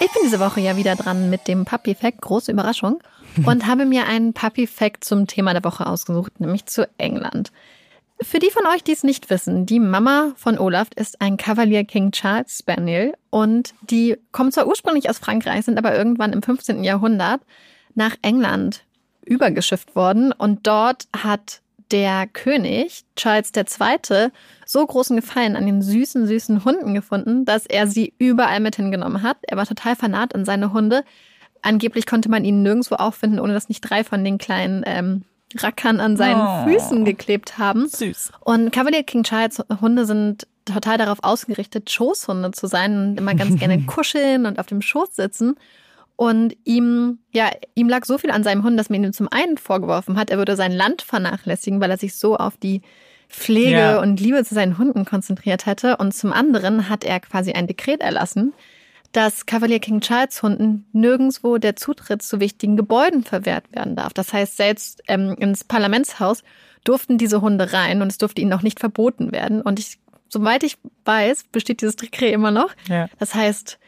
Ich 0.00 0.10
bin 0.12 0.22
diese 0.24 0.40
Woche 0.40 0.60
ja 0.60 0.76
wieder 0.76 0.96
dran 0.96 1.30
mit 1.30 1.48
dem 1.48 1.64
Puppy 1.64 1.94
Fact, 1.94 2.20
große 2.20 2.52
Überraschung, 2.52 3.02
und 3.46 3.66
habe 3.66 3.86
mir 3.86 4.06
einen 4.06 4.34
Puppy 4.34 4.66
Fact 4.66 5.04
zum 5.04 5.26
Thema 5.26 5.52
der 5.52 5.64
Woche 5.64 5.86
ausgesucht, 5.86 6.40
nämlich 6.40 6.66
zu 6.66 6.88
England. 6.98 7.52
Für 8.22 8.38
die 8.38 8.50
von 8.50 8.66
euch, 8.66 8.84
die 8.84 8.92
es 8.92 9.02
nicht 9.02 9.30
wissen, 9.30 9.66
die 9.66 9.80
Mama 9.80 10.32
von 10.36 10.58
Olaf 10.58 10.88
ist 10.94 11.20
ein 11.20 11.36
Cavalier 11.36 11.84
King 11.84 12.12
Charles 12.12 12.58
Spaniel 12.58 13.14
und 13.30 13.74
die 13.82 14.16
kommen 14.32 14.52
zwar 14.52 14.66
ursprünglich 14.66 15.10
aus 15.10 15.18
Frankreich, 15.18 15.64
sind 15.64 15.78
aber 15.78 15.96
irgendwann 15.96 16.32
im 16.32 16.42
15. 16.42 16.84
Jahrhundert 16.84 17.40
nach 17.94 18.14
England 18.22 18.84
übergeschifft 19.24 19.96
worden 19.96 20.32
und 20.32 20.66
dort 20.66 21.08
hat 21.16 21.62
der 21.90 22.26
König 22.26 23.04
Charles 23.16 23.52
II. 23.54 24.28
so 24.66 24.86
großen 24.86 25.16
Gefallen 25.16 25.56
an 25.56 25.66
den 25.66 25.82
süßen, 25.82 26.26
süßen 26.26 26.64
Hunden 26.64 26.94
gefunden, 26.94 27.44
dass 27.44 27.66
er 27.66 27.86
sie 27.86 28.14
überall 28.18 28.60
mit 28.60 28.76
hingenommen 28.76 29.22
hat. 29.22 29.36
Er 29.42 29.56
war 29.56 29.66
total 29.66 29.96
fanat 29.96 30.34
an 30.34 30.44
seine 30.44 30.72
Hunde. 30.72 31.04
Angeblich 31.60 32.06
konnte 32.06 32.30
man 32.30 32.44
ihn 32.44 32.62
nirgendwo 32.62 32.94
auffinden, 32.96 33.40
ohne 33.40 33.52
dass 33.52 33.68
nicht 33.68 33.82
drei 33.82 34.04
von 34.04 34.24
den 34.24 34.38
kleinen 34.38 34.82
ähm, 34.86 35.24
Rackern 35.58 36.00
an 36.00 36.16
seinen 36.16 36.40
oh, 36.40 36.64
Füßen 36.64 37.04
geklebt 37.04 37.58
haben. 37.58 37.88
Süß. 37.88 38.32
Und 38.40 38.72
Cavalier 38.72 39.02
King 39.02 39.24
Charles 39.24 39.62
Hunde 39.80 40.06
sind 40.06 40.46
total 40.64 40.98
darauf 40.98 41.18
ausgerichtet, 41.22 41.90
Schoßhunde 41.90 42.52
zu 42.52 42.66
sein 42.66 42.96
und 42.96 43.18
immer 43.18 43.34
ganz 43.34 43.58
gerne 43.58 43.82
kuscheln 43.86 44.46
und 44.46 44.58
auf 44.58 44.66
dem 44.66 44.82
Schoß 44.82 45.16
sitzen. 45.16 45.56
Und 46.16 46.54
ihm, 46.64 47.18
ja, 47.32 47.50
ihm 47.74 47.88
lag 47.88 48.04
so 48.04 48.18
viel 48.18 48.30
an 48.30 48.44
seinem 48.44 48.62
Hund, 48.62 48.78
dass 48.78 48.90
man 48.90 49.02
ihm 49.02 49.12
zum 49.12 49.28
einen 49.30 49.56
vorgeworfen 49.56 50.16
hat, 50.16 50.30
er 50.30 50.38
würde 50.38 50.56
sein 50.56 50.72
Land 50.72 51.02
vernachlässigen, 51.02 51.80
weil 51.80 51.90
er 51.90 51.98
sich 51.98 52.14
so 52.14 52.36
auf 52.36 52.56
die 52.56 52.82
Pflege 53.28 53.70
ja. 53.70 54.00
und 54.00 54.20
Liebe 54.20 54.44
zu 54.44 54.54
seinen 54.54 54.78
Hunden 54.78 55.04
konzentriert 55.04 55.66
hätte. 55.66 55.96
Und 55.96 56.12
zum 56.12 56.32
anderen 56.32 56.88
hat 56.88 57.02
er 57.02 57.18
quasi 57.18 57.52
ein 57.52 57.66
Dekret 57.66 58.02
erlassen, 58.02 58.52
dass 59.12 59.46
Kavalier 59.46 59.78
King 59.78 60.00
Charles 60.00 60.42
Hunden 60.42 60.86
nirgendwo 60.92 61.58
der 61.58 61.76
Zutritt 61.76 62.22
zu 62.22 62.40
wichtigen 62.40 62.76
Gebäuden 62.76 63.24
verwehrt 63.24 63.64
werden 63.72 63.94
darf. 63.94 64.12
Das 64.14 64.32
heißt, 64.32 64.56
selbst 64.56 65.02
ähm, 65.06 65.36
ins 65.38 65.64
Parlamentshaus 65.64 66.42
durften 66.84 67.18
diese 67.18 67.40
Hunde 67.40 67.72
rein 67.72 68.02
und 68.02 68.08
es 68.08 68.18
durfte 68.18 68.40
ihnen 68.40 68.52
auch 68.52 68.62
nicht 68.62 68.80
verboten 68.80 69.30
werden. 69.30 69.60
Und 69.60 69.78
ich, 69.78 69.98
soweit 70.28 70.64
ich 70.64 70.78
weiß, 71.04 71.44
besteht 71.52 71.82
dieses 71.82 71.96
Dekret 71.96 72.32
immer 72.32 72.50
noch. 72.50 72.70
Ja. 72.88 73.08
Das 73.18 73.34
heißt, 73.34 73.78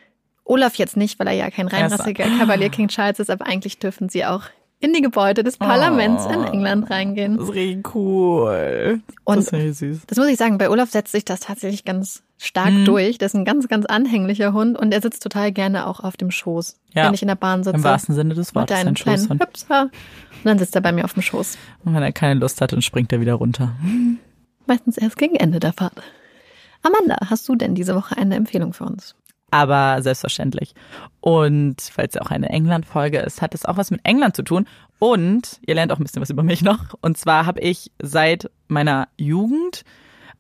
Olaf 0.44 0.74
jetzt 0.76 0.96
nicht, 0.96 1.18
weil 1.18 1.26
er 1.26 1.32
ja 1.32 1.50
kein 1.50 1.68
reinrassiger 1.68 2.24
Kavalier 2.38 2.68
King 2.68 2.88
Charles 2.88 3.18
ist, 3.18 3.30
aber 3.30 3.46
eigentlich 3.46 3.78
dürfen 3.78 4.08
sie 4.10 4.26
auch 4.26 4.42
in 4.80 4.92
die 4.92 5.00
Gebäude 5.00 5.42
des 5.42 5.56
Parlaments 5.56 6.24
oh, 6.26 6.32
in 6.32 6.44
England 6.44 6.90
reingehen. 6.90 7.36
Das 7.38 7.48
ist 7.48 7.54
richtig 7.54 7.94
cool. 7.94 9.00
Und 9.24 9.36
das, 9.38 9.52
ist 9.52 9.78
süß. 9.78 10.02
das 10.06 10.18
muss 10.18 10.28
ich 10.28 10.36
sagen, 10.36 10.58
bei 10.58 10.68
Olaf 10.68 10.90
setzt 10.90 11.12
sich 11.12 11.24
das 11.24 11.40
tatsächlich 11.40 11.84
ganz 11.84 12.22
stark 12.36 12.72
mhm. 12.72 12.84
durch. 12.84 13.18
Das 13.18 13.32
ist 13.32 13.40
ein 13.40 13.44
ganz, 13.44 13.68
ganz 13.68 13.86
anhänglicher 13.86 14.52
Hund 14.52 14.76
und 14.76 14.92
er 14.92 15.00
sitzt 15.00 15.22
total 15.22 15.52
gerne 15.52 15.86
auch 15.86 16.00
auf 16.00 16.16
dem 16.16 16.30
Schoß, 16.30 16.78
ja. 16.92 17.06
wenn 17.06 17.14
ich 17.14 17.22
in 17.22 17.28
der 17.28 17.34
Bahn 17.34 17.64
sitze. 17.64 17.76
Im 17.76 17.84
wahrsten 17.84 18.14
Sinne 18.14 18.34
des 18.34 18.54
Wortes. 18.54 18.76
Mit 18.76 18.86
einem 18.86 18.94
kleinen 18.94 19.40
Hüpser. 19.40 19.82
Und 19.82 20.44
dann 20.44 20.58
sitzt 20.58 20.74
er 20.74 20.82
bei 20.82 20.92
mir 20.92 21.04
auf 21.04 21.14
dem 21.14 21.22
Schoß. 21.22 21.56
Und 21.84 21.94
wenn 21.94 22.02
er 22.02 22.12
keine 22.12 22.38
Lust 22.38 22.60
hat, 22.60 22.72
dann 22.72 22.82
springt 22.82 23.12
er 23.12 23.20
wieder 23.20 23.34
runter. 23.34 23.72
Meistens 24.66 24.98
erst 24.98 25.16
gegen 25.16 25.36
Ende 25.36 25.60
der 25.60 25.72
Fahrt. 25.72 25.94
Amanda, 26.82 27.16
hast 27.30 27.48
du 27.48 27.54
denn 27.54 27.74
diese 27.74 27.94
Woche 27.94 28.18
eine 28.18 28.34
Empfehlung 28.34 28.74
für 28.74 28.84
uns? 28.84 29.14
Aber 29.54 30.02
selbstverständlich. 30.02 30.74
Und 31.20 31.76
weil 31.94 32.08
es 32.08 32.14
ja 32.14 32.22
auch 32.22 32.32
eine 32.32 32.48
England-Folge 32.48 33.20
ist, 33.20 33.40
hat 33.40 33.54
es 33.54 33.64
auch 33.64 33.76
was 33.76 33.92
mit 33.92 34.00
England 34.02 34.34
zu 34.34 34.42
tun. 34.42 34.66
Und 34.98 35.60
ihr 35.64 35.76
lernt 35.76 35.92
auch 35.92 36.00
ein 36.00 36.02
bisschen 36.02 36.20
was 36.20 36.30
über 36.30 36.42
mich 36.42 36.62
noch. 36.62 36.94
Und 37.02 37.16
zwar 37.16 37.46
habe 37.46 37.60
ich 37.60 37.92
seit 38.02 38.50
meiner 38.66 39.06
Jugend 39.16 39.84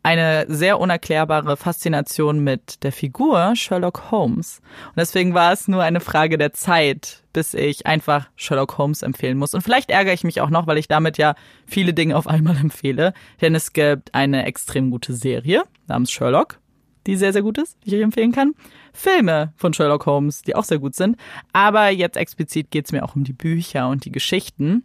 eine 0.02 0.46
sehr 0.48 0.80
unerklärbare 0.80 1.56
Faszination 1.56 2.40
mit 2.40 2.82
der 2.82 2.90
Figur 2.90 3.54
Sherlock 3.54 4.10
Holmes. 4.10 4.60
Und 4.88 4.96
deswegen 4.96 5.32
war 5.32 5.52
es 5.52 5.68
nur 5.68 5.84
eine 5.84 6.00
Frage 6.00 6.36
der 6.36 6.52
Zeit, 6.52 7.22
bis 7.32 7.54
ich 7.54 7.86
einfach 7.86 8.26
Sherlock 8.34 8.78
Holmes 8.78 9.02
empfehlen 9.02 9.38
muss. 9.38 9.54
Und 9.54 9.62
vielleicht 9.62 9.90
ärgere 9.90 10.12
ich 10.12 10.24
mich 10.24 10.40
auch 10.40 10.50
noch, 10.50 10.66
weil 10.66 10.78
ich 10.78 10.88
damit 10.88 11.18
ja 11.18 11.36
viele 11.66 11.94
Dinge 11.94 12.16
auf 12.16 12.26
einmal 12.26 12.56
empfehle. 12.56 13.14
Denn 13.40 13.54
es 13.54 13.72
gibt 13.72 14.12
eine 14.12 14.44
extrem 14.44 14.90
gute 14.90 15.14
Serie 15.14 15.62
namens 15.86 16.10
Sherlock, 16.10 16.58
die 17.06 17.16
sehr, 17.16 17.32
sehr 17.32 17.42
gut 17.42 17.58
ist, 17.58 17.76
die 17.84 17.88
ich 17.90 17.94
euch 17.96 18.02
empfehlen 18.02 18.32
kann. 18.32 18.54
Filme 18.92 19.52
von 19.56 19.72
Sherlock 19.72 20.06
Holmes, 20.06 20.42
die 20.42 20.54
auch 20.54 20.64
sehr 20.64 20.78
gut 20.78 20.94
sind. 20.94 21.16
Aber 21.52 21.90
jetzt 21.90 22.16
explizit 22.16 22.70
geht 22.70 22.86
es 22.86 22.92
mir 22.92 23.04
auch 23.04 23.16
um 23.16 23.24
die 23.24 23.32
Bücher 23.32 23.88
und 23.88 24.04
die 24.04 24.12
Geschichten. 24.12 24.84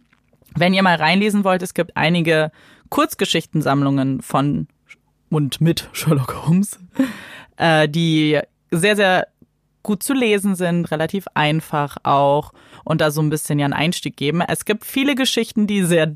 Wenn 0.56 0.74
ihr 0.74 0.82
mal 0.82 0.96
reinlesen 0.96 1.44
wollt, 1.44 1.62
es 1.62 1.74
gibt 1.74 1.96
einige 1.96 2.50
Kurzgeschichtensammlungen 2.88 4.20
von 4.20 4.66
und 5.30 5.60
mit 5.60 5.88
Sherlock 5.92 6.46
Holmes, 6.46 6.80
äh, 7.56 7.88
die 7.88 8.40
sehr, 8.72 8.96
sehr 8.96 9.28
gut 9.82 10.02
zu 10.02 10.12
lesen 10.12 10.56
sind, 10.56 10.90
relativ 10.90 11.26
einfach 11.34 11.96
auch 12.02 12.52
und 12.84 13.00
da 13.00 13.10
so 13.10 13.22
ein 13.22 13.30
bisschen 13.30 13.58
ja 13.58 13.64
einen 13.64 13.72
Einstieg 13.72 14.16
geben. 14.16 14.40
Es 14.40 14.64
gibt 14.64 14.84
viele 14.84 15.14
Geschichten, 15.14 15.66
die 15.66 15.84
sehr 15.84 16.14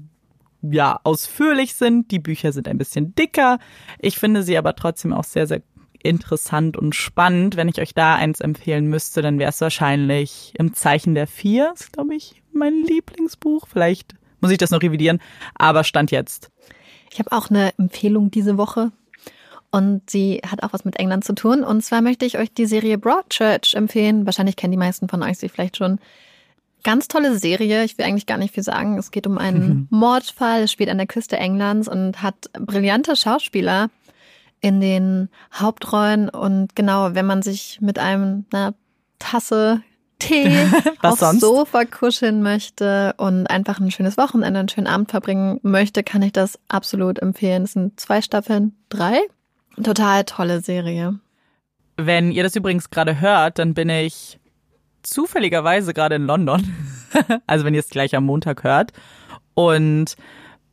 ja, 0.63 0.99
ausführlich 1.05 1.75
sind. 1.75 2.11
Die 2.11 2.19
Bücher 2.19 2.53
sind 2.53 2.69
ein 2.69 2.79
bisschen 2.79 3.15
dicker. 3.15 3.59
Ich 3.99 4.19
finde 4.19 4.43
sie 4.43 4.57
aber 4.57 4.75
trotzdem 4.75 5.13
auch 5.13 5.25
sehr, 5.25 5.47
sehr 5.47 5.63
interessant 6.05 6.77
und 6.77 6.95
spannend. 6.95 7.57
Wenn 7.57 7.69
ich 7.69 7.81
euch 7.81 7.95
da 7.95 8.15
eins 8.15 8.41
empfehlen 8.41 8.87
müsste, 8.87 9.23
dann 9.23 9.39
wäre 9.39 9.51
es 9.51 9.61
wahrscheinlich 9.61 10.53
Im 10.59 10.75
Zeichen 10.75 11.15
der 11.15 11.27
Vier. 11.27 11.71
Das 11.73 11.83
ist, 11.83 11.93
glaube 11.93 12.15
ich, 12.15 12.43
mein 12.53 12.75
Lieblingsbuch. 12.85 13.67
Vielleicht 13.67 14.15
muss 14.41 14.51
ich 14.51 14.59
das 14.59 14.71
noch 14.71 14.83
revidieren, 14.83 15.21
aber 15.55 15.85
stand 15.85 16.11
jetzt. 16.11 16.51
Ich 17.11 17.19
habe 17.19 17.33
auch 17.33 17.51
eine 17.51 17.73
Empfehlung 17.79 18.31
diese 18.31 18.59
Woche. 18.59 18.93
Und 19.71 20.09
sie 20.09 20.41
hat 20.49 20.63
auch 20.63 20.73
was 20.73 20.85
mit 20.85 21.01
England 21.01 21.25
zu 21.25 21.35
tun. 21.35 21.65
Und 21.65 21.83
zwar 21.83 22.01
möchte 22.01 22.25
ich 22.25 22.39
euch 22.39 22.53
die 22.53 22.67
Serie 22.67 22.97
Broadchurch 22.97 23.75
empfehlen. 23.75 24.25
Wahrscheinlich 24.25 24.55
kennen 24.55 24.71
die 24.71 24.79
meisten 24.79 25.09
von 25.09 25.23
euch 25.23 25.39
sie 25.39 25.49
vielleicht 25.49 25.79
schon. 25.79 25.99
Ganz 26.85 27.09
tolle 27.09 27.37
Serie. 27.37 27.83
Ich 27.83 27.99
will 27.99 28.05
eigentlich 28.05 28.27
gar 28.27 28.39
nicht 28.39 28.55
viel 28.55 28.63
sagen. 28.63 28.99
Es 28.99 29.11
geht 29.11 29.27
um 29.27 29.39
einen 29.39 29.89
Mordfall. 29.91 30.63
Es 30.63 30.73
spielt 30.73 30.91
an 30.91 30.99
der 30.99 31.09
Küste 31.09 31.39
Englands 31.39 31.89
und 31.89 32.23
hat 32.23 32.51
brillante 32.53 33.17
Schauspieler 33.17 33.89
in 34.65 34.81
den 34.81 35.29
Hauptrollen. 35.53 36.31
Und 36.31 36.75
genau, 36.75 37.15
wenn 37.15 37.27
man 37.27 37.43
sich 37.43 37.83
mit 37.83 37.99
einem 37.99 38.47
einer 38.51 38.73
Tasse 39.19 39.83
Tee 40.19 40.57
aufs 41.03 41.21
sonst? 41.21 41.41
Sofa 41.43 41.85
kuscheln 41.85 42.43
möchte 42.43 43.13
und 43.19 43.47
einfach 43.49 43.79
ein 43.79 43.91
schönes 43.91 44.17
Wochenende, 44.17 44.61
einen 44.61 44.71
schönen 44.71 44.87
Abend 44.87 45.11
verbringen 45.11 45.61
möchte, 45.63 46.03
kann 46.03 46.23
ich 46.23 46.33
das 46.33 46.59
absolut 46.69 47.19
empfehlen. 47.19 47.65
Es 47.65 47.75
sind 47.75 48.01
zwei 48.01 48.23
Staffeln, 48.23 48.75
drei. 48.89 49.21
Total 49.83 50.25
tolle 50.25 50.63
Serie. 50.63 51.19
Wenn 51.99 52.33
ihr 52.33 52.43
das 52.43 52.57
übrigens 52.57 52.89
gerade 52.89 53.21
hört, 53.21 53.59
dann 53.59 53.75
bin 53.75 53.91
ich 53.91 54.41
zufälligerweise 55.03 55.93
gerade 55.93 56.15
in 56.15 56.25
London. 56.25 56.75
also 57.47 57.67
wenn 57.67 57.75
ihr 57.75 57.81
es 57.81 57.91
gleich 57.91 58.17
am 58.17 58.25
Montag 58.25 58.65
hört. 58.65 58.95
Und 59.53 60.17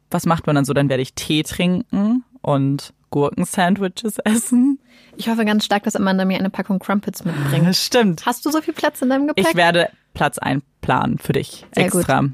was 0.09 0.25
macht 0.25 0.47
man 0.47 0.55
dann 0.55 0.63
so? 0.63 0.71
Dann 0.71 0.87
werde 0.87 1.03
ich 1.03 1.13
Tee 1.13 1.43
trinken 1.43 2.23
und 2.41 2.93
Gurkensandwiches 3.11 4.17
essen. 4.19 4.79
Ich 5.17 5.29
hoffe 5.29 5.45
ganz 5.45 5.65
stark, 5.65 5.83
dass 5.83 5.95
Amanda 5.95 6.25
mir 6.25 6.39
eine 6.39 6.49
Packung 6.49 6.79
Crumpets 6.79 7.23
mitbringt. 7.23 7.75
Stimmt. 7.75 8.25
Hast 8.25 8.45
du 8.45 8.49
so 8.49 8.61
viel 8.61 8.73
Platz 8.73 9.01
in 9.01 9.09
deinem 9.09 9.27
Gepäck? 9.27 9.45
Ich 9.47 9.55
werde 9.55 9.89
Platz 10.13 10.39
einplanen 10.39 11.19
für 11.19 11.33
dich 11.33 11.65
Sehr 11.75 11.85
extra. 11.85 12.21
Gut. 12.21 12.31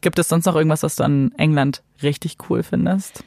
Gibt 0.00 0.18
es 0.18 0.28
sonst 0.28 0.46
noch 0.46 0.56
irgendwas, 0.56 0.82
was 0.82 0.96
du 0.96 1.04
an 1.04 1.32
England 1.36 1.82
richtig 2.02 2.36
cool 2.48 2.62
findest? 2.62 3.24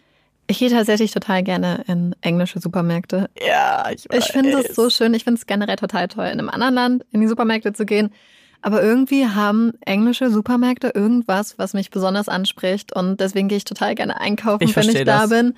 Ich 0.47 0.59
gehe 0.59 0.69
tatsächlich 0.69 1.11
total 1.11 1.43
gerne 1.43 1.83
in 1.87 2.15
englische 2.21 2.59
Supermärkte. 2.59 3.29
Ja, 3.39 3.87
ich 3.93 4.09
weiß. 4.09 4.25
Ich 4.25 4.31
finde 4.31 4.59
es 4.59 4.75
so 4.75 4.89
schön. 4.89 5.13
Ich 5.13 5.23
finde 5.23 5.37
es 5.37 5.45
generell 5.45 5.75
total 5.75 6.07
toll, 6.07 6.25
in 6.25 6.39
einem 6.39 6.49
anderen 6.49 6.73
Land 6.73 7.05
in 7.11 7.21
die 7.21 7.27
Supermärkte 7.27 7.71
zu 7.73 7.85
gehen. 7.85 8.09
Aber 8.61 8.81
irgendwie 8.81 9.27
haben 9.27 9.73
englische 9.85 10.31
Supermärkte 10.31 10.91
irgendwas, 10.93 11.59
was 11.59 11.73
mich 11.73 11.91
besonders 11.91 12.27
anspricht. 12.27 12.93
Und 12.93 13.19
deswegen 13.19 13.47
gehe 13.47 13.57
ich 13.57 13.63
total 13.63 13.93
gerne 13.93 14.19
einkaufen, 14.19 14.63
ich 14.63 14.75
wenn 14.75 14.89
ich 14.89 15.03
da 15.05 15.21
das. 15.21 15.29
bin. 15.29 15.55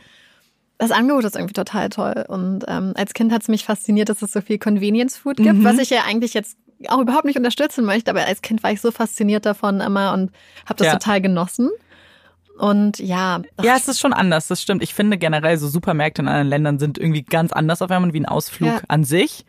Das 0.81 0.89
Angebot 0.89 1.23
ist 1.25 1.35
irgendwie 1.35 1.53
total 1.53 1.89
toll. 1.89 2.25
Und 2.27 2.65
ähm, 2.67 2.93
als 2.95 3.13
Kind 3.13 3.31
hat 3.31 3.43
es 3.43 3.47
mich 3.47 3.65
fasziniert, 3.65 4.09
dass 4.09 4.23
es 4.23 4.31
so 4.31 4.41
viel 4.41 4.57
Convenience 4.57 5.15
Food 5.15 5.37
gibt, 5.37 5.59
mhm. 5.59 5.63
was 5.63 5.77
ich 5.77 5.91
ja 5.91 6.05
eigentlich 6.07 6.33
jetzt 6.33 6.57
auch 6.87 6.97
überhaupt 6.97 7.25
nicht 7.25 7.37
unterstützen 7.37 7.85
möchte. 7.85 8.09
Aber 8.09 8.25
als 8.25 8.41
Kind 8.41 8.63
war 8.63 8.71
ich 8.71 8.81
so 8.81 8.89
fasziniert 8.89 9.45
davon 9.45 9.79
immer 9.79 10.11
und 10.11 10.31
habe 10.65 10.77
das 10.77 10.87
ja. 10.87 10.93
total 10.93 11.21
genossen. 11.21 11.69
Und 12.57 12.97
ja. 12.97 13.43
Ja, 13.61 13.75
es 13.75 13.87
ist 13.87 13.99
schon 13.99 14.11
anders, 14.11 14.47
das 14.47 14.59
stimmt. 14.59 14.81
Ich 14.81 14.95
finde 14.95 15.19
generell 15.19 15.55
so 15.57 15.67
Supermärkte 15.67 16.23
in 16.23 16.27
anderen 16.27 16.47
Ländern 16.47 16.79
sind 16.79 16.97
irgendwie 16.97 17.21
ganz 17.21 17.53
anders 17.53 17.83
auf 17.83 17.91
einmal 17.91 18.11
wie 18.13 18.19
ein 18.19 18.25
Ausflug 18.25 18.69
ja. 18.69 18.81
an 18.87 19.03
sich. 19.03 19.45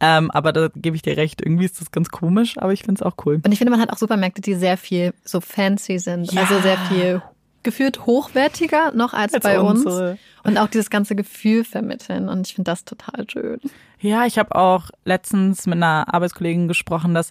Ähm, 0.00 0.32
aber 0.32 0.52
da 0.52 0.68
gebe 0.74 0.96
ich 0.96 1.02
dir 1.02 1.16
recht, 1.16 1.40
irgendwie 1.40 1.64
ist 1.64 1.80
das 1.80 1.92
ganz 1.92 2.08
komisch, 2.08 2.58
aber 2.58 2.72
ich 2.72 2.82
finde 2.82 2.98
es 2.98 3.02
auch 3.02 3.14
cool. 3.24 3.40
Und 3.44 3.52
ich 3.52 3.58
finde, 3.58 3.70
man 3.70 3.80
hat 3.80 3.92
auch 3.92 3.98
Supermärkte, 3.98 4.42
die 4.42 4.54
sehr 4.54 4.76
viel 4.76 5.14
so 5.24 5.40
fancy 5.40 6.00
sind. 6.00 6.32
Ja. 6.32 6.42
Also 6.42 6.60
sehr 6.60 6.78
viel 6.88 7.22
gefühlt 7.62 8.06
hochwertiger 8.06 8.92
noch 8.92 9.12
als, 9.14 9.34
als 9.34 9.42
bei 9.42 9.60
unsere. 9.60 10.12
uns. 10.12 10.20
Und 10.44 10.58
auch 10.58 10.66
dieses 10.66 10.90
ganze 10.90 11.14
Gefühl 11.14 11.64
vermitteln. 11.64 12.28
Und 12.28 12.48
ich 12.48 12.54
finde 12.54 12.70
das 12.70 12.84
total 12.84 13.26
schön. 13.30 13.60
Ja, 14.00 14.26
ich 14.26 14.38
habe 14.38 14.56
auch 14.56 14.90
letztens 15.04 15.66
mit 15.66 15.76
einer 15.76 16.12
Arbeitskollegin 16.12 16.66
gesprochen, 16.66 17.14
dass 17.14 17.30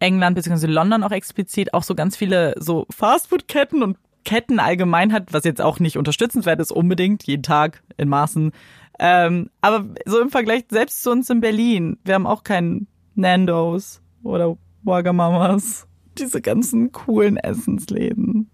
England 0.00 0.34
bzw. 0.36 0.66
London 0.66 1.02
auch 1.02 1.10
explizit 1.10 1.74
auch 1.74 1.82
so 1.82 1.94
ganz 1.94 2.16
viele 2.16 2.54
so 2.58 2.86
Fastfood-Ketten 2.90 3.82
und 3.82 3.98
Ketten 4.24 4.60
allgemein 4.60 5.12
hat, 5.12 5.32
was 5.32 5.44
jetzt 5.44 5.60
auch 5.60 5.80
nicht 5.80 5.96
unterstützenswert 5.96 6.60
ist, 6.60 6.70
unbedingt, 6.70 7.24
jeden 7.24 7.42
Tag 7.42 7.82
in 7.96 8.08
Maßen. 8.08 8.52
Ähm, 8.98 9.50
aber 9.60 9.86
so 10.04 10.20
im 10.20 10.30
Vergleich 10.30 10.64
selbst 10.70 11.02
zu 11.02 11.10
uns 11.10 11.30
in 11.30 11.40
Berlin, 11.40 11.98
wir 12.04 12.14
haben 12.14 12.26
auch 12.26 12.44
keinen 12.44 12.88
Nandos 13.14 14.02
oder 14.22 14.56
Wagamamas. 14.82 15.86
Diese 16.18 16.40
ganzen 16.40 16.90
coolen 16.92 17.36
Essensläden. 17.36 18.50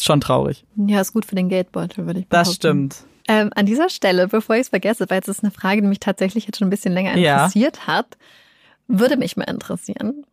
Schon 0.00 0.20
traurig. 0.20 0.64
Ja, 0.76 1.00
ist 1.00 1.12
gut 1.12 1.24
für 1.24 1.34
den 1.34 1.48
Geldbeutel, 1.48 2.06
würde 2.06 2.20
ich 2.20 2.28
behaupten. 2.28 2.48
Das 2.48 2.54
stimmt. 2.54 2.96
Ähm, 3.28 3.50
an 3.54 3.66
dieser 3.66 3.88
Stelle, 3.88 4.28
bevor 4.28 4.56
ich 4.56 4.62
es 4.62 4.68
vergesse, 4.68 5.06
weil 5.08 5.20
es 5.20 5.28
ist 5.28 5.42
eine 5.42 5.50
Frage, 5.50 5.82
die 5.82 5.88
mich 5.88 6.00
tatsächlich 6.00 6.46
jetzt 6.46 6.58
schon 6.58 6.68
ein 6.68 6.70
bisschen 6.70 6.92
länger 6.92 7.14
interessiert 7.14 7.78
ja. 7.78 7.86
hat, 7.86 8.16
würde 8.86 9.16
mich 9.16 9.36
mal 9.36 9.44
interessieren. 9.44 10.24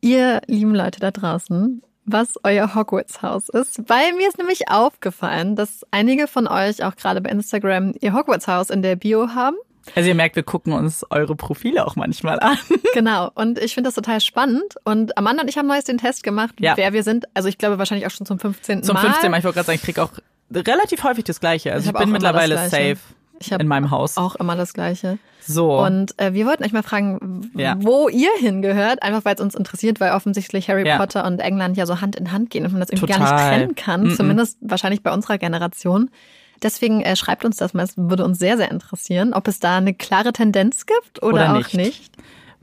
Ihr 0.00 0.42
lieben 0.46 0.74
Leute 0.74 1.00
da 1.00 1.10
draußen, 1.10 1.82
was 2.04 2.34
euer 2.44 2.74
Hogwarts-Haus 2.74 3.48
ist, 3.48 3.88
weil 3.88 4.12
mir 4.12 4.28
ist 4.28 4.38
nämlich 4.38 4.68
aufgefallen, 4.68 5.56
dass 5.56 5.84
einige 5.90 6.28
von 6.28 6.46
euch 6.46 6.84
auch 6.84 6.94
gerade 6.96 7.20
bei 7.20 7.30
Instagram 7.30 7.94
ihr 8.00 8.12
Hogwarts-Haus 8.12 8.70
in 8.70 8.82
der 8.82 8.96
Bio 8.96 9.30
haben. 9.34 9.56
Also 9.94 10.08
ihr 10.08 10.14
merkt, 10.14 10.36
wir 10.36 10.42
gucken 10.42 10.72
uns 10.72 11.04
eure 11.10 11.36
Profile 11.36 11.86
auch 11.86 11.96
manchmal 11.96 12.40
an. 12.40 12.58
Genau, 12.94 13.30
und 13.34 13.58
ich 13.58 13.74
finde 13.74 13.88
das 13.88 13.94
total 13.96 14.20
spannend. 14.20 14.76
Und 14.84 15.18
Amanda 15.18 15.42
und 15.42 15.48
ich 15.48 15.58
haben 15.58 15.66
neues 15.66 15.84
den 15.84 15.98
Test 15.98 16.22
gemacht, 16.22 16.54
ja. 16.60 16.76
wer 16.76 16.92
wir 16.92 17.02
sind. 17.02 17.24
Also 17.34 17.48
ich 17.48 17.58
glaube 17.58 17.76
wahrscheinlich 17.78 18.06
auch 18.06 18.10
schon 18.12 18.24
zum 18.24 18.38
15. 18.38 18.84
Zum 18.84 18.96
15. 18.96 19.30
Mal. 19.30 19.38
Ich 19.38 19.44
wollte 19.44 19.56
gerade 19.56 19.66
sagen, 19.66 19.76
ich 19.76 19.82
kriege 19.82 20.02
auch 20.02 20.12
relativ 20.54 21.02
häufig 21.02 21.24
das 21.24 21.40
Gleiche. 21.40 21.72
Also 21.72 21.90
ich, 21.90 21.94
ich 21.94 21.98
bin 21.98 22.10
mittlerweile 22.12 22.56
safe. 22.68 22.98
Ich 23.40 23.50
in 23.50 23.66
meinem 23.66 23.90
Haus. 23.90 24.16
Auch 24.16 24.36
immer 24.36 24.54
das 24.54 24.74
Gleiche. 24.74 25.18
So. 25.46 25.78
Und 25.78 26.18
äh, 26.20 26.32
wir 26.32 26.46
wollten 26.46 26.64
euch 26.64 26.72
mal 26.72 26.82
fragen, 26.82 27.50
ja. 27.54 27.76
wo 27.78 28.08
ihr 28.08 28.30
hingehört, 28.38 29.02
einfach 29.02 29.24
weil 29.24 29.34
es 29.34 29.40
uns 29.40 29.54
interessiert, 29.54 30.00
weil 30.00 30.12
offensichtlich 30.12 30.68
Harry 30.68 30.86
ja. 30.86 30.96
Potter 30.96 31.26
und 31.26 31.40
England 31.40 31.76
ja 31.76 31.84
so 31.84 32.00
Hand 32.00 32.16
in 32.16 32.32
Hand 32.32 32.50
gehen 32.50 32.64
und 32.64 32.72
man 32.72 32.80
das 32.80 32.90
irgendwie 32.90 33.12
Total. 33.12 33.26
gar 33.26 33.34
nicht 33.34 33.48
trennen 33.48 33.74
kann, 33.74 34.02
mm 34.04 34.06
-mm. 34.10 34.16
zumindest 34.16 34.58
wahrscheinlich 34.60 35.02
bei 35.02 35.12
unserer 35.12 35.38
Generation. 35.38 36.10
Deswegen 36.62 37.02
äh, 37.02 37.16
schreibt 37.16 37.44
uns 37.44 37.56
das 37.56 37.74
mal, 37.74 37.82
es 37.82 37.96
würde 37.96 38.24
uns 38.24 38.38
sehr, 38.38 38.56
sehr 38.56 38.70
interessieren, 38.70 39.34
ob 39.34 39.48
es 39.48 39.60
da 39.60 39.76
eine 39.76 39.94
klare 39.94 40.32
Tendenz 40.32 40.86
gibt 40.86 41.22
oder, 41.22 41.34
oder 41.34 41.52
auch 41.52 41.56
nicht. 41.56 41.74
nicht. 41.74 42.16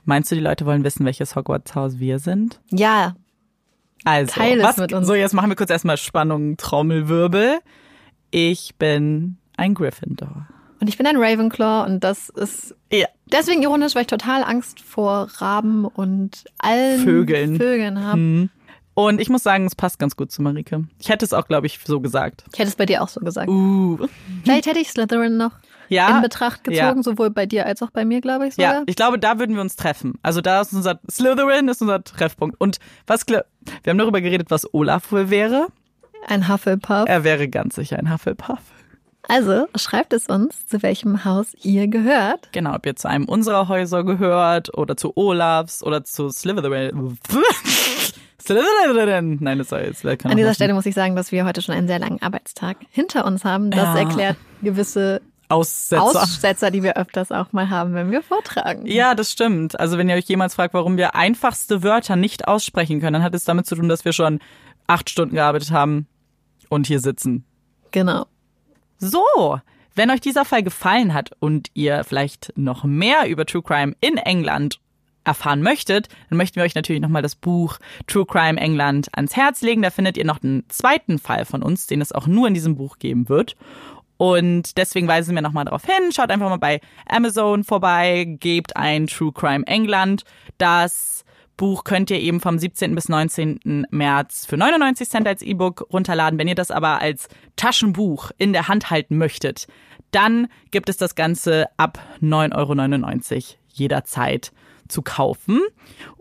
Meinst 0.06 0.32
du, 0.32 0.36
die 0.36 0.42
Leute 0.42 0.66
wollen 0.66 0.84
wissen, 0.84 1.06
welches 1.06 1.36
Hogwarts-Haus 1.36 2.00
wir 2.00 2.20
sind? 2.20 2.60
Ja. 2.70 3.16
Also, 4.04 4.34
Teil 4.34 4.62
was, 4.64 4.78
mit 4.78 4.94
uns. 4.94 5.06
so 5.06 5.14
jetzt 5.14 5.34
machen 5.34 5.50
wir 5.50 5.56
kurz 5.56 5.70
erstmal 5.70 5.98
Spannung, 5.98 6.58
Trommelwirbel. 6.58 7.60
Ich 8.32 8.76
bin 8.78 9.38
ein 9.58 9.74
Gryffindor. 9.76 10.48
Und 10.80 10.88
ich 10.88 10.98
bin 10.98 11.06
ein 11.06 11.18
Ravenclaw 11.18 11.86
und 11.86 12.04
das 12.04 12.30
ist 12.30 12.76
ja. 12.92 13.06
deswegen 13.32 13.62
ironisch, 13.62 13.94
weil 13.94 14.02
ich 14.02 14.08
total 14.08 14.44
Angst 14.44 14.80
vor 14.80 15.28
Raben 15.36 15.86
und 15.86 16.46
allen 16.58 17.04
Vögeln, 17.04 17.58
Vögeln 17.58 18.04
habe. 18.04 18.18
Hm. 18.18 18.50
Und 18.94 19.22
ich 19.22 19.30
muss 19.30 19.44
sagen, 19.44 19.66
es 19.66 19.76
passt 19.76 20.00
ganz 20.00 20.16
gut 20.16 20.32
zu 20.32 20.42
Marike. 20.42 20.86
Ich 21.00 21.10
hätte 21.10 21.24
es 21.24 21.34
auch, 21.34 21.48
glaube 21.48 21.68
ich, 21.68 21.80
so 21.84 22.02
gesagt. 22.02 22.44
Ich 22.52 22.60
hätte 22.60 22.70
es 22.70 22.76
bei 22.76 22.86
dir 22.86 23.02
auch 23.02 23.08
so 23.08 23.22
gesagt. 23.22 23.50
Uh. 23.50 24.08
Vielleicht 24.44 24.66
hätte 24.66 24.80
ich 24.80 24.90
Slytherin 24.90 25.38
noch 25.38 25.52
ja, 25.88 26.16
in 26.16 26.22
Betracht 26.22 26.64
gezogen, 26.64 26.98
ja. 26.98 27.04
sowohl 27.04 27.30
bei 27.30 27.46
dir 27.46 27.66
als 27.66 27.82
auch 27.82 27.92
bei 27.92 28.06
mir, 28.06 28.22
glaube 28.22 28.48
ich. 28.48 28.56
Sogar. 28.56 28.74
Ja, 28.74 28.84
ich 28.86 28.96
glaube, 28.96 29.20
da 29.20 29.40
würden 29.40 29.56
wir 29.56 29.62
uns 29.62 29.76
treffen. 29.76 30.14
Also 30.24 30.42
da 30.42 30.62
ist 30.62 30.74
unser 30.74 31.00
Slytherin 31.10 31.68
ist 31.68 31.82
unser 31.82 32.04
Treffpunkt. 32.04 32.60
Und 32.60 32.80
was 33.08 33.26
wir 33.28 33.46
haben 33.88 33.98
darüber 33.98 34.22
geredet, 34.22 34.52
was 34.52 34.74
Olaf 34.74 35.12
wohl 35.12 35.30
wäre. 35.30 35.68
Ein 36.28 36.48
Hufflepuff. 36.48 37.06
Er 37.08 37.24
wäre 37.24 37.48
ganz 37.48 37.76
sicher 37.76 37.98
ein 37.98 38.12
Hufflepuff. 38.12 38.60
Also 39.28 39.68
schreibt 39.76 40.14
es 40.14 40.28
uns, 40.28 40.66
zu 40.66 40.82
welchem 40.82 41.26
Haus 41.26 41.54
ihr 41.62 41.88
gehört. 41.88 42.50
Genau, 42.52 42.76
ob 42.76 42.86
ihr 42.86 42.96
zu 42.96 43.08
einem 43.08 43.26
unserer 43.26 43.68
Häuser 43.68 44.04
gehört 44.04 44.76
oder 44.78 44.98
zu 44.98 45.16
Olafs 45.16 45.84
oder 45.84 46.04
zu 46.04 46.30
Slytherin. 46.30 47.18
Nein, 48.50 49.58
das 49.58 49.70
soll 49.70 49.82
jetzt. 49.82 50.06
An 50.06 50.38
dieser 50.38 50.54
Stelle 50.54 50.74
muss 50.74 50.86
ich 50.86 50.96
sagen, 50.96 51.16
dass 51.16 51.32
wir 51.32 51.46
heute 51.46 51.62
schon 51.62 51.76
einen 51.76 51.88
sehr 51.88 52.00
langen 52.00 52.22
Arbeitstag 52.22 52.78
hinter 52.92 53.26
uns 53.26 53.44
haben. 53.46 53.72
Das 53.72 53.96
ja. 53.96 54.00
erklärt 54.00 54.38
gewisse 54.62 55.22
Aussetzer. 55.52 56.04
Aussetzer, 56.04 56.72
die 56.72 56.82
wir 56.82 56.96
öfters 56.96 57.32
auch 57.32 57.52
mal 57.52 57.70
haben, 57.70 57.94
wenn 57.94 58.10
wir 58.10 58.24
vortragen. 58.24 58.86
Ja, 58.86 59.16
das 59.16 59.32
stimmt. 59.32 59.80
Also 59.80 59.98
wenn 59.98 60.08
ihr 60.10 60.16
euch 60.16 60.26
jemals 60.26 60.56
fragt, 60.56 60.74
warum 60.74 60.98
wir 60.98 61.16
einfachste 61.16 61.84
Wörter 61.84 62.16
nicht 62.16 62.48
aussprechen 62.48 63.02
können, 63.02 63.14
dann 63.14 63.24
hat 63.24 63.36
es 63.36 63.44
damit 63.44 63.66
zu 63.66 63.76
tun, 63.76 63.90
dass 63.90 64.06
wir 64.06 64.14
schon 64.14 64.40
acht 64.88 65.10
Stunden 65.10 65.36
gearbeitet 65.36 65.72
haben 65.72 66.08
und 66.70 66.88
hier 66.88 67.00
sitzen. 67.00 67.44
Genau. 67.92 68.26
So, 68.98 69.60
wenn 69.96 70.10
euch 70.10 70.22
dieser 70.22 70.46
Fall 70.46 70.64
gefallen 70.64 71.14
hat 71.14 71.32
und 71.40 71.70
ihr 71.74 72.04
vielleicht 72.06 72.54
noch 72.56 72.86
mehr 72.86 73.28
über 73.28 73.46
True 73.46 73.62
Crime 73.62 73.94
in 74.00 74.18
England 74.18 74.80
erfahren 75.24 75.62
möchtet, 75.62 76.08
dann 76.30 76.38
möchten 76.38 76.56
wir 76.56 76.64
euch 76.64 76.76
natürlich 76.76 77.02
nochmal 77.02 77.22
das 77.22 77.36
Buch 77.36 77.78
True 78.08 78.26
Crime 78.26 78.60
England 78.60 79.10
ans 79.14 79.36
Herz 79.36 79.62
legen. 79.62 79.82
Da 79.82 79.90
findet 79.90 80.18
ihr 80.18 80.26
noch 80.26 80.42
einen 80.44 80.68
zweiten 80.70 81.20
Fall 81.20 81.46
von 81.46 81.62
uns, 81.64 81.88
den 81.88 82.02
es 82.02 82.12
auch 82.12 82.28
nur 82.28 82.48
in 82.48 82.54
diesem 82.54 82.76
Buch 82.76 82.98
geben 83.00 83.30
wird. 83.30 83.56
Und 84.18 84.78
deswegen 84.78 85.08
weisen 85.08 85.34
wir 85.34 85.42
nochmal 85.42 85.66
darauf 85.66 85.84
hin. 85.84 86.12
Schaut 86.12 86.30
einfach 86.30 86.50
mal 86.50 86.58
bei 86.58 86.80
Amazon 87.08 87.64
vorbei, 87.64 88.26
gebt 88.40 88.76
ein 88.76 89.08
True 89.08 89.32
Crime 89.34 89.66
England. 89.66 90.24
Das 90.60 91.26
Buch 91.58 91.84
könnt 91.84 92.10
ihr 92.10 92.20
eben 92.20 92.40
vom 92.40 92.58
17. 92.58 92.94
bis 92.96 93.10
19. 93.10 93.88
März 93.90 94.46
für 94.46 94.58
99 94.58 95.10
Cent 95.10 95.28
als 95.28 95.42
E-Book 95.42 95.88
runterladen. 95.92 96.40
Wenn 96.40 96.48
ihr 96.48 96.56
das 96.56 96.72
aber 96.72 97.02
als 97.02 97.30
Taschenbuch 97.56 98.32
in 98.38 98.54
der 98.54 98.68
Hand 98.68 98.90
halten 98.90 99.18
möchtet, 99.18 99.68
dann 100.12 100.48
gibt 100.72 100.90
es 100.90 100.98
das 100.98 101.16
Ganze 101.16 101.68
ab 101.78 102.00
9,99 102.22 103.36
Euro 103.36 103.44
jederzeit 103.74 104.52
zu 104.92 105.02
kaufen. 105.02 105.62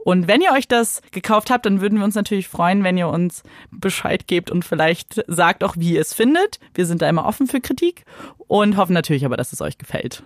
Und 0.05 0.29
wenn 0.29 0.41
ihr 0.41 0.53
euch 0.53 0.69
das 0.69 1.03
gekauft 1.11 1.51
habt, 1.51 1.67
dann 1.67 1.81
würden 1.81 1.99
wir 1.99 2.05
uns 2.05 2.15
natürlich 2.15 2.49
freuen, 2.49 2.85
wenn 2.85 2.97
ihr 2.97 3.09
uns 3.09 3.43
Bescheid 3.71 4.27
gebt 4.27 4.51
und 4.51 4.65
vielleicht 4.65 5.23
sagt 5.27 5.63
auch, 5.63 5.77
wie 5.77 5.95
ihr 5.95 6.01
es 6.01 6.15
findet. 6.15 6.59
Wir 6.75 6.87
sind 6.87 7.03
da 7.03 7.09
immer 7.09 7.27
offen 7.27 7.47
für 7.47 7.61
Kritik 7.61 8.05
und 8.49 8.77
hoffen 8.77 8.95
natürlich 8.95 9.25
aber, 9.25 9.37
dass 9.37 9.53
es 9.53 9.61
euch 9.61 9.79
gefällt. 9.79 10.23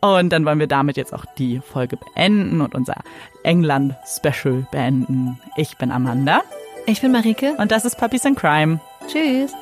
Und 0.00 0.30
dann 0.30 0.44
wollen 0.44 0.58
wir 0.58 0.66
damit 0.66 0.98
jetzt 0.98 1.14
auch 1.14 1.24
die 1.38 1.60
Folge 1.60 1.96
beenden 1.96 2.60
und 2.60 2.74
unser 2.74 2.96
England-Special 3.42 4.66
beenden. 4.70 5.40
Ich 5.56 5.78
bin 5.78 5.90
Amanda. 5.90 6.42
Ich 6.86 7.00
bin 7.00 7.12
Marike. 7.12 7.54
Und 7.56 7.72
das 7.72 7.86
ist 7.86 7.96
Puppies 7.96 8.26
and 8.26 8.38
Crime. 8.38 8.80
Tschüss. 9.06 9.52